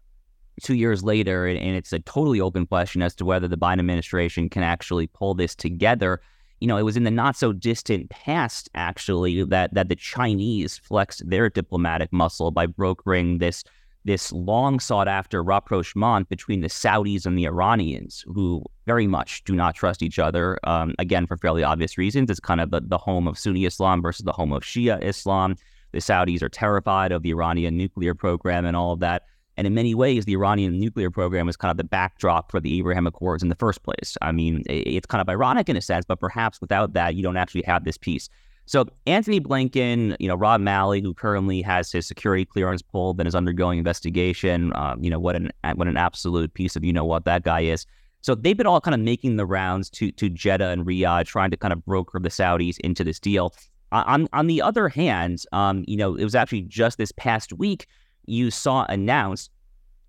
two 0.61 0.75
years 0.75 1.03
later, 1.03 1.47
and 1.47 1.75
it's 1.75 1.93
a 1.93 1.99
totally 1.99 2.41
open 2.41 2.65
question 2.65 3.01
as 3.01 3.15
to 3.15 3.25
whether 3.25 3.47
the 3.47 3.57
Biden 3.57 3.79
administration 3.79 4.49
can 4.49 4.63
actually 4.63 5.07
pull 5.07 5.33
this 5.33 5.55
together 5.55 6.21
you 6.59 6.67
know, 6.67 6.77
it 6.77 6.83
was 6.83 6.97
in 6.97 7.03
the 7.03 7.11
not 7.11 7.35
so 7.35 7.53
distant 7.53 8.09
past, 8.09 8.69
actually, 8.73 9.43
that 9.43 9.73
that 9.73 9.89
the 9.89 9.95
Chinese 9.95 10.77
flexed 10.77 11.27
their 11.29 11.49
diplomatic 11.49 12.11
muscle 12.11 12.51
by 12.51 12.65
brokering 12.65 13.37
this 13.37 13.63
this 14.05 14.31
long 14.31 14.79
sought 14.79 15.07
after 15.07 15.43
rapprochement 15.43 16.29
between 16.29 16.61
the 16.61 16.69
Saudis 16.69 17.25
and 17.25 17.37
the 17.37 17.45
Iranians, 17.45 18.23
who 18.27 18.63
very 18.85 19.05
much 19.05 19.43
do 19.43 19.53
not 19.53 19.75
trust 19.75 20.01
each 20.01 20.17
other. 20.17 20.57
Um, 20.63 20.95
again, 20.97 21.27
for 21.27 21.35
fairly 21.37 21.61
obvious 21.61 21.97
reasons, 21.97 22.29
it's 22.29 22.39
kind 22.39 22.61
of 22.61 22.71
the, 22.71 22.81
the 22.81 22.97
home 22.97 23.27
of 23.27 23.37
Sunni 23.37 23.65
Islam 23.65 24.01
versus 24.01 24.23
the 24.23 24.31
home 24.31 24.53
of 24.53 24.63
Shia 24.63 25.01
Islam. 25.03 25.57
The 25.91 25.99
Saudis 25.99 26.41
are 26.41 26.49
terrified 26.49 27.11
of 27.11 27.21
the 27.21 27.31
Iranian 27.31 27.77
nuclear 27.77 28.15
program 28.15 28.65
and 28.65 28.77
all 28.77 28.93
of 28.93 29.01
that. 29.01 29.23
And 29.57 29.65
in 29.65 29.73
many 29.73 29.95
ways, 29.95 30.25
the 30.25 30.33
Iranian 30.33 30.79
nuclear 30.79 31.09
program 31.09 31.49
is 31.49 31.57
kind 31.57 31.71
of 31.71 31.77
the 31.77 31.83
backdrop 31.83 32.51
for 32.51 32.59
the 32.59 32.77
Abraham 32.77 33.07
Accords 33.07 33.41
in 33.41 33.49
the 33.49 33.55
first 33.55 33.81
place. 33.83 34.15
I 34.21 34.31
mean, 34.31 34.63
it's 34.67 35.07
kind 35.07 35.21
of 35.21 35.27
ironic 35.27 35.67
in 35.67 35.75
a 35.75 35.81
sense, 35.81 36.05
but 36.07 36.19
perhaps 36.19 36.61
without 36.61 36.93
that, 36.93 37.15
you 37.15 37.23
don't 37.23 37.37
actually 37.37 37.63
have 37.63 37.83
this 37.83 37.97
peace. 37.97 38.29
So 38.67 38.85
Antony 39.07 39.39
Blinken, 39.39 40.17
you 40.19 40.27
know, 40.27 40.35
Rob 40.35 40.59
Malley, 40.59 41.01
who 41.01 41.13
currently 41.13 41.61
has 41.61 41.89
his 41.89 42.05
security 42.05 42.43
clearance 42.43 42.81
pulled 42.81 43.17
and 43.19 43.27
is 43.27 43.33
undergoing 43.33 43.77
investigation, 43.77 44.73
um, 44.75 45.01
you 45.01 45.09
know, 45.09 45.19
what 45.19 45.37
an 45.37 45.51
what 45.75 45.87
an 45.87 45.95
absolute 45.95 46.53
piece 46.53 46.75
of 46.75 46.83
you 46.83 46.91
know 46.91 47.05
what 47.05 47.23
that 47.25 47.43
guy 47.43 47.61
is. 47.61 47.85
So 48.21 48.35
they've 48.35 48.57
been 48.57 48.67
all 48.67 48.81
kind 48.81 48.93
of 48.93 48.99
making 48.99 49.37
the 49.37 49.45
rounds 49.45 49.89
to 49.91 50.11
to 50.11 50.29
Jeddah 50.29 50.67
and 50.67 50.85
Riyadh, 50.85 51.25
trying 51.25 51.49
to 51.51 51.57
kind 51.57 51.71
of 51.71 51.83
broker 51.85 52.19
the 52.19 52.27
Saudis 52.27 52.77
into 52.81 53.05
this 53.05 53.21
deal. 53.21 53.55
On 53.93 54.27
on 54.33 54.47
the 54.47 54.61
other 54.61 54.89
hand, 54.89 55.43
um, 55.53 55.85
you 55.87 55.95
know, 55.95 56.15
it 56.15 56.25
was 56.25 56.35
actually 56.35 56.63
just 56.63 56.97
this 56.97 57.13
past 57.13 57.53
week 57.53 57.87
you 58.27 58.51
saw 58.51 58.85
announced 58.89 59.51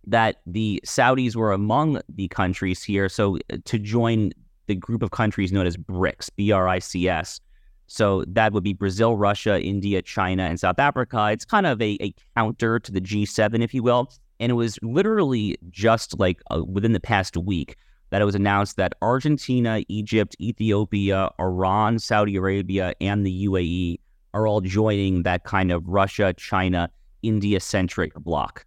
that 0.07 0.41
the 0.47 0.81
Saudis 0.85 1.37
were 1.37 1.53
among 1.53 2.01
the 2.09 2.29
countries 2.29 2.83
here. 2.83 3.09
So 3.09 3.39
uh, 3.53 3.57
to 3.64 3.79
join 3.79 4.33
the 4.66 4.75
group 4.75 5.03
of 5.03 5.11
countries 5.11 5.53
known 5.53 5.66
as 5.66 5.77
BRICS, 5.77 6.31
B 6.37 6.53
R 6.53 6.69
I 6.69 6.79
C 6.79 7.09
S. 7.09 7.41
So 7.87 8.25
that 8.29 8.53
would 8.53 8.64
be 8.64 8.75
Brazil, 8.75 9.16
Russia, 9.16 9.61
India, 9.61 10.03
China, 10.03 10.43
and 10.43 10.61
South 10.61 10.79
Africa. 10.79 11.31
It's 11.33 11.47
kind 11.47 11.66
of 11.66 11.81
a, 11.81 11.97
a 12.03 12.14
counter 12.37 12.79
to 12.79 12.93
the 12.93 13.01
G7, 13.01 13.62
if 13.62 13.73
you 13.73 13.83
will. 13.83 14.12
And 14.41 14.51
it 14.51 14.55
was 14.55 14.79
literally 14.83 15.57
just 15.71 16.19
like 16.19 16.41
uh, 16.51 16.62
within 16.64 16.93
the 16.93 17.01
past 17.01 17.37
week 17.37 17.77
that 18.11 18.23
it 18.23 18.25
was 18.25 18.35
announced 18.35 18.77
that 18.77 18.95
Argentina, 19.03 19.83
Egypt, 19.89 20.37
Ethiopia, 20.41 21.31
Iran, 21.41 21.99
Saudi 21.99 22.37
Arabia, 22.37 22.95
and 23.01 23.27
the 23.27 23.47
UAE 23.47 24.01
are 24.35 24.47
all 24.47 24.61
joining 24.61 25.23
that 25.23 25.45
kind 25.45 25.73
of 25.73 25.87
Russia, 25.87 26.35
China, 26.35 26.91
India 27.23 27.61
centric 27.61 28.14
bloc. 28.14 28.64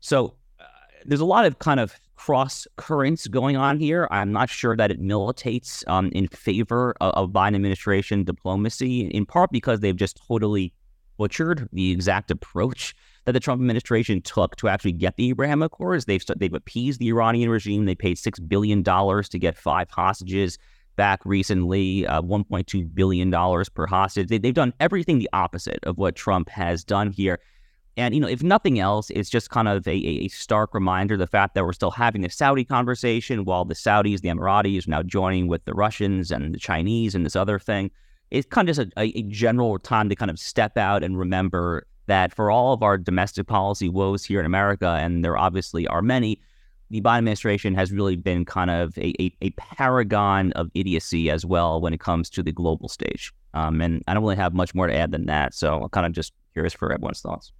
So 0.00 0.34
uh, 0.60 0.64
there's 1.04 1.20
a 1.20 1.24
lot 1.24 1.44
of 1.44 1.58
kind 1.58 1.80
of 1.80 1.94
cross 2.16 2.66
currents 2.76 3.26
going 3.26 3.56
on 3.56 3.78
here. 3.78 4.08
I'm 4.10 4.32
not 4.32 4.48
sure 4.48 4.76
that 4.76 4.90
it 4.90 5.00
militates 5.00 5.84
um, 5.88 6.10
in 6.12 6.28
favor 6.28 6.94
of, 7.00 7.12
of 7.14 7.30
Biden 7.30 7.54
administration 7.54 8.24
diplomacy, 8.24 9.02
in 9.08 9.26
part 9.26 9.50
because 9.50 9.80
they've 9.80 9.96
just 9.96 10.20
totally 10.26 10.72
butchered 11.16 11.68
the 11.72 11.90
exact 11.90 12.30
approach 12.30 12.94
that 13.24 13.32
the 13.32 13.40
Trump 13.40 13.60
administration 13.60 14.20
took 14.20 14.56
to 14.56 14.68
actually 14.68 14.92
get 14.92 15.16
the 15.16 15.30
Abraham 15.30 15.62
Accords. 15.62 16.04
They've 16.04 16.24
they've 16.36 16.52
appeased 16.52 17.00
the 17.00 17.08
Iranian 17.08 17.50
regime. 17.50 17.84
They 17.84 17.94
paid 17.94 18.18
six 18.18 18.38
billion 18.38 18.82
dollars 18.82 19.28
to 19.30 19.38
get 19.38 19.56
five 19.56 19.90
hostages 19.90 20.58
back 20.96 21.20
recently, 21.24 22.06
uh, 22.06 22.22
1.2 22.22 22.94
billion 22.94 23.30
dollars 23.30 23.68
per 23.68 23.86
hostage. 23.86 24.28
They, 24.28 24.38
they've 24.38 24.54
done 24.54 24.72
everything 24.80 25.18
the 25.18 25.30
opposite 25.32 25.80
of 25.84 25.98
what 25.98 26.14
Trump 26.14 26.48
has 26.50 26.84
done 26.84 27.10
here. 27.10 27.40
And, 27.96 28.14
you 28.14 28.20
know, 28.20 28.28
if 28.28 28.42
nothing 28.42 28.80
else, 28.80 29.10
it's 29.10 29.30
just 29.30 29.50
kind 29.50 29.68
of 29.68 29.86
a, 29.86 29.92
a 29.92 30.28
stark 30.28 30.74
reminder 30.74 31.16
the 31.16 31.28
fact 31.28 31.54
that 31.54 31.64
we're 31.64 31.72
still 31.72 31.92
having 31.92 32.22
the 32.22 32.28
Saudi 32.28 32.64
conversation 32.64 33.44
while 33.44 33.64
the 33.64 33.74
Saudis, 33.74 34.20
the 34.20 34.28
Emiratis 34.28 34.88
are 34.88 34.90
now 34.90 35.02
joining 35.02 35.46
with 35.46 35.64
the 35.64 35.74
Russians 35.74 36.32
and 36.32 36.54
the 36.54 36.58
Chinese 36.58 37.14
and 37.14 37.24
this 37.24 37.36
other 37.36 37.58
thing. 37.58 37.90
It's 38.32 38.48
kind 38.48 38.68
of 38.68 38.74
just 38.74 38.88
a, 38.96 39.18
a 39.18 39.22
general 39.22 39.78
time 39.78 40.08
to 40.08 40.16
kind 40.16 40.30
of 40.30 40.40
step 40.40 40.76
out 40.76 41.04
and 41.04 41.16
remember 41.16 41.86
that 42.06 42.34
for 42.34 42.50
all 42.50 42.72
of 42.72 42.82
our 42.82 42.98
domestic 42.98 43.46
policy 43.46 43.88
woes 43.88 44.24
here 44.24 44.40
in 44.40 44.46
America, 44.46 44.98
and 45.00 45.24
there 45.24 45.36
obviously 45.36 45.86
are 45.86 46.02
many, 46.02 46.40
the 46.90 47.00
Biden 47.00 47.18
administration 47.18 47.74
has 47.74 47.92
really 47.92 48.16
been 48.16 48.44
kind 48.44 48.70
of 48.70 48.96
a, 48.98 49.14
a, 49.22 49.32
a 49.40 49.50
paragon 49.50 50.52
of 50.52 50.68
idiocy 50.74 51.30
as 51.30 51.46
well 51.46 51.80
when 51.80 51.94
it 51.94 52.00
comes 52.00 52.28
to 52.30 52.42
the 52.42 52.52
global 52.52 52.88
stage. 52.88 53.32
Um, 53.54 53.80
and 53.80 54.02
I 54.06 54.14
don't 54.14 54.22
really 54.22 54.36
have 54.36 54.52
much 54.52 54.74
more 54.74 54.86
to 54.86 54.94
add 54.94 55.12
than 55.12 55.26
that. 55.26 55.54
So 55.54 55.82
I'm 55.82 55.88
kind 55.90 56.06
of 56.06 56.12
just 56.12 56.32
curious 56.52 56.74
for 56.74 56.92
everyone's 56.92 57.20
thoughts. 57.20 57.52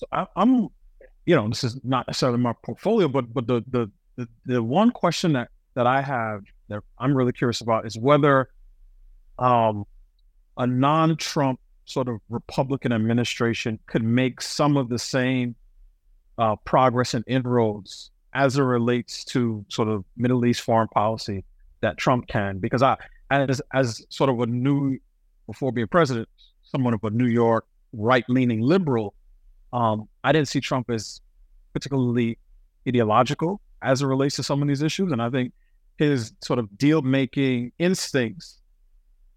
So 0.00 0.06
I, 0.12 0.26
am 0.36 0.68
you 1.26 1.36
know, 1.36 1.46
this 1.48 1.62
is 1.62 1.78
not 1.84 2.06
necessarily 2.06 2.38
my 2.38 2.54
portfolio, 2.64 3.06
but 3.06 3.32
but 3.32 3.46
the 3.46 3.62
the 3.68 3.90
the, 4.16 4.28
the 4.46 4.62
one 4.62 4.90
question 4.90 5.34
that 5.34 5.48
that 5.74 5.86
I 5.86 6.00
have 6.00 6.42
that 6.68 6.82
I'm 6.98 7.14
really 7.14 7.32
curious 7.32 7.60
about 7.60 7.86
is 7.86 7.98
whether 7.98 8.48
um, 9.38 9.84
a 10.56 10.66
non-Trump 10.66 11.60
sort 11.84 12.08
of 12.08 12.20
Republican 12.30 12.92
administration 12.92 13.78
could 13.86 14.02
make 14.02 14.40
some 14.40 14.78
of 14.78 14.88
the 14.88 14.98
same 14.98 15.54
uh, 16.38 16.56
progress 16.64 17.12
and 17.12 17.24
inroads 17.26 18.10
as 18.32 18.56
it 18.56 18.62
relates 18.62 19.24
to 19.24 19.64
sort 19.68 19.88
of 19.88 20.04
Middle 20.16 20.46
East 20.46 20.62
foreign 20.62 20.88
policy 20.88 21.44
that 21.82 21.98
Trump 21.98 22.26
can. 22.28 22.58
Because 22.58 22.82
I, 22.82 22.96
as 23.30 23.60
as 23.74 24.02
sort 24.08 24.30
of 24.30 24.40
a 24.40 24.46
new, 24.46 24.98
before 25.46 25.72
being 25.72 25.88
president, 25.88 26.28
someone 26.62 26.94
of 26.94 27.04
a 27.04 27.10
New 27.10 27.26
York 27.26 27.66
right-leaning 27.92 28.62
liberal, 28.62 29.14
um, 29.72 30.08
I 30.24 30.32
didn't 30.32 30.48
see 30.48 30.60
Trump 30.60 30.90
as 30.90 31.20
particularly 31.72 32.38
ideological 32.88 33.60
as 33.82 34.02
it 34.02 34.06
relates 34.06 34.36
to 34.36 34.42
some 34.42 34.60
of 34.62 34.68
these 34.68 34.82
issues, 34.82 35.12
and 35.12 35.22
I 35.22 35.30
think 35.30 35.52
his 35.96 36.32
sort 36.42 36.58
of 36.58 36.76
deal 36.76 37.02
making 37.02 37.72
instincts 37.78 38.58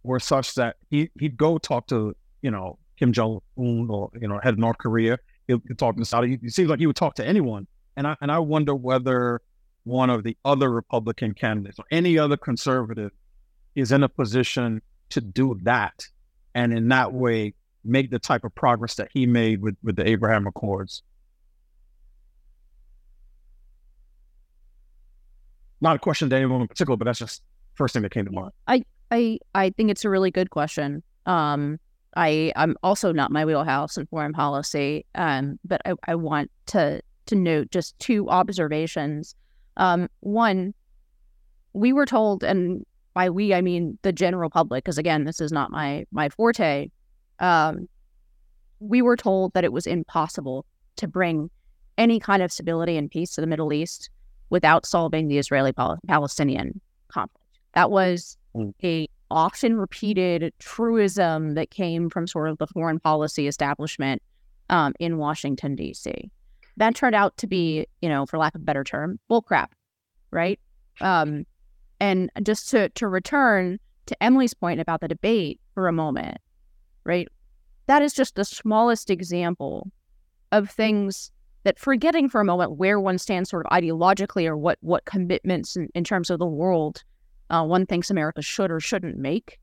were 0.04 0.20
such 0.20 0.56
that 0.56 0.78
he 0.90 1.10
he'd 1.20 1.38
go 1.38 1.58
talk 1.58 1.88
to 1.88 2.16
you 2.42 2.52
know 2.52 2.78
Kim 2.98 3.14
Jong 3.14 3.40
Un 3.58 3.88
or 3.90 4.10
you 4.20 4.28
know 4.28 4.40
head 4.42 4.54
of 4.54 4.60
North 4.60 4.78
Korea. 4.78 5.18
He'll 5.48 5.60
talk 5.78 5.98
to 5.98 6.06
Saudi. 6.06 6.40
It 6.42 6.54
seems 6.54 6.70
like 6.70 6.80
he 6.80 6.88
would 6.88 6.96
talk 6.96 7.16
to 7.16 7.26
anyone, 7.26 7.68
and 7.96 8.08
I 8.08 8.16
and 8.22 8.32
I 8.32 8.40
wonder 8.40 8.76
whether 8.76 9.42
one 9.84 10.10
of 10.10 10.24
the 10.24 10.38
other 10.46 10.72
Republican 10.72 11.34
candidates 11.34 11.78
or 11.80 11.86
any 11.92 12.18
other 12.18 12.38
conservative 12.38 13.12
is 13.76 13.92
in 13.92 14.04
a 14.04 14.10
position 14.10 14.82
to 15.10 15.22
do 15.22 15.60
that, 15.64 16.08
and 16.56 16.74
in 16.74 16.88
that 16.90 17.14
way 17.14 17.54
make 17.84 18.12
the 18.12 18.20
type 18.20 18.44
of 18.44 18.54
progress 18.56 18.96
that 18.96 19.10
he 19.14 19.26
made 19.26 19.62
with, 19.62 19.76
with 19.84 19.96
the 19.96 20.08
Abraham 20.08 20.48
Accords. 20.48 21.04
Not 25.82 25.98
a 25.98 26.00
question 26.00 26.30
to 26.30 26.36
anyone 26.36 26.62
in 26.62 26.68
particular, 26.68 26.96
but 26.96 27.06
that's 27.06 27.20
just 27.20 27.42
first 27.76 27.94
thing 27.94 28.04
that 28.04 28.12
came 28.12 28.26
to 28.26 28.32
mind. 28.32 28.52
I 28.68 28.84
I 29.12 29.40
I 29.54 29.70
think 29.72 29.92
it's 29.92 30.06
a 30.06 30.10
really 30.10 30.32
good 30.32 30.50
question. 30.50 31.04
Um, 31.26 31.78
I 32.16 32.54
I'm 32.56 32.76
also 32.84 33.12
not 33.12 33.32
my 33.32 33.44
wheelhouse 33.44 33.98
in 33.98 34.06
foreign 34.08 34.34
policy, 34.34 35.06
um, 35.16 35.60
but 35.66 35.82
I, 35.86 35.94
I 36.08 36.16
want 36.16 36.52
to 36.68 37.02
to 37.26 37.36
note 37.36 37.72
just 37.72 37.98
two 38.00 38.30
observations. 38.30 39.36
Um, 39.78 40.08
one, 40.22 40.74
we 41.74 41.92
were 41.92 42.06
told, 42.06 42.44
and 42.44 42.86
by 43.14 43.30
we 43.30 43.54
I 43.54 43.62
mean 43.62 43.98
the 44.04 44.14
general 44.14 44.50
public, 44.50 44.86
because 44.86 44.98
again, 44.98 45.26
this 45.26 45.42
is 45.42 45.52
not 45.52 45.70
my 45.70 46.06
my 46.12 46.30
forte. 46.30 46.90
Um, 47.40 47.88
we 48.80 49.02
were 49.02 49.18
told 49.18 49.54
that 49.54 49.64
it 49.64 49.72
was 49.72 49.88
impossible 49.88 50.66
to 50.98 51.08
bring 51.08 51.50
any 51.98 52.20
kind 52.20 52.42
of 52.42 52.52
stability 52.52 52.98
and 52.98 53.10
peace 53.10 53.32
to 53.36 53.42
the 53.42 53.48
Middle 53.48 53.72
East 53.72 54.10
without 54.50 54.86
solving 54.86 55.28
the 55.28 55.38
Israeli-Palestinian 55.38 56.80
conflict. 57.08 57.46
That 57.74 57.92
was 57.92 58.38
mm. 58.56 58.74
a 58.84 59.08
often 59.32 59.78
repeated 59.78 60.54
truism 60.60 61.56
that 61.56 61.72
came 61.72 62.10
from 62.10 62.28
sort 62.28 62.50
of 62.50 62.58
the 62.60 62.68
foreign 62.68 63.00
policy 63.00 63.48
establishment 63.48 64.22
um, 64.70 64.94
in 65.00 65.18
Washington 65.18 65.76
D.C. 65.76 66.30
That 66.78 66.96
turned 66.96 67.16
out 67.16 67.36
to 67.38 67.48
be, 67.48 67.88
you 68.02 68.10
know, 68.10 68.26
for 68.26 68.38
lack 68.38 68.54
of 68.56 68.62
a 68.62 68.64
better 68.64 68.84
term, 68.84 69.20
bullcrap, 69.30 69.68
right? 70.32 70.60
Um, 71.02 71.46
and 72.00 72.30
just 72.44 72.70
to 72.70 72.90
to 72.90 73.08
return 73.08 73.80
to 74.06 74.24
Emily's 74.24 74.54
point 74.54 74.80
about 74.80 75.02
the 75.02 75.08
debate 75.08 75.60
for 75.74 75.88
a 75.88 75.94
moment, 75.94 76.38
right? 77.06 77.28
That 77.88 78.02
is 78.02 78.14
just 78.14 78.36
the 78.36 78.46
smallest 78.46 79.10
example 79.10 79.92
of 80.52 80.70
things 80.70 81.32
that 81.64 81.80
forgetting 81.80 82.30
for 82.30 82.42
a 82.42 82.46
moment 82.46 82.78
where 82.78 83.00
one 83.00 83.18
stands 83.18 83.50
sort 83.50 83.66
of 83.66 83.72
ideologically 83.72 84.48
or 84.48 84.58
what 84.58 84.78
what 84.82 85.06
commitments 85.06 85.76
in, 85.76 85.90
in 85.96 86.04
terms 86.04 86.30
of 86.30 86.40
the 86.40 86.46
world 86.46 87.04
uh, 87.50 87.64
one 87.64 87.86
thinks 87.86 88.10
America 88.10 88.42
should 88.42 88.72
or 88.72 88.80
shouldn't 88.80 89.18
make. 89.18 89.60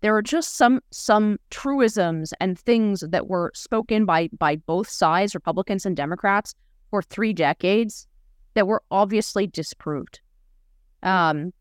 There 0.00 0.16
are 0.16 0.22
just 0.22 0.56
some 0.56 0.80
some 0.90 1.38
truisms 1.50 2.32
and 2.40 2.58
things 2.58 3.04
that 3.08 3.28
were 3.28 3.52
spoken 3.54 4.04
by 4.04 4.28
by 4.38 4.56
both 4.56 4.88
sides, 4.88 5.34
Republicans 5.34 5.84
and 5.84 5.96
Democrats, 5.96 6.54
for 6.90 7.02
three 7.02 7.32
decades 7.32 8.06
that 8.54 8.66
were 8.66 8.82
obviously 8.90 9.46
disproved. 9.46 10.20
Um, 11.02 11.52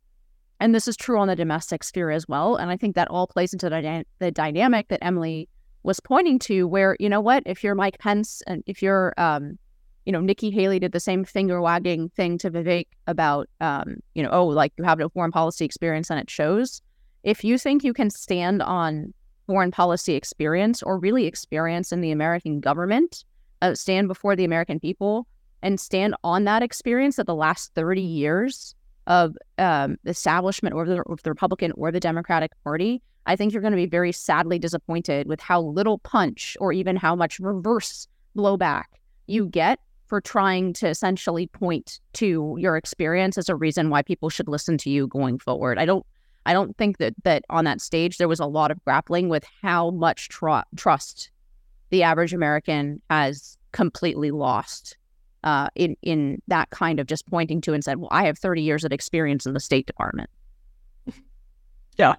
and 0.59 0.75
this 0.75 0.87
is 0.87 0.97
true 0.97 1.19
on 1.19 1.27
the 1.27 1.35
domestic 1.35 1.83
sphere 1.83 2.11
as 2.11 2.27
well. 2.27 2.55
And 2.55 2.69
I 2.69 2.77
think 2.77 2.95
that 2.95 3.07
all 3.09 3.27
plays 3.27 3.53
into 3.53 3.69
the, 3.69 4.05
the 4.19 4.31
dynamic 4.31 4.87
that 4.89 5.03
Emily 5.03 5.47
was 5.83 5.99
pointing 5.99 6.39
to, 6.39 6.67
where 6.67 6.97
you 6.99 7.09
know 7.09 7.21
what, 7.21 7.43
if 7.45 7.63
you're 7.63 7.75
Mike 7.75 7.99
Pence 7.99 8.41
and 8.47 8.63
if 8.67 8.81
you're 8.81 9.13
um, 9.17 9.57
you 10.09 10.11
know, 10.11 10.21
Nikki 10.21 10.49
Haley 10.49 10.79
did 10.79 10.91
the 10.91 10.99
same 10.99 11.23
finger 11.23 11.61
wagging 11.61 12.09
thing 12.09 12.39
to 12.39 12.49
Vivek 12.49 12.87
about, 13.05 13.47
um, 13.61 13.97
you 14.15 14.23
know, 14.23 14.29
oh, 14.31 14.47
like 14.47 14.73
you 14.75 14.83
have 14.83 14.97
no 14.97 15.07
foreign 15.09 15.31
policy 15.31 15.65
experience 15.65 16.09
and 16.09 16.19
it 16.19 16.31
shows. 16.31 16.81
If 17.23 17.43
you 17.43 17.59
think 17.59 17.83
you 17.83 17.93
can 17.93 18.09
stand 18.09 18.63
on 18.63 19.13
foreign 19.45 19.69
policy 19.69 20.15
experience 20.15 20.81
or 20.81 20.97
really 20.97 21.27
experience 21.27 21.91
in 21.91 22.01
the 22.01 22.09
American 22.09 22.59
government, 22.59 23.23
uh, 23.61 23.75
stand 23.75 24.07
before 24.07 24.35
the 24.35 24.45
American 24.45 24.79
people 24.79 25.27
and 25.61 25.79
stand 25.79 26.15
on 26.23 26.45
that 26.45 26.63
experience 26.63 27.19
of 27.19 27.27
the 27.27 27.35
last 27.35 27.71
30 27.75 28.01
years 28.01 28.73
of 29.09 29.35
um, 29.57 29.97
establishment 30.05 30.75
or 30.75 30.85
the, 30.85 31.01
or 31.01 31.17
the 31.21 31.31
Republican 31.31 31.73
or 31.73 31.91
the 31.91 31.99
Democratic 31.99 32.51
Party, 32.63 33.01
I 33.25 33.35
think 33.35 33.51
you're 33.51 33.61
going 33.61 33.71
to 33.71 33.77
be 33.77 33.87
very 33.87 34.11
sadly 34.11 34.59
disappointed 34.59 35.27
with 35.27 35.41
how 35.41 35.61
little 35.61 35.97
punch 35.97 36.55
or 36.59 36.71
even 36.71 36.95
how 36.95 37.15
much 37.15 37.39
reverse 37.39 38.07
blowback 38.37 38.85
you 39.27 39.47
get 39.47 39.79
for 40.05 40.21
trying 40.21 40.73
to 40.73 40.87
essentially 40.87 41.47
point 41.47 41.99
to 42.13 42.55
your 42.59 42.77
experience 42.77 43.37
as 43.37 43.49
a 43.49 43.55
reason 43.55 43.89
why 43.89 44.01
people 44.01 44.29
should 44.29 44.47
listen 44.47 44.77
to 44.77 44.89
you 44.89 45.07
going 45.07 45.37
forward. 45.37 45.77
I 45.77 45.85
don't 45.85 46.05
I 46.45 46.53
don't 46.53 46.75
think 46.77 46.97
that 46.97 47.13
that 47.23 47.43
on 47.49 47.65
that 47.65 47.81
stage 47.81 48.17
there 48.17 48.27
was 48.27 48.39
a 48.39 48.45
lot 48.45 48.71
of 48.71 48.83
grappling 48.83 49.29
with 49.29 49.45
how 49.61 49.91
much 49.91 50.29
tr- 50.29 50.65
trust 50.75 51.29
the 51.91 52.01
average 52.01 52.33
American 52.33 53.01
has 53.09 53.57
completely 53.71 54.31
lost 54.31 54.97
uh, 55.43 55.69
in 55.75 55.95
in 56.01 56.41
that 56.47 56.69
kind 56.69 56.99
of 56.99 57.07
just 57.07 57.25
pointing 57.27 57.61
to 57.61 57.73
and 57.73 57.83
said, 57.83 57.97
"Well, 57.97 58.09
I 58.11 58.25
have 58.25 58.37
30 58.37 58.61
years 58.61 58.83
of 58.83 58.91
experience 58.91 59.45
in 59.45 59.53
the 59.53 59.59
State 59.59 59.85
Department." 59.85 60.29
Yeah, 61.97 62.15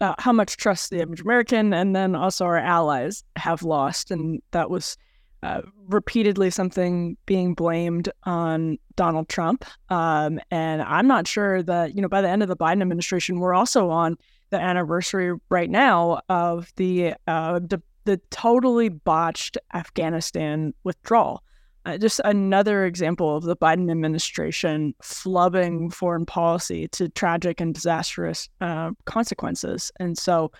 uh, 0.00 0.14
how 0.18 0.32
much 0.32 0.58
trust 0.58 0.90
the 0.90 1.00
average 1.00 1.22
American 1.22 1.72
and 1.72 1.96
then 1.96 2.14
also 2.14 2.44
our 2.44 2.58
allies 2.58 3.24
have 3.36 3.62
lost, 3.62 4.10
and 4.10 4.42
that 4.50 4.68
was 4.68 4.98
uh, 5.44 5.60
repeatedly 5.88 6.48
something 6.48 7.18
being 7.26 7.52
blamed 7.52 8.08
on 8.22 8.78
Donald 8.96 9.28
Trump. 9.28 9.66
Um, 9.90 10.40
and 10.50 10.80
I'm 10.80 11.06
not 11.06 11.28
sure 11.28 11.62
that, 11.62 11.94
you 11.94 12.00
know, 12.00 12.08
by 12.08 12.22
the 12.22 12.30
end 12.30 12.42
of 12.42 12.48
the 12.48 12.56
Biden 12.56 12.80
administration, 12.80 13.40
we're 13.40 13.52
also 13.52 13.90
on 13.90 14.16
the 14.48 14.58
anniversary 14.58 15.38
right 15.50 15.68
now 15.68 16.22
of 16.30 16.72
the, 16.76 17.12
uh, 17.26 17.58
the, 17.58 17.82
the 18.04 18.16
totally 18.30 18.88
botched 18.88 19.58
Afghanistan 19.74 20.72
withdrawal. 20.82 21.42
Uh, 21.86 21.98
just 21.98 22.20
another 22.24 22.86
example 22.86 23.36
of 23.36 23.44
the 23.44 23.56
Biden 23.56 23.90
administration 23.90 24.94
flubbing 25.02 25.92
foreign 25.92 26.24
policy 26.24 26.88
to 26.88 27.08
tragic 27.10 27.60
and 27.60 27.74
disastrous 27.74 28.48
uh, 28.60 28.92
consequences. 29.04 29.92
And 30.00 30.16
so, 30.16 30.50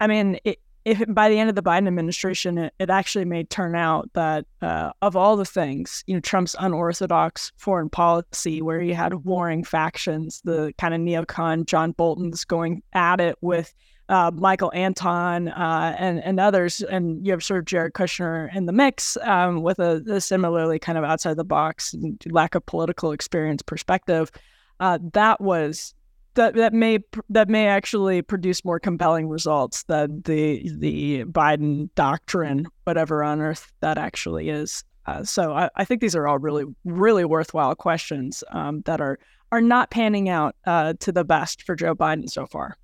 I 0.00 0.06
mean, 0.06 0.40
it, 0.44 0.58
if 0.84 1.02
by 1.08 1.28
the 1.28 1.38
end 1.38 1.48
of 1.48 1.56
the 1.56 1.62
Biden 1.62 1.88
administration, 1.88 2.58
it, 2.58 2.74
it 2.78 2.90
actually 2.90 3.24
may 3.24 3.42
turn 3.42 3.74
out 3.74 4.08
that 4.14 4.46
uh, 4.62 4.92
of 5.02 5.16
all 5.16 5.36
the 5.36 5.44
things, 5.44 6.04
you 6.06 6.14
know, 6.14 6.20
Trump's 6.20 6.54
unorthodox 6.60 7.52
foreign 7.56 7.90
policy, 7.90 8.62
where 8.62 8.80
he 8.80 8.92
had 8.92 9.24
warring 9.24 9.64
factions, 9.64 10.40
the 10.44 10.72
kind 10.78 10.94
of 10.94 11.00
neocon 11.00 11.66
John 11.66 11.92
Bolton's 11.92 12.44
going 12.44 12.82
at 12.92 13.20
it 13.20 13.36
with 13.40 13.74
uh, 14.08 14.30
Michael 14.34 14.72
Anton 14.74 15.48
uh, 15.48 15.96
and 15.98 16.22
and 16.22 16.38
others, 16.38 16.80
and 16.82 17.24
you 17.26 17.32
have 17.32 17.42
sort 17.42 17.58
of 17.58 17.64
Jared 17.64 17.94
Kushner 17.94 18.54
in 18.54 18.66
the 18.66 18.72
mix 18.72 19.16
um, 19.22 19.62
with 19.62 19.78
a, 19.78 20.02
a, 20.08 20.20
similarly 20.20 20.78
kind 20.78 20.96
of 20.96 21.04
outside 21.04 21.36
the 21.36 21.44
box 21.44 21.94
lack 22.26 22.54
of 22.54 22.64
political 22.66 23.12
experience 23.12 23.62
perspective. 23.62 24.30
Uh, 24.78 24.98
that 25.12 25.40
was 25.40 25.94
that 26.34 26.54
that 26.54 26.72
may 26.72 27.00
that 27.28 27.48
may 27.48 27.66
actually 27.66 28.22
produce 28.22 28.64
more 28.64 28.78
compelling 28.78 29.28
results 29.28 29.82
than 29.84 30.22
the 30.24 30.70
the 30.78 31.24
Biden 31.24 31.90
doctrine, 31.96 32.68
whatever 32.84 33.24
on 33.24 33.40
earth 33.40 33.72
that 33.80 33.98
actually 33.98 34.50
is. 34.50 34.84
Uh, 35.06 35.22
so 35.22 35.52
I, 35.52 35.70
I, 35.76 35.84
think 35.84 36.00
these 36.00 36.16
are 36.16 36.26
all 36.26 36.38
really 36.38 36.64
really 36.84 37.24
worthwhile 37.24 37.74
questions 37.76 38.42
um, 38.50 38.82
that 38.86 39.00
are 39.00 39.18
are 39.52 39.60
not 39.60 39.90
panning 39.90 40.28
out 40.28 40.56
uh, 40.66 40.94
to 41.00 41.12
the 41.12 41.24
best 41.24 41.62
for 41.62 41.74
Joe 41.74 41.94
Biden 41.94 42.28
so 42.28 42.46
far. 42.46 42.76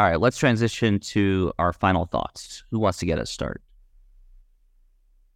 All 0.00 0.06
right, 0.06 0.18
let's 0.18 0.38
transition 0.38 0.98
to 1.00 1.52
our 1.58 1.74
final 1.74 2.06
thoughts. 2.06 2.64
Who 2.70 2.78
wants 2.78 2.96
to 3.00 3.04
get 3.06 3.18
us 3.18 3.28
started? 3.30 3.60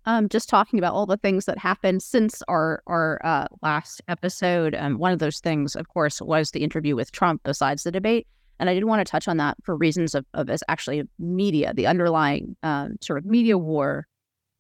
um, 0.07 0.29
just 0.31 0.49
talking 0.49 0.79
about 0.79 0.95
all 0.95 1.05
the 1.05 1.19
things 1.19 1.47
that 1.47 1.59
happened 1.59 2.03
since 2.03 2.43
our 2.49 2.83
our 2.87 3.21
uh, 3.25 3.47
last 3.61 4.03
episode. 4.09 4.75
Um, 4.75 4.97
one 4.97 5.13
of 5.13 5.19
those 5.19 5.39
things, 5.39 5.75
of 5.77 5.89
course, 5.89 6.19
was 6.21 6.51
the 6.51 6.63
interview 6.63 6.97
with 6.97 7.13
Trump. 7.13 7.43
Besides 7.45 7.83
the 7.83 7.93
debate, 7.93 8.27
and 8.59 8.69
I 8.69 8.75
did 8.75 8.85
want 8.85 9.07
to 9.07 9.11
touch 9.11 9.29
on 9.29 9.39
that 9.39 9.57
for 9.63 9.77
reasons 9.77 10.15
of, 10.15 10.25
of 10.35 10.51
actually 10.69 11.03
media, 11.19 11.73
the 11.75 11.87
underlying 11.87 12.57
um, 12.63 12.97
sort 13.01 13.19
of 13.19 13.27
media 13.27 13.57
war 13.57 14.07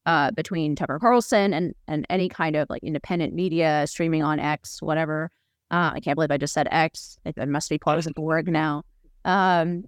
uh, 0.06 0.30
between 0.32 0.76
Tucker 0.76 0.98
Carlson 0.98 1.52
and 1.52 1.74
and 1.88 2.06
any 2.08 2.28
kind 2.28 2.56
of 2.56 2.68
like 2.70 2.82
independent 2.82 3.34
media 3.34 3.86
streaming 3.86 4.22
on 4.22 4.38
X, 4.38 4.80
whatever. 4.80 5.30
Uh, 5.70 5.92
I 5.94 6.00
can't 6.00 6.14
believe 6.14 6.30
I 6.30 6.36
just 6.36 6.54
said 6.54 6.68
X. 6.70 7.18
It, 7.24 7.36
it 7.36 7.48
must 7.48 7.68
be 7.68 7.78
part 7.78 7.98
of 7.98 8.04
the 8.04 8.12
org 8.16 8.48
now. 8.48 8.82
Um, 9.24 9.84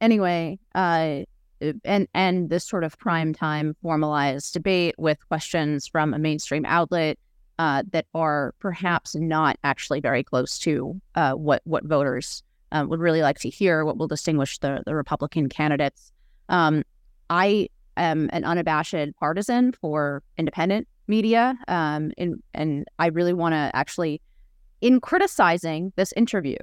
anyway, 0.00 0.58
uh, 0.74 1.20
and 1.84 2.08
and 2.14 2.50
this 2.50 2.66
sort 2.66 2.84
of 2.84 2.98
prime 2.98 3.34
time 3.34 3.76
formalized 3.82 4.54
debate 4.54 4.94
with 4.98 5.18
questions 5.28 5.86
from 5.86 6.14
a 6.14 6.18
mainstream 6.18 6.64
outlet 6.64 7.18
uh, 7.58 7.82
that 7.92 8.06
are 8.14 8.54
perhaps 8.58 9.14
not 9.14 9.58
actually 9.64 10.00
very 10.00 10.24
close 10.24 10.58
to 10.58 11.00
uh, 11.14 11.32
what 11.32 11.60
what 11.64 11.84
voters 11.84 12.42
um, 12.72 12.88
would 12.88 13.00
really 13.00 13.20
like 13.20 13.38
to 13.40 13.50
hear, 13.50 13.84
what 13.84 13.98
will 13.98 14.08
distinguish 14.08 14.58
the 14.58 14.82
the 14.86 14.94
Republican 14.94 15.48
candidates. 15.48 16.12
Um, 16.48 16.82
I 17.28 17.68
am 17.96 18.30
an 18.32 18.44
unabashed 18.44 19.12
partisan 19.18 19.72
for 19.72 20.22
independent 20.38 20.88
media, 21.06 21.56
um, 21.68 22.12
in, 22.16 22.42
and 22.54 22.86
I 22.98 23.08
really 23.08 23.34
want 23.34 23.52
to 23.52 23.70
actually, 23.74 24.22
in 24.80 25.00
criticizing 25.00 25.92
this 25.96 26.12
interview, 26.12 26.56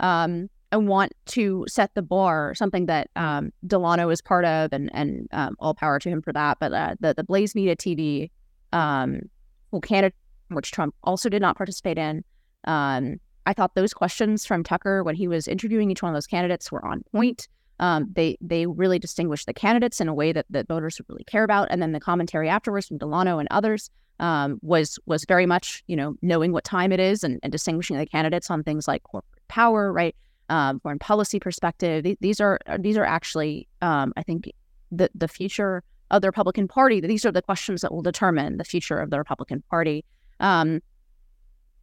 um, 0.00 0.48
I 0.76 0.78
want 0.78 1.12
to 1.28 1.64
set 1.66 1.94
the 1.94 2.02
bar, 2.02 2.54
something 2.54 2.84
that 2.84 3.08
um, 3.16 3.50
Delano 3.66 4.10
is 4.10 4.20
part 4.20 4.44
of, 4.44 4.74
and 4.74 4.90
and 4.92 5.26
um, 5.32 5.56
all 5.58 5.72
power 5.72 5.98
to 5.98 6.10
him 6.10 6.20
for 6.20 6.34
that. 6.34 6.58
But 6.60 6.74
uh, 6.74 6.96
the 7.00 7.14
the 7.14 7.24
Blaze 7.24 7.54
Media 7.54 7.74
TV, 7.74 8.30
um, 8.74 9.22
well, 9.70 9.80
Canada, 9.80 10.14
which 10.48 10.72
Trump 10.72 10.94
also 11.02 11.30
did 11.30 11.40
not 11.40 11.56
participate 11.56 11.96
in. 11.96 12.22
Um, 12.64 13.16
I 13.46 13.54
thought 13.54 13.74
those 13.74 13.94
questions 13.94 14.44
from 14.44 14.62
Tucker 14.62 15.02
when 15.02 15.14
he 15.14 15.28
was 15.28 15.48
interviewing 15.48 15.90
each 15.90 16.02
one 16.02 16.12
of 16.12 16.14
those 16.14 16.26
candidates 16.26 16.70
were 16.70 16.84
on 16.84 17.02
point. 17.10 17.48
Um, 17.80 18.08
they 18.14 18.36
they 18.42 18.66
really 18.66 18.98
distinguished 18.98 19.46
the 19.46 19.54
candidates 19.54 19.98
in 19.98 20.08
a 20.08 20.14
way 20.14 20.30
that, 20.32 20.44
that 20.50 20.68
voters 20.68 20.98
would 20.98 21.08
really 21.08 21.24
care 21.24 21.44
about, 21.44 21.68
and 21.70 21.80
then 21.80 21.92
the 21.92 22.00
commentary 22.00 22.50
afterwards 22.50 22.88
from 22.88 22.98
Delano 22.98 23.38
and 23.38 23.48
others 23.50 23.88
um, 24.20 24.58
was 24.60 24.98
was 25.06 25.24
very 25.24 25.46
much 25.46 25.82
you 25.86 25.96
know 25.96 26.16
knowing 26.20 26.52
what 26.52 26.64
time 26.64 26.92
it 26.92 27.00
is 27.00 27.24
and, 27.24 27.40
and 27.42 27.50
distinguishing 27.50 27.96
the 27.96 28.04
candidates 28.04 28.50
on 28.50 28.62
things 28.62 28.86
like 28.86 29.04
corporate 29.04 29.42
power, 29.48 29.90
right? 29.90 30.14
Um, 30.48 30.80
foreign 30.80 30.98
policy 30.98 31.40
perspective. 31.40 32.16
These 32.20 32.40
are 32.40 32.58
uh, 32.66 32.78
these 32.80 32.96
are 32.96 33.04
actually, 33.04 33.68
um, 33.82 34.12
I 34.16 34.22
think, 34.22 34.50
the 34.90 35.10
the 35.14 35.28
future 35.28 35.82
of 36.10 36.22
the 36.22 36.28
Republican 36.28 36.68
Party. 36.68 37.00
These 37.00 37.26
are 37.26 37.32
the 37.32 37.42
questions 37.42 37.80
that 37.80 37.92
will 37.92 38.02
determine 38.02 38.58
the 38.58 38.64
future 38.64 38.98
of 38.98 39.10
the 39.10 39.18
Republican 39.18 39.62
Party. 39.70 40.04
Um, 40.40 40.80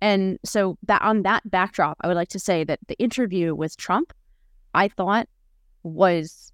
and 0.02 0.38
so 0.44 0.78
that 0.84 1.02
on 1.02 1.24
that 1.24 1.50
backdrop, 1.50 1.98
I 2.02 2.08
would 2.08 2.16
like 2.16 2.30
to 2.30 2.40
say 2.40 2.64
that 2.66 2.80
the 2.88 2.98
interview 3.00 3.56
with 3.56 3.78
Trump, 3.78 4.14
I 4.74 4.88
thought 4.90 5.28
was 5.84 6.52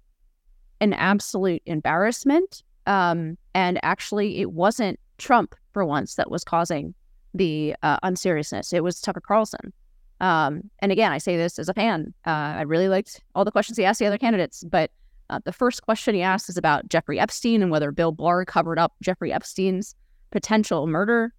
an 0.80 0.92
absolute 0.94 1.62
embarrassment. 1.66 2.62
Um, 2.86 3.36
and 3.54 3.78
actually, 3.82 4.40
it 4.40 4.52
wasn't 4.52 4.98
Trump 5.18 5.54
for 5.72 5.84
once 5.84 6.14
that 6.14 6.30
was 6.30 6.44
causing 6.44 6.94
the 7.34 7.74
uh, 7.82 7.98
unseriousness. 8.02 8.72
It 8.72 8.82
was 8.82 9.00
Tucker 9.00 9.20
Carlson. 9.20 9.72
Um, 10.20 10.70
and 10.80 10.92
again, 10.92 11.12
I 11.12 11.18
say 11.18 11.36
this 11.36 11.58
as 11.58 11.68
a 11.68 11.74
fan. 11.74 12.12
Uh, 12.26 12.30
I 12.30 12.62
really 12.62 12.88
liked 12.88 13.20
all 13.34 13.44
the 13.44 13.50
questions 13.50 13.78
he 13.78 13.84
asked 13.84 13.98
the 13.98 14.06
other 14.06 14.18
candidates, 14.18 14.62
but 14.64 14.90
uh, 15.30 15.40
the 15.44 15.52
first 15.52 15.82
question 15.82 16.14
he 16.14 16.22
asked 16.22 16.48
is 16.48 16.56
about 16.56 16.88
Jeffrey 16.88 17.18
Epstein 17.18 17.62
and 17.62 17.70
whether 17.70 17.92
Bill 17.92 18.12
Barr 18.12 18.44
covered 18.44 18.78
up 18.78 18.92
Jeffrey 19.00 19.32
Epstein's 19.32 19.94
potential 20.30 20.86
murder. 20.86 21.32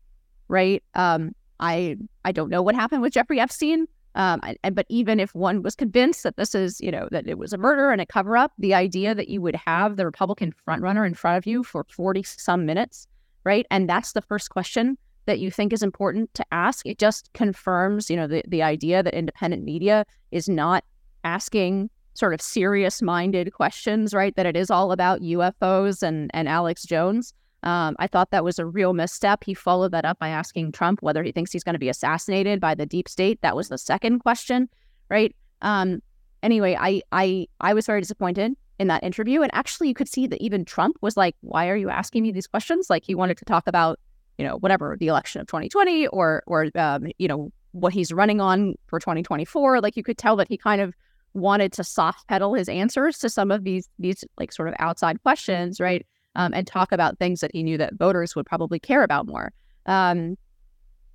Right? 0.47 0.83
Um, 0.95 1.33
I 1.59 1.97
I 2.25 2.31
don't 2.31 2.49
know 2.49 2.61
what 2.61 2.75
happened 2.75 3.01
with 3.01 3.13
Jeffrey 3.13 3.39
Epstein. 3.39 3.87
Um, 4.13 4.41
but 4.73 4.85
even 4.89 5.21
if 5.21 5.33
one 5.33 5.61
was 5.61 5.73
convinced 5.73 6.23
that 6.23 6.35
this 6.35 6.53
is, 6.53 6.81
you 6.81 6.91
know, 6.91 7.07
that 7.11 7.27
it 7.27 7.37
was 7.37 7.53
a 7.53 7.57
murder 7.57 7.91
and 7.91 8.01
a 8.01 8.05
cover 8.05 8.35
up, 8.35 8.51
the 8.57 8.73
idea 8.73 9.15
that 9.15 9.29
you 9.29 9.41
would 9.41 9.55
have 9.55 9.95
the 9.95 10.05
Republican 10.05 10.53
frontrunner 10.67 11.07
in 11.07 11.13
front 11.13 11.37
of 11.37 11.45
you 11.45 11.63
for 11.63 11.85
40 11.89 12.23
some 12.23 12.65
minutes, 12.65 13.07
right? 13.45 13.65
And 13.71 13.87
that's 13.87 14.11
the 14.11 14.21
first 14.21 14.49
question 14.49 14.97
that 15.25 15.39
you 15.39 15.51
think 15.51 15.73
is 15.73 15.83
important 15.83 16.33
to 16.33 16.45
ask. 16.51 16.85
It 16.85 16.97
just 16.97 17.31
confirms, 17.33 18.09
you 18.09 18.15
know, 18.15 18.27
the, 18.27 18.43
the 18.47 18.63
idea 18.63 19.03
that 19.03 19.13
independent 19.13 19.63
media 19.63 20.05
is 20.31 20.49
not 20.49 20.83
asking 21.23 21.89
sort 22.13 22.33
of 22.33 22.41
serious 22.41 23.01
minded 23.01 23.53
questions, 23.53 24.13
right? 24.13 24.35
That 24.35 24.45
it 24.45 24.57
is 24.57 24.69
all 24.69 24.91
about 24.91 25.21
UFOs 25.21 26.03
and, 26.03 26.29
and 26.33 26.49
Alex 26.49 26.83
Jones. 26.83 27.33
Um, 27.63 27.95
I 27.99 28.07
thought 28.07 28.31
that 28.31 28.43
was 28.43 28.57
a 28.57 28.65
real 28.65 28.93
misstep. 28.93 29.43
He 29.43 29.53
followed 29.53 29.91
that 29.91 30.03
up 30.03 30.17
by 30.17 30.29
asking 30.29 30.71
Trump 30.71 31.01
whether 31.01 31.23
he 31.23 31.31
thinks 31.31 31.51
he's 31.51 31.63
going 31.63 31.75
to 31.75 31.79
be 31.79 31.89
assassinated 31.89 32.59
by 32.59 32.73
the 32.73 32.87
deep 32.87 33.07
state. 33.07 33.39
That 33.41 33.55
was 33.55 33.69
the 33.69 33.77
second 33.77 34.19
question, 34.19 34.67
right? 35.09 35.35
Um, 35.61 36.01
anyway, 36.41 36.75
I, 36.79 37.01
I, 37.11 37.47
I 37.59 37.73
was 37.73 37.85
very 37.85 38.01
disappointed 38.01 38.53
in 38.79 38.87
that 38.87 39.03
interview, 39.03 39.43
and 39.43 39.53
actually, 39.53 39.89
you 39.89 39.93
could 39.93 40.09
see 40.09 40.25
that 40.25 40.41
even 40.41 40.65
Trump 40.65 40.97
was 41.01 41.15
like, 41.15 41.35
"Why 41.41 41.69
are 41.69 41.75
you 41.75 41.91
asking 41.91 42.23
me 42.23 42.31
these 42.31 42.47
questions?" 42.47 42.89
Like 42.89 43.05
he 43.05 43.13
wanted 43.13 43.37
to 43.37 43.45
talk 43.45 43.67
about 43.67 43.99
you 44.41 44.47
know, 44.47 44.57
whatever 44.57 44.97
the 44.99 45.05
election 45.05 45.39
of 45.39 45.45
2020 45.45 46.07
or 46.07 46.41
or 46.47 46.71
um, 46.73 47.11
you 47.19 47.27
know 47.27 47.51
what 47.73 47.93
he's 47.93 48.11
running 48.11 48.41
on 48.41 48.73
for 48.87 48.99
2024. 48.99 49.79
Like 49.81 49.95
you 49.95 50.01
could 50.01 50.17
tell 50.17 50.35
that 50.37 50.47
he 50.47 50.57
kind 50.57 50.81
of 50.81 50.95
wanted 51.35 51.71
to 51.73 51.83
soft 51.83 52.27
pedal 52.27 52.55
his 52.55 52.67
answers 52.67 53.19
to 53.19 53.29
some 53.29 53.51
of 53.51 53.63
these 53.63 53.87
these 53.99 54.25
like 54.39 54.51
sort 54.51 54.67
of 54.67 54.73
outside 54.79 55.21
questions, 55.21 55.79
right? 55.79 56.03
Um, 56.35 56.55
and 56.55 56.65
talk 56.65 56.91
about 56.91 57.19
things 57.19 57.41
that 57.41 57.51
he 57.53 57.61
knew 57.61 57.77
that 57.77 57.93
voters 57.99 58.35
would 58.35 58.47
probably 58.47 58.79
care 58.79 59.03
about 59.03 59.27
more. 59.27 59.53
Um, 59.85 60.39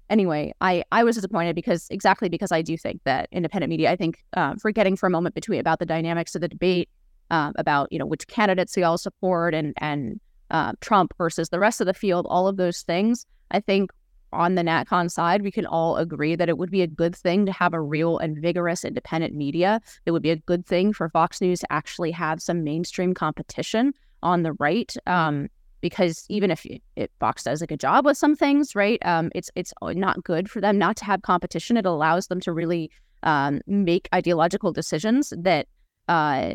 anyway, 0.09 0.55
I 0.61 0.85
I 0.93 1.03
was 1.03 1.17
disappointed 1.17 1.57
because 1.57 1.89
exactly 1.91 2.29
because 2.29 2.53
I 2.53 2.63
do 2.63 2.79
think 2.79 3.01
that 3.07 3.29
independent 3.33 3.71
media. 3.71 3.91
I 3.91 3.97
think 3.97 4.23
uh, 4.37 4.55
forgetting 4.55 4.97
for 4.97 5.09
a 5.09 5.11
moment 5.11 5.35
between 5.35 5.59
about 5.59 5.81
the 5.81 5.87
dynamics 5.87 6.37
of 6.37 6.43
the 6.43 6.49
debate, 6.49 6.89
uh, 7.33 7.51
about 7.57 7.91
you 7.91 7.99
know 7.99 8.07
which 8.07 8.29
candidates 8.29 8.77
we 8.77 8.85
all 8.85 8.99
support 8.99 9.53
and 9.53 9.75
and 9.79 10.21
uh, 10.51 10.73
Trump 10.81 11.13
versus 11.19 11.49
the 11.49 11.59
rest 11.59 11.81
of 11.81 11.87
the 11.87 11.95
field, 11.95 12.27
all 12.29 12.49
of 12.49 12.57
those 12.57 12.83
things, 12.83 13.27
I 13.51 13.61
think 13.61 13.91
on 14.33 14.55
the 14.55 14.63
NatCon 14.63 15.11
side, 15.11 15.43
we 15.43 15.51
can 15.51 15.67
all 15.67 15.97
agree 15.97 16.37
that 16.37 16.49
it 16.49 16.59
would 16.59 16.71
be 16.71 16.83
a 16.83 16.87
good 16.87 17.17
thing 17.17 17.47
to 17.47 17.53
have 17.53 17.73
a 17.75 17.81
real 17.81 18.19
and 18.19 18.37
vigorous 18.39 18.85
independent 18.85 19.35
media. 19.35 19.81
It 20.05 20.11
would 20.11 20.23
be 20.23 20.31
a 20.31 20.37
good 20.37 20.67
thing 20.67 20.93
for 20.93 21.09
Fox 21.09 21.41
News 21.41 21.61
to 21.61 21.73
actually 21.73 22.11
have 22.11 22.43
some 22.43 22.65
mainstream 22.65 23.15
competition 23.15 23.95
on 24.23 24.43
the 24.43 24.53
right. 24.55 24.95
Um, 25.07 25.49
because 25.81 26.25
even 26.29 26.51
if, 26.51 26.67
if 26.97 27.11
Fox 27.21 27.45
does 27.45 27.63
a 27.63 27.67
good 27.67 27.81
job 27.81 28.05
with 28.05 28.17
some 28.17 28.35
things, 28.35 28.75
right, 28.75 28.99
um, 29.05 29.31
it's 29.35 29.51
it's 29.55 29.73
not 29.83 30.25
good 30.25 30.51
for 30.51 30.61
them 30.61 30.79
not 30.79 30.97
to 30.97 31.05
have 31.05 31.23
competition. 31.23 31.77
It 31.77 31.87
allows 31.87 32.27
them 32.27 32.41
to 32.41 32.53
really 32.53 32.91
um, 33.23 33.61
make 33.67 34.09
ideological 34.15 34.73
decisions 34.73 35.33
that 35.37 35.69
uh, 36.09 36.55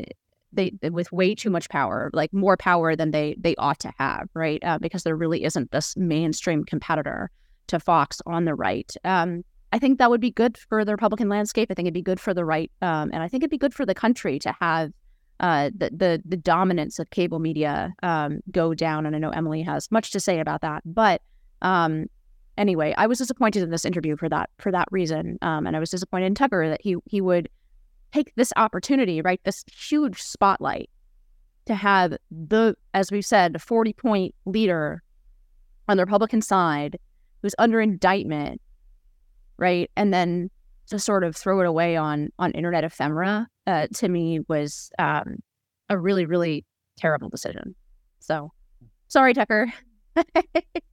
they 0.53 0.71
with 0.89 1.11
way 1.11 1.35
too 1.35 1.49
much 1.49 1.69
power, 1.69 2.09
like 2.13 2.33
more 2.33 2.57
power 2.57 2.95
than 2.95 3.11
they 3.11 3.35
they 3.39 3.55
ought 3.55 3.79
to 3.79 3.91
have, 3.97 4.29
right? 4.33 4.63
Uh, 4.63 4.77
because 4.79 5.03
there 5.03 5.15
really 5.15 5.43
isn't 5.43 5.71
this 5.71 5.95
mainstream 5.97 6.63
competitor 6.63 7.29
to 7.67 7.79
Fox 7.79 8.21
on 8.25 8.45
the 8.45 8.55
right. 8.55 8.91
Um, 9.03 9.43
I 9.73 9.79
think 9.79 9.99
that 9.99 10.09
would 10.09 10.21
be 10.21 10.31
good 10.31 10.57
for 10.57 10.83
the 10.83 10.91
Republican 10.91 11.29
landscape. 11.29 11.69
I 11.71 11.73
think 11.73 11.85
it'd 11.85 11.93
be 11.93 12.01
good 12.01 12.19
for 12.19 12.33
the 12.33 12.43
right, 12.43 12.71
um, 12.81 13.09
and 13.13 13.23
I 13.23 13.27
think 13.27 13.41
it'd 13.43 13.51
be 13.51 13.57
good 13.57 13.73
for 13.73 13.85
the 13.85 13.95
country 13.95 14.39
to 14.39 14.53
have 14.59 14.91
uh, 15.39 15.71
the, 15.75 15.89
the 15.89 16.21
the 16.25 16.37
dominance 16.37 16.99
of 16.99 17.09
cable 17.09 17.39
media 17.39 17.93
um, 18.03 18.41
go 18.51 18.73
down. 18.73 19.05
And 19.05 19.15
I 19.15 19.19
know 19.19 19.31
Emily 19.31 19.61
has 19.63 19.89
much 19.91 20.11
to 20.11 20.19
say 20.19 20.39
about 20.39 20.61
that. 20.61 20.83
But 20.85 21.21
um, 21.61 22.07
anyway, 22.57 22.93
I 22.97 23.07
was 23.07 23.17
disappointed 23.17 23.63
in 23.63 23.69
this 23.69 23.85
interview 23.85 24.17
for 24.17 24.29
that 24.29 24.49
for 24.59 24.71
that 24.71 24.87
reason, 24.91 25.37
um, 25.41 25.65
and 25.65 25.75
I 25.75 25.79
was 25.79 25.89
disappointed 25.89 26.27
in 26.27 26.35
Tucker 26.35 26.69
that 26.69 26.81
he 26.81 26.97
he 27.05 27.21
would 27.21 27.49
take 28.11 28.33
this 28.35 28.53
opportunity, 28.55 29.21
right? 29.21 29.41
This 29.43 29.63
huge 29.71 30.21
spotlight 30.21 30.89
to 31.65 31.75
have 31.75 32.15
the, 32.29 32.75
as 32.93 33.11
we've 33.11 33.25
said, 33.25 33.61
40 33.61 33.93
point 33.93 34.35
leader 34.45 35.01
on 35.87 35.97
the 35.97 36.03
Republican 36.03 36.41
side 36.41 36.97
who's 37.41 37.55
under 37.59 37.81
indictment, 37.81 38.61
right? 39.57 39.89
And 39.95 40.13
then 40.13 40.49
to 40.87 40.99
sort 40.99 41.23
of 41.23 41.35
throw 41.35 41.61
it 41.61 41.65
away 41.65 41.95
on 41.95 42.29
on 42.37 42.51
internet 42.51 42.83
ephemera 42.83 43.47
uh, 43.65 43.87
to 43.95 44.09
me 44.09 44.41
was 44.47 44.91
um, 44.99 45.37
a 45.89 45.97
really, 45.97 46.25
really 46.25 46.65
terrible 46.97 47.29
decision. 47.29 47.75
So 48.19 48.51
sorry, 49.07 49.33
Tucker. 49.33 49.71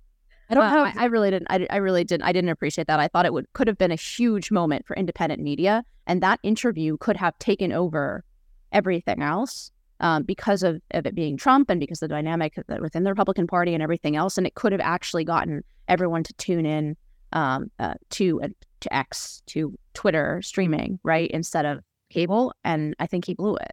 I 0.50 0.54
don't 0.54 0.64
uh, 0.64 0.92
I, 0.96 1.02
I, 1.02 1.04
really 1.06 1.30
didn't. 1.30 1.48
I, 1.50 1.66
I 1.70 1.76
really 1.76 2.04
didn't. 2.04 2.24
I 2.24 2.32
didn't 2.32 2.50
appreciate 2.50 2.86
that. 2.86 3.00
I 3.00 3.08
thought 3.08 3.26
it 3.26 3.32
would 3.32 3.52
could 3.52 3.66
have 3.66 3.78
been 3.78 3.92
a 3.92 3.96
huge 3.96 4.50
moment 4.50 4.86
for 4.86 4.96
independent 4.96 5.42
media, 5.42 5.84
and 6.06 6.22
that 6.22 6.40
interview 6.42 6.96
could 6.96 7.16
have 7.16 7.38
taken 7.38 7.72
over 7.72 8.24
everything 8.72 9.22
else 9.22 9.70
um, 10.00 10.22
because 10.22 10.62
of, 10.62 10.80
of 10.92 11.06
it 11.06 11.14
being 11.14 11.36
Trump 11.36 11.70
and 11.70 11.80
because 11.80 12.00
the 12.00 12.08
dynamic 12.08 12.54
within 12.80 13.02
the 13.02 13.10
Republican 13.10 13.46
Party 13.46 13.74
and 13.74 13.82
everything 13.82 14.16
else, 14.16 14.38
and 14.38 14.46
it 14.46 14.54
could 14.54 14.72
have 14.72 14.80
actually 14.80 15.24
gotten 15.24 15.62
everyone 15.86 16.22
to 16.22 16.32
tune 16.34 16.66
in 16.66 16.96
um, 17.32 17.70
uh, 17.78 17.94
to 18.10 18.40
uh, 18.42 18.48
to 18.80 18.94
X 18.94 19.42
to 19.46 19.76
Twitter 19.94 20.40
streaming 20.42 20.98
right 21.02 21.30
instead 21.30 21.66
of 21.66 21.80
cable, 22.10 22.54
and 22.64 22.94
I 22.98 23.06
think 23.06 23.26
he 23.26 23.34
blew 23.34 23.56
it. 23.56 23.72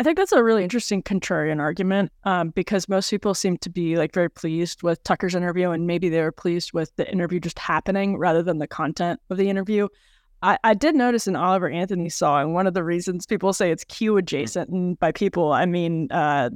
I 0.00 0.02
think 0.02 0.16
that's 0.16 0.32
a 0.32 0.42
really 0.42 0.64
interesting 0.64 1.02
contrarian 1.02 1.60
argument 1.60 2.10
um, 2.24 2.52
because 2.52 2.88
most 2.88 3.10
people 3.10 3.34
seem 3.34 3.58
to 3.58 3.68
be 3.68 3.98
like 3.98 4.14
very 4.14 4.30
pleased 4.30 4.82
with 4.82 5.04
Tucker's 5.04 5.34
interview, 5.34 5.72
and 5.72 5.86
maybe 5.86 6.08
they 6.08 6.22
were 6.22 6.32
pleased 6.32 6.72
with 6.72 6.90
the 6.96 7.06
interview 7.12 7.38
just 7.38 7.58
happening 7.58 8.16
rather 8.16 8.42
than 8.42 8.56
the 8.56 8.66
content 8.66 9.20
of 9.28 9.36
the 9.36 9.50
interview. 9.50 9.88
I, 10.40 10.56
I 10.64 10.72
did 10.72 10.94
notice 10.94 11.26
in 11.26 11.36
Oliver 11.36 11.68
Anthony's 11.68 12.14
song, 12.14 12.54
one 12.54 12.66
of 12.66 12.72
the 12.72 12.82
reasons 12.82 13.26
people 13.26 13.52
say 13.52 13.70
it's 13.70 13.84
Q 13.84 14.16
adjacent, 14.16 14.70
and 14.70 14.98
by 14.98 15.12
people 15.12 15.52
I 15.52 15.66
mean 15.66 16.10
uh, 16.10 16.48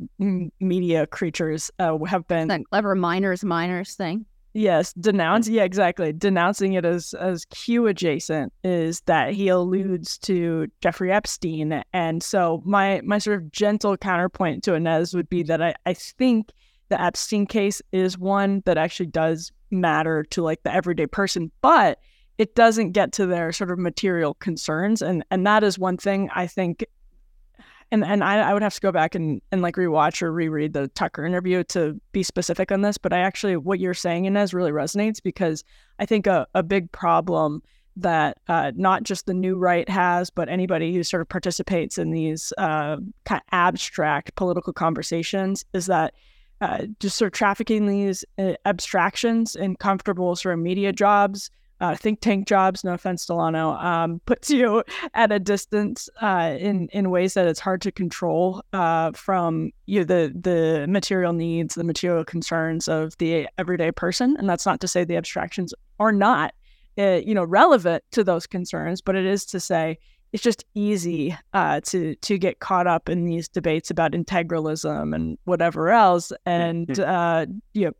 media 0.58 1.06
creatures 1.06 1.70
uh, 1.78 1.98
have 2.06 2.26
been 2.26 2.48
that 2.48 2.62
clever 2.70 2.94
miners 2.94 3.44
minors 3.44 3.92
thing. 3.92 4.24
Yes, 4.56 4.92
denounce. 4.92 5.48
Yeah, 5.48 5.64
exactly. 5.64 6.12
Denouncing 6.12 6.74
it 6.74 6.84
as 6.84 7.12
as 7.14 7.44
Q 7.46 7.88
adjacent 7.88 8.52
is 8.62 9.00
that 9.06 9.32
he 9.32 9.48
alludes 9.48 10.16
to 10.18 10.68
Jeffrey 10.80 11.10
Epstein, 11.10 11.82
and 11.92 12.22
so 12.22 12.62
my 12.64 13.00
my 13.04 13.18
sort 13.18 13.42
of 13.42 13.50
gentle 13.50 13.96
counterpoint 13.96 14.62
to 14.64 14.74
Inez 14.74 15.12
would 15.12 15.28
be 15.28 15.42
that 15.42 15.60
I 15.60 15.74
I 15.86 15.94
think 15.94 16.52
the 16.88 17.00
Epstein 17.02 17.46
case 17.46 17.82
is 17.90 18.16
one 18.16 18.62
that 18.64 18.78
actually 18.78 19.06
does 19.06 19.50
matter 19.72 20.22
to 20.30 20.42
like 20.42 20.62
the 20.62 20.72
everyday 20.72 21.06
person, 21.06 21.50
but 21.60 21.98
it 22.38 22.54
doesn't 22.54 22.92
get 22.92 23.10
to 23.12 23.26
their 23.26 23.50
sort 23.50 23.72
of 23.72 23.80
material 23.80 24.34
concerns, 24.34 25.02
and 25.02 25.24
and 25.32 25.44
that 25.48 25.64
is 25.64 25.80
one 25.80 25.96
thing 25.96 26.30
I 26.32 26.46
think 26.46 26.84
and 27.94 28.04
and 28.04 28.24
I, 28.24 28.50
I 28.50 28.52
would 28.52 28.62
have 28.62 28.74
to 28.74 28.80
go 28.80 28.92
back 28.92 29.14
and, 29.14 29.40
and 29.52 29.62
like 29.62 29.76
rewatch 29.76 30.20
or 30.20 30.32
reread 30.32 30.72
the 30.72 30.88
Tucker 30.88 31.24
interview 31.24 31.62
to 31.64 31.98
be 32.12 32.22
specific 32.22 32.72
on 32.72 32.82
this. 32.82 32.98
But 32.98 33.12
I 33.12 33.20
actually, 33.20 33.56
what 33.56 33.78
you're 33.78 33.94
saying, 33.94 34.24
Inez, 34.24 34.52
really 34.52 34.72
resonates 34.72 35.22
because 35.22 35.62
I 35.98 36.06
think 36.06 36.26
a, 36.26 36.46
a 36.54 36.62
big 36.62 36.90
problem 36.92 37.62
that 37.96 38.38
uh, 38.48 38.72
not 38.74 39.04
just 39.04 39.26
the 39.26 39.34
new 39.34 39.56
right 39.56 39.88
has, 39.88 40.28
but 40.28 40.48
anybody 40.48 40.92
who 40.92 41.04
sort 41.04 41.20
of 41.20 41.28
participates 41.28 41.96
in 41.96 42.10
these 42.10 42.52
uh, 42.58 42.96
kind 43.24 43.40
of 43.40 43.48
abstract 43.52 44.34
political 44.34 44.72
conversations 44.72 45.64
is 45.72 45.86
that 45.86 46.12
uh, 46.60 46.86
just 46.98 47.16
sort 47.16 47.28
of 47.28 47.32
trafficking 47.32 47.86
these 47.86 48.24
uh, 48.38 48.54
abstractions 48.64 49.54
in 49.54 49.76
comfortable 49.76 50.34
sort 50.34 50.54
of 50.54 50.58
media 50.58 50.92
jobs 50.92 51.50
uh, 51.80 51.96
think 51.96 52.20
tank 52.20 52.46
jobs, 52.46 52.84
no 52.84 52.94
offense, 52.94 53.26
Delano, 53.26 53.72
um, 53.72 54.20
puts 54.26 54.50
you 54.50 54.82
at 55.14 55.32
a 55.32 55.38
distance 55.38 56.08
uh, 56.22 56.56
in 56.58 56.88
in 56.92 57.10
ways 57.10 57.34
that 57.34 57.46
it's 57.46 57.60
hard 57.60 57.80
to 57.82 57.92
control 57.92 58.62
uh, 58.72 59.12
from 59.12 59.70
you 59.86 60.00
know, 60.00 60.04
the 60.04 60.32
the 60.34 60.86
material 60.88 61.32
needs, 61.32 61.74
the 61.74 61.84
material 61.84 62.24
concerns 62.24 62.88
of 62.88 63.16
the 63.18 63.48
everyday 63.58 63.90
person. 63.90 64.36
And 64.38 64.48
that's 64.48 64.66
not 64.66 64.80
to 64.80 64.88
say 64.88 65.04
the 65.04 65.16
abstractions 65.16 65.74
are 65.98 66.12
not 66.12 66.54
uh, 66.98 67.20
you 67.24 67.34
know 67.34 67.44
relevant 67.44 68.04
to 68.12 68.24
those 68.24 68.46
concerns, 68.46 69.00
but 69.00 69.16
it 69.16 69.24
is 69.24 69.44
to 69.46 69.60
say 69.60 69.98
it's 70.32 70.42
just 70.42 70.64
easy 70.74 71.36
uh, 71.52 71.80
to 71.80 72.14
to 72.16 72.38
get 72.38 72.58
caught 72.58 72.86
up 72.86 73.08
in 73.08 73.24
these 73.24 73.48
debates 73.48 73.90
about 73.90 74.12
integralism 74.12 75.14
and 75.14 75.38
whatever 75.44 75.90
else, 75.90 76.32
and 76.44 76.98
uh, 77.00 77.46
you 77.72 77.86
know 77.86 77.92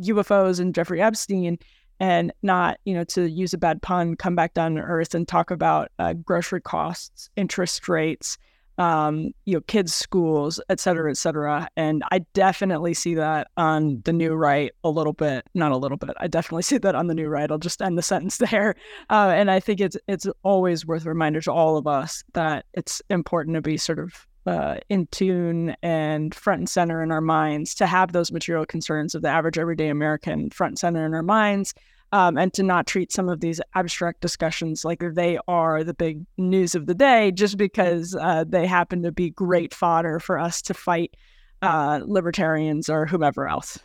UFOs 0.00 0.60
and 0.60 0.74
Jeffrey 0.74 1.00
Epstein 1.00 1.58
and 2.00 2.32
not, 2.42 2.78
you 2.84 2.94
know, 2.94 3.04
to 3.04 3.28
use 3.28 3.54
a 3.54 3.58
bad 3.58 3.82
pun, 3.82 4.16
come 4.16 4.34
back 4.34 4.54
down 4.54 4.74
to 4.74 4.80
earth 4.82 5.14
and 5.14 5.26
talk 5.26 5.50
about 5.50 5.90
uh, 5.98 6.12
grocery 6.12 6.60
costs, 6.60 7.30
interest 7.36 7.88
rates, 7.88 8.38
um, 8.78 9.32
you 9.46 9.54
know, 9.54 9.60
kids' 9.62 9.94
schools, 9.94 10.60
et 10.68 10.80
cetera, 10.80 11.10
et 11.10 11.16
cetera. 11.16 11.68
And 11.76 12.02
I 12.12 12.20
definitely 12.34 12.94
see 12.94 13.14
that 13.14 13.48
on 13.56 14.02
the 14.04 14.12
new 14.12 14.34
right 14.34 14.72
a 14.84 14.90
little 14.90 15.12
bit, 15.12 15.46
not 15.54 15.72
a 15.72 15.76
little 15.76 15.96
bit. 15.96 16.10
I 16.18 16.26
definitely 16.26 16.62
see 16.62 16.78
that 16.78 16.94
on 16.94 17.06
the 17.06 17.14
new 17.14 17.28
right. 17.28 17.50
I'll 17.50 17.58
just 17.58 17.80
end 17.80 17.96
the 17.96 18.02
sentence 18.16 18.36
there. 18.36 18.74
Uh, 19.08 19.32
and 19.34 19.50
I 19.50 19.60
think 19.60 19.80
it's 19.80 19.96
it's 20.08 20.26
always 20.42 20.86
worth 20.86 21.06
a 21.06 21.08
reminder 21.08 21.40
to 21.42 21.52
all 21.52 21.76
of 21.76 21.86
us 21.86 22.22
that 22.34 22.66
it's 22.74 23.00
important 23.08 23.54
to 23.54 23.62
be 23.62 23.76
sort 23.76 23.98
of 23.98 24.26
uh, 24.46 24.76
in 24.88 25.06
tune 25.08 25.76
and 25.82 26.34
front 26.34 26.60
and 26.60 26.68
center 26.68 27.02
in 27.02 27.10
our 27.10 27.20
minds 27.20 27.74
to 27.74 27.86
have 27.86 28.12
those 28.12 28.30
material 28.30 28.64
concerns 28.64 29.14
of 29.14 29.22
the 29.22 29.28
average 29.28 29.58
everyday 29.58 29.88
American 29.88 30.50
front 30.50 30.72
and 30.72 30.78
center 30.78 31.04
in 31.04 31.14
our 31.14 31.22
minds 31.22 31.74
um, 32.12 32.38
and 32.38 32.52
to 32.54 32.62
not 32.62 32.86
treat 32.86 33.12
some 33.12 33.28
of 33.28 33.40
these 33.40 33.60
abstract 33.74 34.20
discussions 34.20 34.84
like 34.84 35.02
they 35.14 35.38
are 35.48 35.82
the 35.82 35.94
big 35.94 36.24
news 36.36 36.74
of 36.74 36.86
the 36.86 36.94
day 36.94 37.32
just 37.32 37.56
because 37.56 38.14
uh, 38.14 38.44
they 38.46 38.66
happen 38.66 39.02
to 39.02 39.12
be 39.12 39.30
great 39.30 39.74
fodder 39.74 40.20
for 40.20 40.38
us 40.38 40.62
to 40.62 40.74
fight 40.74 41.16
uh, 41.62 42.00
libertarians 42.04 42.88
or 42.88 43.06
whomever 43.06 43.48
else. 43.48 43.78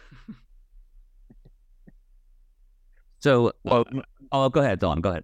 So, 3.19 3.51
well, 3.63 3.85
oh, 4.31 4.49
go 4.49 4.61
ahead, 4.61 4.79
Don. 4.79 4.99
Go 5.01 5.09
ahead. 5.11 5.23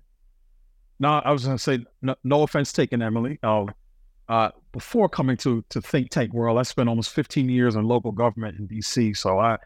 No, 1.00 1.14
I 1.14 1.32
was 1.32 1.46
going 1.46 1.58
to 1.58 1.64
say, 1.64 1.86
no, 2.02 2.16
no, 2.24 2.44
offense 2.44 2.72
taken, 2.72 3.02
Emily. 3.02 3.40
Uh, 3.42 3.66
uh, 4.30 4.49
before 4.71 5.07
coming 5.09 5.38
to 5.38 5.63
to 5.69 5.82
think 5.82 6.09
tank 6.09 6.34
world, 6.34 6.57
I 6.59 6.63
spent 6.63 6.89
almost 6.89 7.11
15 7.11 7.49
years 7.49 7.75
in 7.75 7.86
local 7.86 8.11
government 8.11 8.59
in 8.59 8.67
DC, 8.67 9.15
so 9.15 9.39
I 9.39 9.57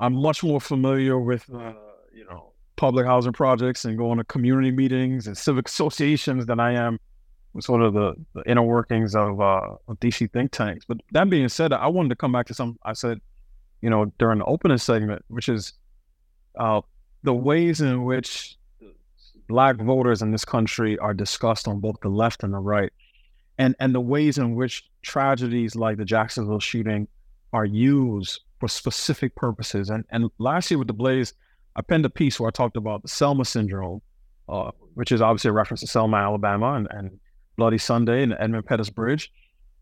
I'm 0.00 0.14
much 0.14 0.42
more 0.42 0.60
familiar 0.60 1.18
with 1.18 1.48
uh, 1.52 1.72
you 2.12 2.24
know 2.24 2.52
public 2.76 3.06
housing 3.06 3.32
projects 3.32 3.84
and 3.84 3.96
going 3.96 4.18
to 4.18 4.24
community 4.24 4.70
meetings 4.70 5.26
and 5.26 5.36
civic 5.36 5.68
associations 5.68 6.46
than 6.46 6.60
I 6.60 6.72
am 6.72 6.98
with 7.52 7.64
sort 7.64 7.82
of 7.82 7.94
the, 7.94 8.14
the 8.34 8.42
inner 8.50 8.62
workings 8.62 9.14
of, 9.14 9.40
uh, 9.40 9.76
of 9.86 10.00
DC 10.00 10.30
think 10.32 10.50
tanks. 10.50 10.84
But 10.86 10.98
that 11.12 11.30
being 11.30 11.48
said, 11.48 11.72
I 11.72 11.86
wanted 11.86 12.08
to 12.08 12.16
come 12.16 12.32
back 12.32 12.46
to 12.46 12.54
some 12.54 12.76
I 12.82 12.92
said, 12.92 13.20
you 13.80 13.90
know, 13.90 14.06
during 14.18 14.40
the 14.40 14.44
opening 14.44 14.78
segment, 14.78 15.24
which 15.28 15.48
is 15.48 15.72
uh, 16.58 16.80
the 17.22 17.32
ways 17.32 17.80
in 17.80 18.04
which 18.04 18.56
black 19.48 19.76
voters 19.76 20.22
in 20.22 20.32
this 20.32 20.44
country 20.44 20.98
are 20.98 21.14
discussed 21.14 21.68
on 21.68 21.80
both 21.80 21.96
the 22.02 22.08
left 22.08 22.42
and 22.42 22.52
the 22.52 22.58
right, 22.58 22.92
and 23.58 23.74
and 23.78 23.94
the 23.94 24.00
ways 24.00 24.38
in 24.38 24.54
which 24.54 24.88
tragedies 25.02 25.76
like 25.76 25.96
the 25.96 26.04
Jacksonville 26.04 26.60
shooting 26.60 27.08
are 27.52 27.64
used 27.64 28.40
for 28.58 28.68
specific 28.68 29.34
purposes. 29.36 29.90
And 29.90 30.04
and 30.10 30.30
last 30.38 30.70
year 30.70 30.78
with 30.78 30.88
the 30.88 30.94
Blaze, 30.94 31.34
I 31.76 31.82
penned 31.82 32.04
a 32.04 32.10
piece 32.10 32.38
where 32.38 32.48
I 32.48 32.50
talked 32.50 32.76
about 32.76 33.02
the 33.02 33.08
Selma 33.08 33.44
syndrome, 33.44 34.02
uh, 34.48 34.70
which 34.94 35.12
is 35.12 35.20
obviously 35.20 35.50
a 35.50 35.52
reference 35.52 35.80
to 35.80 35.86
Selma, 35.86 36.16
Alabama, 36.16 36.74
and, 36.74 36.88
and 36.90 37.20
Bloody 37.56 37.78
Sunday 37.78 38.22
and 38.22 38.34
Edmund 38.38 38.66
Pettus 38.66 38.90
Bridge. 38.90 39.32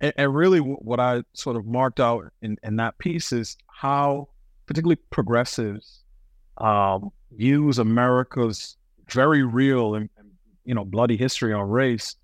And, 0.00 0.12
and 0.16 0.34
really, 0.34 0.58
what 0.58 1.00
I 1.00 1.22
sort 1.32 1.56
of 1.56 1.66
marked 1.66 2.00
out 2.00 2.24
in, 2.42 2.58
in 2.62 2.76
that 2.76 2.98
piece 2.98 3.32
is 3.32 3.56
how, 3.68 4.28
particularly 4.66 5.00
progressives, 5.10 6.00
um, 6.58 7.10
use 7.34 7.78
America's 7.78 8.76
very 9.10 9.42
real 9.42 9.94
and, 9.94 10.08
and 10.18 10.30
you 10.64 10.74
know 10.74 10.84
bloody 10.84 11.16
history 11.16 11.52
on 11.52 11.68
race 11.68 12.16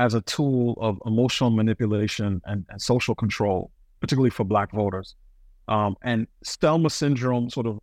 as 0.00 0.14
a 0.14 0.22
tool 0.22 0.78
of 0.80 0.98
emotional 1.04 1.50
manipulation 1.50 2.40
and, 2.46 2.64
and 2.70 2.80
social 2.80 3.14
control, 3.14 3.70
particularly 4.00 4.30
for 4.30 4.44
Black 4.44 4.72
voters. 4.72 5.14
Um, 5.68 5.94
and 6.02 6.26
Selma 6.42 6.88
syndrome 6.88 7.50
sort 7.50 7.66
of 7.66 7.78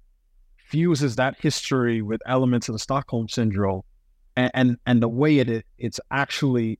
fuses 0.57 1.15
that 1.18 1.36
history 1.39 2.01
with 2.01 2.20
elements 2.26 2.70
of 2.70 2.74
the 2.74 2.80
Stockholm 2.80 3.30
syndrome, 3.30 3.84
and 4.36 4.51
and, 4.55 4.78
and 4.88 5.01
the 5.01 5.07
way 5.07 5.38
it 5.38 5.63
it's 5.78 5.99
actually 6.09 6.80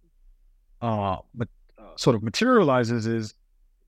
uh, 0.81 1.17
but, 1.35 1.49
uh, 1.77 1.83
sort 1.97 2.15
of 2.15 2.23
materializes 2.23 3.05
is 3.05 3.35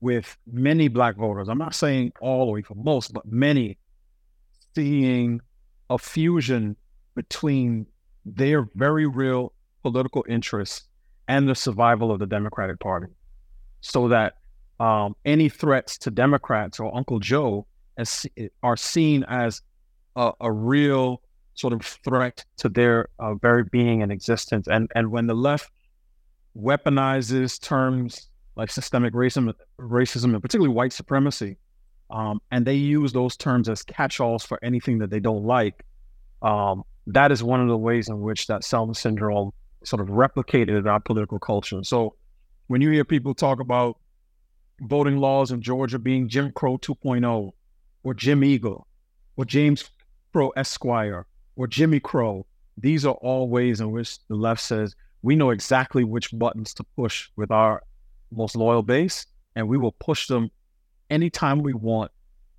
with 0.00 0.36
many 0.46 0.86
black 0.86 1.16
voters. 1.16 1.48
I'm 1.48 1.58
not 1.58 1.74
saying 1.74 2.12
all 2.20 2.48
or 2.48 2.60
even 2.60 2.82
most, 2.82 3.12
but 3.12 3.26
many 3.26 3.76
seeing 4.76 5.40
a 5.90 5.98
fusion 5.98 6.76
between 7.16 7.86
their 8.24 8.68
very 8.76 9.06
real 9.06 9.52
political 9.82 10.24
interests 10.28 10.89
and 11.30 11.48
the 11.48 11.54
survival 11.54 12.10
of 12.10 12.18
the 12.18 12.26
Democratic 12.26 12.78
Party, 12.80 13.06
so 13.80 14.08
that 14.08 14.34
um, 14.80 15.14
any 15.24 15.48
threats 15.48 15.96
to 15.98 16.10
Democrats 16.10 16.80
or 16.80 16.94
Uncle 16.94 17.20
Joe 17.20 17.66
as, 17.96 18.26
are 18.62 18.76
seen 18.76 19.24
as 19.28 19.62
a, 20.16 20.32
a 20.40 20.50
real 20.50 21.22
sort 21.54 21.72
of 21.72 21.82
threat 21.82 22.44
to 22.56 22.68
their 22.68 23.08
uh, 23.20 23.34
very 23.34 23.64
being 23.64 24.02
and 24.02 24.10
existence. 24.10 24.66
And 24.66 24.90
and 24.96 25.12
when 25.12 25.26
the 25.28 25.34
left 25.34 25.70
weaponizes 26.56 27.60
terms 27.60 28.28
like 28.56 28.70
systemic 28.70 29.14
racism, 29.14 29.54
racism, 29.78 30.32
and 30.34 30.42
particularly 30.42 30.74
white 30.74 30.92
supremacy, 30.92 31.56
um, 32.10 32.40
and 32.50 32.66
they 32.66 32.74
use 32.74 33.12
those 33.12 33.36
terms 33.36 33.68
as 33.68 33.84
catch-alls 33.84 34.44
for 34.44 34.58
anything 34.62 34.98
that 34.98 35.10
they 35.10 35.20
don't 35.20 35.44
like, 35.44 35.84
um, 36.42 36.82
that 37.06 37.30
is 37.30 37.40
one 37.42 37.60
of 37.60 37.68
the 37.68 37.78
ways 37.78 38.08
in 38.08 38.20
which 38.20 38.48
that 38.48 38.64
Selma 38.64 38.94
syndrome 38.94 39.52
sort 39.84 40.00
of 40.00 40.08
replicated 40.08 40.78
in 40.78 40.86
our 40.86 41.00
political 41.00 41.38
culture. 41.38 41.82
So 41.84 42.16
when 42.66 42.80
you 42.80 42.90
hear 42.90 43.04
people 43.04 43.34
talk 43.34 43.60
about 43.60 43.98
voting 44.82 45.18
laws 45.18 45.50
in 45.50 45.60
Georgia 45.60 45.98
being 45.98 46.28
Jim 46.28 46.52
Crow 46.52 46.78
2.0 46.78 47.52
or 48.02 48.14
Jim 48.14 48.44
Eagle 48.44 48.86
or 49.36 49.44
James 49.44 49.90
Crow 50.32 50.50
Esquire 50.50 51.26
or 51.56 51.66
Jimmy 51.66 52.00
Crow, 52.00 52.46
these 52.76 53.04
are 53.04 53.14
all 53.14 53.48
ways 53.48 53.80
in 53.80 53.90
which 53.90 54.18
the 54.28 54.36
left 54.36 54.62
says 54.62 54.94
we 55.22 55.36
know 55.36 55.50
exactly 55.50 56.04
which 56.04 56.30
buttons 56.32 56.72
to 56.74 56.84
push 56.96 57.28
with 57.36 57.50
our 57.50 57.82
most 58.30 58.56
loyal 58.56 58.82
base, 58.82 59.26
and 59.56 59.68
we 59.68 59.76
will 59.76 59.92
push 59.92 60.26
them 60.26 60.50
anytime 61.10 61.62
we 61.62 61.74
want 61.74 62.10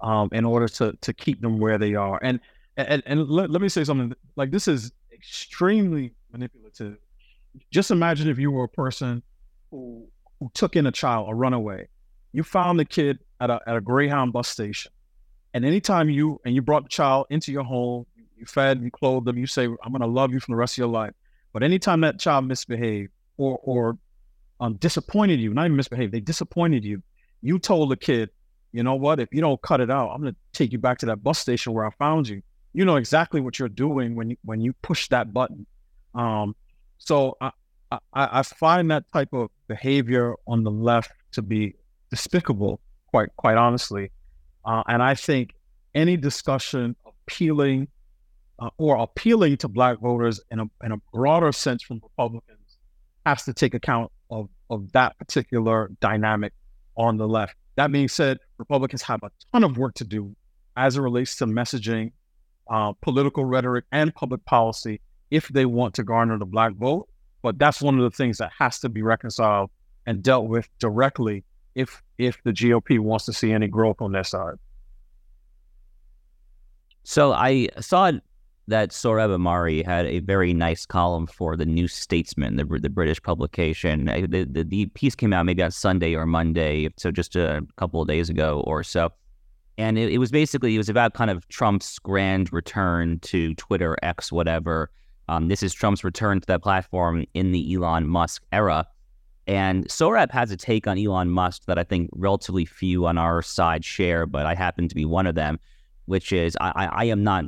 um, 0.01 0.29
in 0.31 0.45
order 0.45 0.67
to 0.67 0.93
to 1.01 1.13
keep 1.13 1.41
them 1.41 1.59
where 1.59 1.77
they 1.77 1.95
are. 1.95 2.19
And 2.21 2.39
and, 2.77 3.03
and 3.05 3.27
let, 3.29 3.49
let 3.49 3.61
me 3.61 3.69
say 3.69 3.83
something 3.83 4.13
like 4.35 4.51
this 4.51 4.67
is 4.67 4.91
extremely 5.11 6.13
manipulative. 6.31 6.97
Just 7.71 7.91
imagine 7.91 8.29
if 8.29 8.39
you 8.39 8.51
were 8.51 8.65
a 8.65 8.69
person 8.69 9.23
who 9.69 10.07
who 10.39 10.49
took 10.53 10.75
in 10.75 10.87
a 10.87 10.91
child, 10.91 11.29
a 11.29 11.35
runaway. 11.35 11.87
You 12.33 12.43
found 12.43 12.79
the 12.79 12.85
kid 12.85 13.19
at 13.39 13.49
a 13.49 13.59
at 13.67 13.75
a 13.75 13.81
Greyhound 13.81 14.33
bus 14.33 14.47
station 14.47 14.91
and 15.53 15.65
anytime 15.65 16.09
you 16.09 16.39
and 16.45 16.55
you 16.55 16.61
brought 16.61 16.83
the 16.83 16.89
child 16.89 17.27
into 17.29 17.51
your 17.51 17.63
home, 17.63 18.05
you 18.37 18.45
fed, 18.45 18.81
you 18.81 18.89
clothed 18.89 19.25
them, 19.25 19.37
you 19.37 19.47
say, 19.47 19.65
"I'm 19.65 19.91
going 19.91 20.01
to 20.01 20.07
love 20.07 20.31
you 20.31 20.39
for 20.39 20.47
the 20.47 20.55
rest 20.55 20.75
of 20.75 20.77
your 20.79 20.87
life." 20.87 21.13
But 21.53 21.63
anytime 21.63 22.01
that 22.01 22.19
child 22.19 22.45
misbehaved 22.45 23.11
or 23.37 23.59
or 23.63 23.97
um, 24.59 24.75
disappointed 24.75 25.39
you, 25.39 25.53
not 25.53 25.65
even 25.65 25.75
misbehaved, 25.75 26.13
they 26.13 26.19
disappointed 26.19 26.83
you. 26.83 27.03
You 27.41 27.59
told 27.59 27.91
the 27.91 27.97
kid, 27.97 28.29
"You 28.71 28.83
know 28.83 28.95
what? 28.95 29.19
If 29.19 29.29
you 29.33 29.41
don't 29.41 29.61
cut 29.61 29.81
it 29.81 29.91
out, 29.91 30.09
I'm 30.09 30.21
going 30.21 30.33
to 30.33 30.39
take 30.53 30.71
you 30.71 30.79
back 30.79 30.99
to 30.99 31.05
that 31.07 31.23
bus 31.23 31.39
station 31.39 31.73
where 31.73 31.85
I 31.85 31.91
found 31.91 32.27
you." 32.29 32.41
You 32.73 32.85
know 32.85 32.95
exactly 32.95 33.41
what 33.41 33.59
you're 33.59 33.69
doing 33.69 34.15
when 34.15 34.29
you 34.29 34.37
when 34.45 34.61
you 34.61 34.73
push 34.81 35.09
that 35.09 35.33
button. 35.33 35.65
Um, 36.15 36.55
so 37.03 37.35
I, 37.41 37.51
I 37.91 37.99
I 38.13 38.43
find 38.43 38.91
that 38.91 39.05
type 39.11 39.33
of 39.33 39.49
behavior 39.67 40.35
on 40.47 40.63
the 40.63 40.71
left 40.71 41.11
to 41.33 41.41
be 41.41 41.73
despicable, 42.11 42.79
quite 43.07 43.29
quite 43.35 43.57
honestly. 43.57 44.11
Uh, 44.63 44.83
and 44.87 45.01
I 45.01 45.15
think 45.15 45.55
any 45.95 46.15
discussion 46.15 46.95
appealing 47.05 47.87
uh, 48.59 48.69
or 48.77 48.97
appealing 48.97 49.57
to 49.57 49.67
black 49.67 49.99
voters 49.99 50.39
in 50.51 50.59
a, 50.59 50.65
in 50.83 50.91
a 50.91 50.97
broader 51.11 51.51
sense 51.51 51.81
from 51.81 51.99
Republicans 52.03 52.77
has 53.25 53.43
to 53.45 53.53
take 53.53 53.73
account 53.73 54.11
of, 54.29 54.47
of 54.69 54.91
that 54.91 55.17
particular 55.17 55.89
dynamic 55.99 56.53
on 56.95 57.17
the 57.17 57.27
left. 57.27 57.55
That 57.77 57.91
being 57.91 58.07
said, 58.07 58.37
Republicans 58.59 59.01
have 59.01 59.21
a 59.23 59.31
ton 59.51 59.63
of 59.63 59.77
work 59.77 59.95
to 59.95 60.03
do 60.03 60.35
as 60.77 60.97
it 60.97 61.01
relates 61.01 61.35
to 61.37 61.47
messaging, 61.47 62.11
uh, 62.69 62.93
political 63.01 63.43
rhetoric, 63.43 63.85
and 63.91 64.13
public 64.13 64.45
policy 64.45 65.01
if 65.31 65.47
they 65.47 65.65
want 65.65 65.95
to 65.95 66.03
garner 66.03 66.37
the 66.37 66.45
black 66.45 66.73
vote. 66.73 67.07
But 67.41 67.57
that's 67.57 67.81
one 67.81 67.97
of 67.97 68.03
the 68.03 68.15
things 68.15 68.37
that 68.37 68.51
has 68.59 68.79
to 68.81 68.89
be 68.89 69.01
reconciled 69.01 69.71
and 70.05 70.21
dealt 70.21 70.47
with 70.47 70.67
directly 70.79 71.43
if 71.73 72.03
if 72.17 72.41
the 72.43 72.51
GOP 72.51 72.99
wants 72.99 73.25
to 73.25 73.33
see 73.33 73.51
any 73.51 73.67
growth 73.67 74.01
on 74.01 74.11
their 74.11 74.23
side. 74.23 74.55
So 77.03 77.33
I 77.33 77.69
saw 77.79 78.11
that 78.67 78.89
Sohrab 78.89 79.35
Ahmari 79.35 79.83
had 79.83 80.05
a 80.05 80.19
very 80.19 80.53
nice 80.53 80.85
column 80.85 81.25
for 81.25 81.57
the 81.57 81.65
New 81.65 81.87
Statesman, 81.87 82.57
the, 82.57 82.63
the 82.63 82.89
British 82.89 83.21
publication. 83.21 84.05
The, 84.05 84.45
the, 84.49 84.63
the, 84.63 84.85
piece 84.87 85.15
came 85.15 85.33
out 85.33 85.45
maybe 85.45 85.63
on 85.63 85.71
Sunday 85.71 86.15
or 86.15 86.25
Monday, 86.25 86.89
so 86.97 87.11
just 87.11 87.35
a 87.35 87.65
couple 87.77 88.01
of 88.01 88.07
days 88.07 88.29
ago 88.29 88.63
or 88.67 88.83
so. 88.83 89.11
And 89.77 89.97
it, 89.97 90.11
it 90.11 90.19
was 90.19 90.31
basically, 90.31 90.75
it 90.75 90.77
was 90.77 90.89
about 90.89 91.15
kind 91.15 91.31
of 91.31 91.47
Trump's 91.47 91.97
grand 91.99 92.53
return 92.53 93.19
to 93.21 93.55
Twitter, 93.55 93.97
X, 94.03 94.31
whatever. 94.31 94.91
Um, 95.31 95.47
this 95.47 95.63
is 95.63 95.73
Trump's 95.73 96.03
return 96.03 96.41
to 96.41 96.47
that 96.47 96.61
platform 96.61 97.25
in 97.33 97.53
the 97.53 97.73
Elon 97.73 98.05
Musk 98.05 98.43
era. 98.51 98.85
And 99.47 99.87
Sohrab 99.87 100.29
has 100.31 100.51
a 100.51 100.57
take 100.57 100.87
on 100.87 100.99
Elon 100.99 101.29
Musk 101.29 101.63
that 101.67 101.79
I 101.79 101.85
think 101.85 102.09
relatively 102.11 102.65
few 102.65 103.05
on 103.05 103.17
our 103.17 103.41
side 103.41 103.85
share, 103.85 104.25
but 104.25 104.45
I 104.45 104.55
happen 104.55 104.89
to 104.89 104.93
be 104.93 105.05
one 105.05 105.25
of 105.25 105.35
them, 105.35 105.57
which 106.03 106.33
is 106.33 106.57
I, 106.59 106.89
I 106.91 107.05
am 107.05 107.23
not 107.23 107.45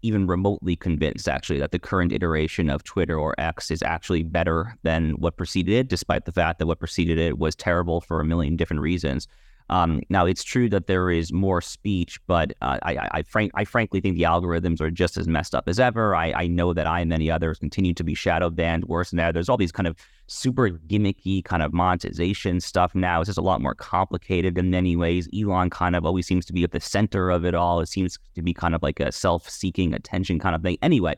even 0.00 0.26
remotely 0.26 0.76
convinced, 0.76 1.28
actually, 1.28 1.58
that 1.58 1.72
the 1.72 1.78
current 1.78 2.10
iteration 2.10 2.70
of 2.70 2.84
Twitter 2.84 3.18
or 3.18 3.34
X 3.36 3.70
is 3.70 3.82
actually 3.82 4.22
better 4.22 4.74
than 4.82 5.10
what 5.18 5.36
preceded 5.36 5.74
it, 5.74 5.88
despite 5.88 6.24
the 6.24 6.32
fact 6.32 6.58
that 6.58 6.66
what 6.66 6.78
preceded 6.78 7.18
it 7.18 7.38
was 7.38 7.54
terrible 7.54 8.00
for 8.00 8.18
a 8.18 8.24
million 8.24 8.56
different 8.56 8.80
reasons. 8.80 9.28
Um, 9.68 10.00
now, 10.10 10.26
it's 10.26 10.44
true 10.44 10.68
that 10.68 10.86
there 10.86 11.10
is 11.10 11.32
more 11.32 11.60
speech, 11.60 12.20
but 12.28 12.52
uh, 12.62 12.78
I, 12.82 13.08
I, 13.10 13.22
frank, 13.22 13.50
I, 13.56 13.64
frankly 13.64 14.00
think 14.00 14.16
the 14.16 14.22
algorithms 14.22 14.80
are 14.80 14.92
just 14.92 15.16
as 15.16 15.26
messed 15.26 15.56
up 15.56 15.68
as 15.68 15.80
ever. 15.80 16.14
I, 16.14 16.32
I 16.32 16.46
know 16.46 16.72
that 16.72 16.86
I 16.86 17.00
and 17.00 17.08
many 17.08 17.32
others 17.32 17.58
continue 17.58 17.92
to 17.94 18.04
be 18.04 18.14
shadow 18.14 18.48
banned 18.48 18.84
worse 18.84 19.10
than 19.10 19.16
that. 19.16 19.34
There's 19.34 19.48
all 19.48 19.56
these 19.56 19.72
kind 19.72 19.88
of 19.88 19.96
super 20.28 20.70
gimmicky 20.70 21.44
kind 21.44 21.64
of 21.64 21.72
monetization 21.72 22.60
stuff 22.60 22.94
now. 22.94 23.20
It's 23.20 23.28
just 23.28 23.38
a 23.38 23.42
lot 23.42 23.60
more 23.60 23.74
complicated 23.74 24.56
in 24.56 24.70
many 24.70 24.94
ways. 24.94 25.28
Elon 25.36 25.70
kind 25.70 25.96
of 25.96 26.06
always 26.06 26.28
seems 26.28 26.46
to 26.46 26.52
be 26.52 26.62
at 26.62 26.70
the 26.70 26.80
center 26.80 27.30
of 27.30 27.44
it 27.44 27.56
all. 27.56 27.80
It 27.80 27.88
seems 27.88 28.18
to 28.36 28.42
be 28.42 28.54
kind 28.54 28.74
of 28.74 28.84
like 28.84 29.00
a 29.00 29.10
self 29.10 29.50
seeking 29.50 29.94
attention 29.94 30.38
kind 30.38 30.54
of 30.54 30.62
thing. 30.62 30.78
Anyway, 30.80 31.16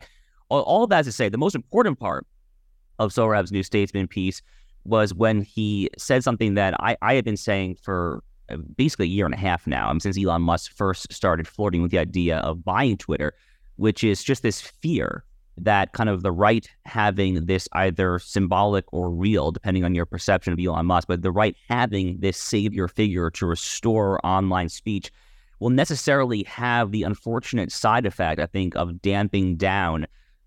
all, 0.49 0.62
all 0.62 0.86
that 0.86 1.05
to 1.05 1.12
say, 1.12 1.28
the 1.28 1.36
most 1.36 1.55
important 1.55 2.01
part 2.01 2.26
of 2.99 3.12
Sohrab's 3.12 3.53
New 3.53 3.62
Statesman 3.62 4.09
piece 4.09 4.40
was 4.84 5.12
when 5.12 5.42
he 5.42 5.90
said 5.99 6.24
something 6.24 6.55
that 6.55 6.74
I, 6.80 6.96
I 7.03 7.14
had 7.14 7.24
been 7.24 7.36
saying 7.36 7.76
for 7.82 8.22
basically 8.76 9.07
a 9.07 9.09
year 9.09 9.24
and 9.24 9.34
a 9.34 9.38
half 9.38 9.66
now, 9.66 9.90
um, 9.90 10.01
since 10.01 10.18
Elon 10.18 10.42
Musk 10.42 10.72
first 10.72 11.12
started 11.12 11.46
flirting 11.46 11.82
with 11.82 11.90
the 11.90 11.99
idea 11.99 12.38
of 12.38 12.64
buying 12.64 12.96
Twitter, 12.96 13.34
which 13.76 14.03
is 14.03 14.22
just 14.22 14.42
this 14.42 14.61
fear 14.61 15.24
that 15.61 15.92
kind 15.92 16.09
of 16.09 16.22
the 16.22 16.32
right 16.32 16.70
having 16.84 17.46
this 17.46 17.68
either 17.72 18.18
symbolic 18.18 18.84
or 18.92 19.11
real, 19.11 19.51
depending 19.51 19.84
on 19.84 19.94
your 19.94 20.07
perception 20.07 20.53
of 20.53 20.59
Elon 20.59 20.86
Musk, 20.86 21.09
but 21.09 21.22
the 21.22 21.32
right 21.32 21.57
having 21.68 22.18
this 22.20 22.36
savior 22.36 22.88
figure 22.88 23.30
to 23.30 23.46
restore 23.46 24.24
online 24.24 24.68
speech 24.68 25.11
will 25.61 25.70
necessarily 25.70 26.44
have 26.44 26.92
the 26.92 27.03
unfortunate 27.03 27.72
side 27.72 28.07
effect, 28.07 28.40
I 28.40 28.46
think, 28.46 28.76
of 28.76 29.03
damping 29.03 29.57
down 29.57 30.07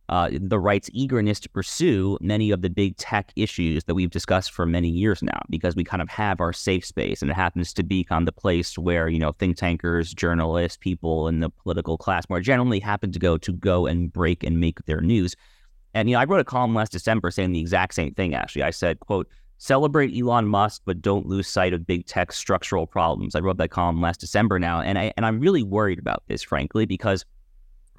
uh, 0.09 0.29
the 0.33 0.59
right's 0.59 0.89
eagerness 0.91 1.39
to 1.39 1.49
pursue 1.49 2.17
many 2.19 2.51
of 2.51 2.61
the 2.61 2.69
big 2.69 2.97
tech 2.97 3.31
issues 3.35 3.85
that 3.85 3.95
we've 3.95 4.09
discussed 4.09 4.51
for 4.51 4.65
many 4.65 4.89
years 4.89 5.23
now, 5.23 5.39
because 5.49 5.75
we 5.75 5.83
kind 5.83 6.01
of 6.01 6.09
have 6.09 6.41
our 6.41 6.51
safe 6.51 6.85
space, 6.85 7.21
and 7.21 7.31
it 7.31 7.35
happens 7.35 7.73
to 7.73 7.83
be 7.83 8.03
kind 8.03 8.23
of 8.23 8.25
the 8.25 8.41
place 8.41 8.77
where 8.77 9.07
you 9.07 9.19
know 9.19 9.31
think 9.33 9.57
tankers, 9.57 10.13
journalists, 10.13 10.77
people 10.77 11.27
in 11.27 11.39
the 11.39 11.49
political 11.49 11.97
class 11.97 12.29
more 12.29 12.41
generally 12.41 12.79
happen 12.79 13.11
to 13.11 13.19
go 13.19 13.37
to 13.37 13.53
go 13.53 13.85
and 13.85 14.11
break 14.11 14.43
and 14.43 14.59
make 14.59 14.83
their 14.85 15.01
news. 15.01 15.35
And 15.93 16.09
you 16.09 16.15
know, 16.15 16.21
I 16.21 16.25
wrote 16.25 16.41
a 16.41 16.45
column 16.45 16.75
last 16.75 16.91
December 16.91 17.31
saying 17.31 17.53
the 17.53 17.59
exact 17.59 17.93
same 17.93 18.13
thing. 18.13 18.35
Actually, 18.35 18.63
I 18.63 18.71
said, 18.71 18.99
"quote." 18.99 19.27
Celebrate 19.63 20.19
Elon 20.19 20.47
Musk, 20.47 20.81
but 20.85 21.03
don't 21.03 21.27
lose 21.27 21.47
sight 21.47 21.71
of 21.71 21.85
big 21.85 22.07
tech 22.07 22.31
structural 22.31 22.87
problems. 22.87 23.35
I 23.35 23.41
wrote 23.41 23.57
that 23.57 23.69
column 23.69 24.01
last 24.01 24.19
December 24.19 24.57
now, 24.57 24.81
and 24.81 24.97
I 24.97 25.13
and 25.17 25.23
I'm 25.23 25.39
really 25.39 25.61
worried 25.61 25.99
about 25.99 26.23
this, 26.27 26.41
frankly, 26.41 26.87
because 26.87 27.25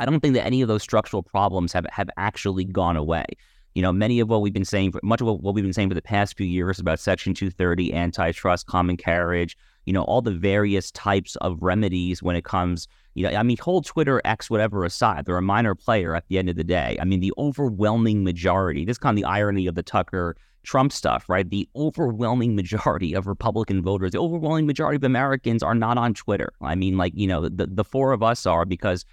I 0.03 0.05
don't 0.05 0.19
think 0.19 0.35
that 0.35 0.45
any 0.45 0.63
of 0.63 0.69
those 0.69 0.83
structural 0.83 1.23
problems 1.23 1.73
have, 1.73 1.87
have 1.93 2.11
actually 2.17 2.65
gone 2.65 2.97
away. 2.97 3.25
You 3.75 3.83
know, 3.83 3.93
many 3.93 4.19
of 4.19 4.29
what 4.29 4.43
we've 4.43 4.53
been 4.53 4.65
saying, 4.65 4.95
much 5.05 5.21
of 5.21 5.29
what 5.29 5.55
we've 5.55 5.65
been 5.65 5.73
saying 5.73 5.91
for 5.91 5.95
the 5.95 6.03
past 6.03 6.37
few 6.37 6.47
years 6.47 6.81
about 6.81 6.99
Section 6.99 7.35
230, 7.35 7.95
antitrust, 7.95 8.67
common 8.67 8.97
carriage, 8.97 9.57
you 9.87 9.93
know, 9.93 10.03
all 10.03 10.21
the 10.21 10.33
various 10.33 10.91
types 10.91 11.37
of 11.37 11.63
remedies 11.63 12.21
when 12.21 12.35
it 12.35 12.45
comes, 12.45 12.89
you 13.15 13.23
know, 13.23 13.37
I 13.37 13.45
mean, 13.45 13.57
hold 13.59 13.87
Twitter, 13.87 14.21
X, 14.25 14.51
whatever 14.51 14.85
aside, 14.85 15.25
they're 15.25 15.37
a 15.37 15.43
minor 15.43 15.77
player 15.77 16.17
at 16.17 16.27
the 16.27 16.37
end 16.37 16.49
of 16.49 16.57
the 16.57 16.65
day. 16.65 16.99
I 17.01 17.05
mean, 17.05 17.21
the 17.21 17.33
overwhelming 17.39 18.25
majority, 18.25 18.85
this 18.85 18.99
kind 18.99 19.17
of 19.17 19.23
the 19.23 19.29
irony 19.29 19.69
of 19.69 19.77
the 19.77 19.85
Tucker 19.85 20.37
Trump 20.65 20.93
stuff, 20.93 21.29
right? 21.29 21.49
The 21.49 21.69
overwhelming 21.77 22.57
majority 22.57 23.15
of 23.15 23.27
Republican 23.27 23.83
voters, 23.83 24.13
the 24.13 24.19
overwhelming 24.19 24.67
majority 24.67 24.97
of 24.97 25.05
Americans 25.05 25.63
are 25.63 25.75
not 25.75 25.97
on 25.97 26.13
Twitter. 26.13 26.53
I 26.61 26.75
mean, 26.75 26.97
like, 26.97 27.13
you 27.17 27.27
know, 27.27 27.49
the, 27.49 27.67
the 27.67 27.85
four 27.85 28.13
of 28.13 28.23
us 28.23 28.47
are 28.47 28.65
because 28.65 29.05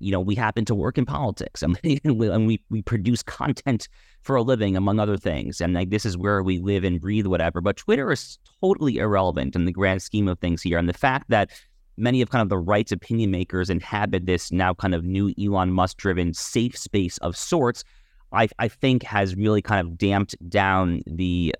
you 0.00 0.12
know, 0.12 0.20
we 0.20 0.34
happen 0.34 0.64
to 0.64 0.74
work 0.74 0.98
in 0.98 1.04
politics 1.04 1.62
and, 1.62 1.78
we, 2.18 2.62
we, 2.70 2.82
produce 2.82 3.22
content 3.22 3.88
for 4.22 4.36
a 4.36 4.42
living, 4.42 4.76
among 4.76 4.98
other 5.00 5.16
things. 5.16 5.60
And 5.60 5.74
like, 5.74 5.90
this 5.90 6.06
is 6.06 6.16
where 6.16 6.42
we 6.42 6.58
live 6.58 6.84
and 6.84 7.00
breathe, 7.00 7.26
whatever. 7.26 7.60
But 7.60 7.76
Twitter 7.76 8.10
is 8.12 8.38
totally 8.60 8.98
irrelevant 8.98 9.56
in 9.56 9.64
the 9.64 9.72
grand 9.72 10.02
scheme 10.02 10.28
of 10.28 10.38
things 10.38 10.62
here. 10.62 10.78
And 10.78 10.88
the 10.88 10.92
fact 10.92 11.30
that 11.30 11.50
many 11.96 12.22
of 12.22 12.30
kind 12.30 12.42
of 12.42 12.48
the 12.48 12.58
right's 12.58 12.92
opinion 12.92 13.30
makers 13.30 13.70
inhabit 13.70 14.26
this 14.26 14.52
now 14.52 14.74
kind 14.74 14.94
of 14.94 15.04
new 15.04 15.32
Elon 15.40 15.72
Musk 15.72 15.96
driven 15.96 16.32
safe 16.32 16.76
space 16.76 17.18
of 17.18 17.36
sorts, 17.36 17.84
I, 18.32 18.48
I 18.58 18.68
think 18.68 19.02
has 19.04 19.34
really 19.36 19.62
kind 19.62 19.86
of 19.86 19.96
damped 19.96 20.36
down 20.48 21.00
the 21.06 21.54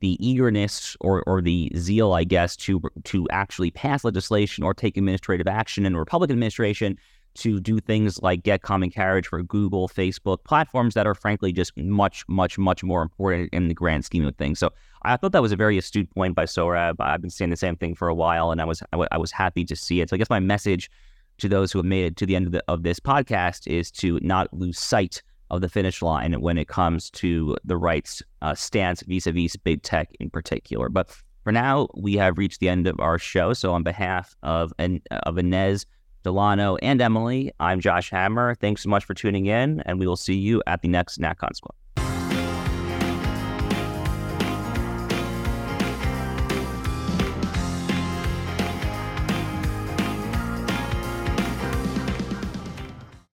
the 0.00 0.26
eagerness 0.26 0.96
or, 1.00 1.24
or 1.26 1.42
the 1.42 1.72
zeal, 1.76 2.12
I 2.12 2.24
guess, 2.24 2.56
to 2.58 2.80
to 3.04 3.28
actually 3.30 3.72
pass 3.72 4.04
legislation 4.04 4.62
or 4.62 4.74
take 4.74 4.96
administrative 4.96 5.48
action 5.48 5.84
in 5.84 5.92
the 5.92 5.98
Republican 5.98 6.34
administration 6.34 6.98
to 7.34 7.60
do 7.60 7.80
things 7.80 8.22
like 8.22 8.42
get 8.42 8.62
common 8.62 8.90
carriage 8.90 9.26
for 9.26 9.42
Google, 9.42 9.88
Facebook, 9.88 10.44
platforms 10.44 10.94
that 10.94 11.06
are 11.06 11.14
frankly 11.14 11.52
just 11.52 11.76
much, 11.76 12.24
much, 12.28 12.58
much 12.58 12.84
more 12.84 13.02
important 13.02 13.52
in 13.52 13.68
the 13.68 13.74
grand 13.74 14.04
scheme 14.04 14.24
of 14.24 14.36
things. 14.36 14.58
So 14.58 14.72
I 15.02 15.16
thought 15.16 15.32
that 15.32 15.42
was 15.42 15.52
a 15.52 15.56
very 15.56 15.76
astute 15.76 16.10
point 16.10 16.34
by 16.34 16.44
Sohrab. 16.44 16.96
I've 17.00 17.20
been 17.20 17.30
saying 17.30 17.50
the 17.50 17.56
same 17.56 17.76
thing 17.76 17.94
for 17.94 18.08
a 18.08 18.14
while, 18.14 18.50
and 18.50 18.60
I 18.60 18.64
was 18.64 18.82
I, 18.92 19.18
was 19.18 19.32
happy 19.32 19.64
to 19.64 19.76
see 19.76 20.00
it. 20.00 20.10
So 20.10 20.16
I 20.16 20.18
guess 20.18 20.30
my 20.30 20.40
message 20.40 20.90
to 21.38 21.48
those 21.48 21.72
who 21.72 21.78
have 21.80 21.86
made 21.86 22.04
it 22.04 22.16
to 22.16 22.26
the 22.26 22.36
end 22.36 22.46
of, 22.46 22.52
the, 22.52 22.62
of 22.68 22.84
this 22.84 23.00
podcast 23.00 23.66
is 23.66 23.90
to 23.90 24.20
not 24.22 24.52
lose 24.52 24.78
sight 24.78 25.22
of 25.50 25.60
the 25.60 25.68
finish 25.68 26.00
line 26.00 26.40
when 26.40 26.56
it 26.56 26.68
comes 26.68 27.10
to 27.10 27.56
the 27.64 27.76
right's 27.76 28.22
uh, 28.42 28.54
stance 28.54 29.02
vis-a-vis 29.02 29.56
big 29.56 29.82
tech 29.82 30.10
in 30.20 30.30
particular. 30.30 30.88
But 30.88 31.10
for 31.42 31.52
now, 31.52 31.88
we 31.94 32.14
have 32.14 32.38
reached 32.38 32.60
the 32.60 32.68
end 32.68 32.86
of 32.86 32.98
our 33.00 33.18
show. 33.18 33.52
So 33.52 33.72
on 33.72 33.82
behalf 33.82 34.34
of 34.42 34.72
of 35.10 35.38
Inez 35.38 35.84
Delano, 36.24 36.76
and 36.76 37.00
Emily. 37.00 37.52
I'm 37.60 37.78
Josh 37.78 38.10
Hammer. 38.10 38.56
Thanks 38.56 38.82
so 38.82 38.88
much 38.88 39.04
for 39.04 39.14
tuning 39.14 39.46
in, 39.46 39.80
and 39.86 40.00
we 40.00 40.06
will 40.08 40.16
see 40.16 40.34
you 40.34 40.62
at 40.66 40.82
the 40.82 40.88
next 40.88 41.20
NatCon 41.20 41.54
Squad. 41.54 41.76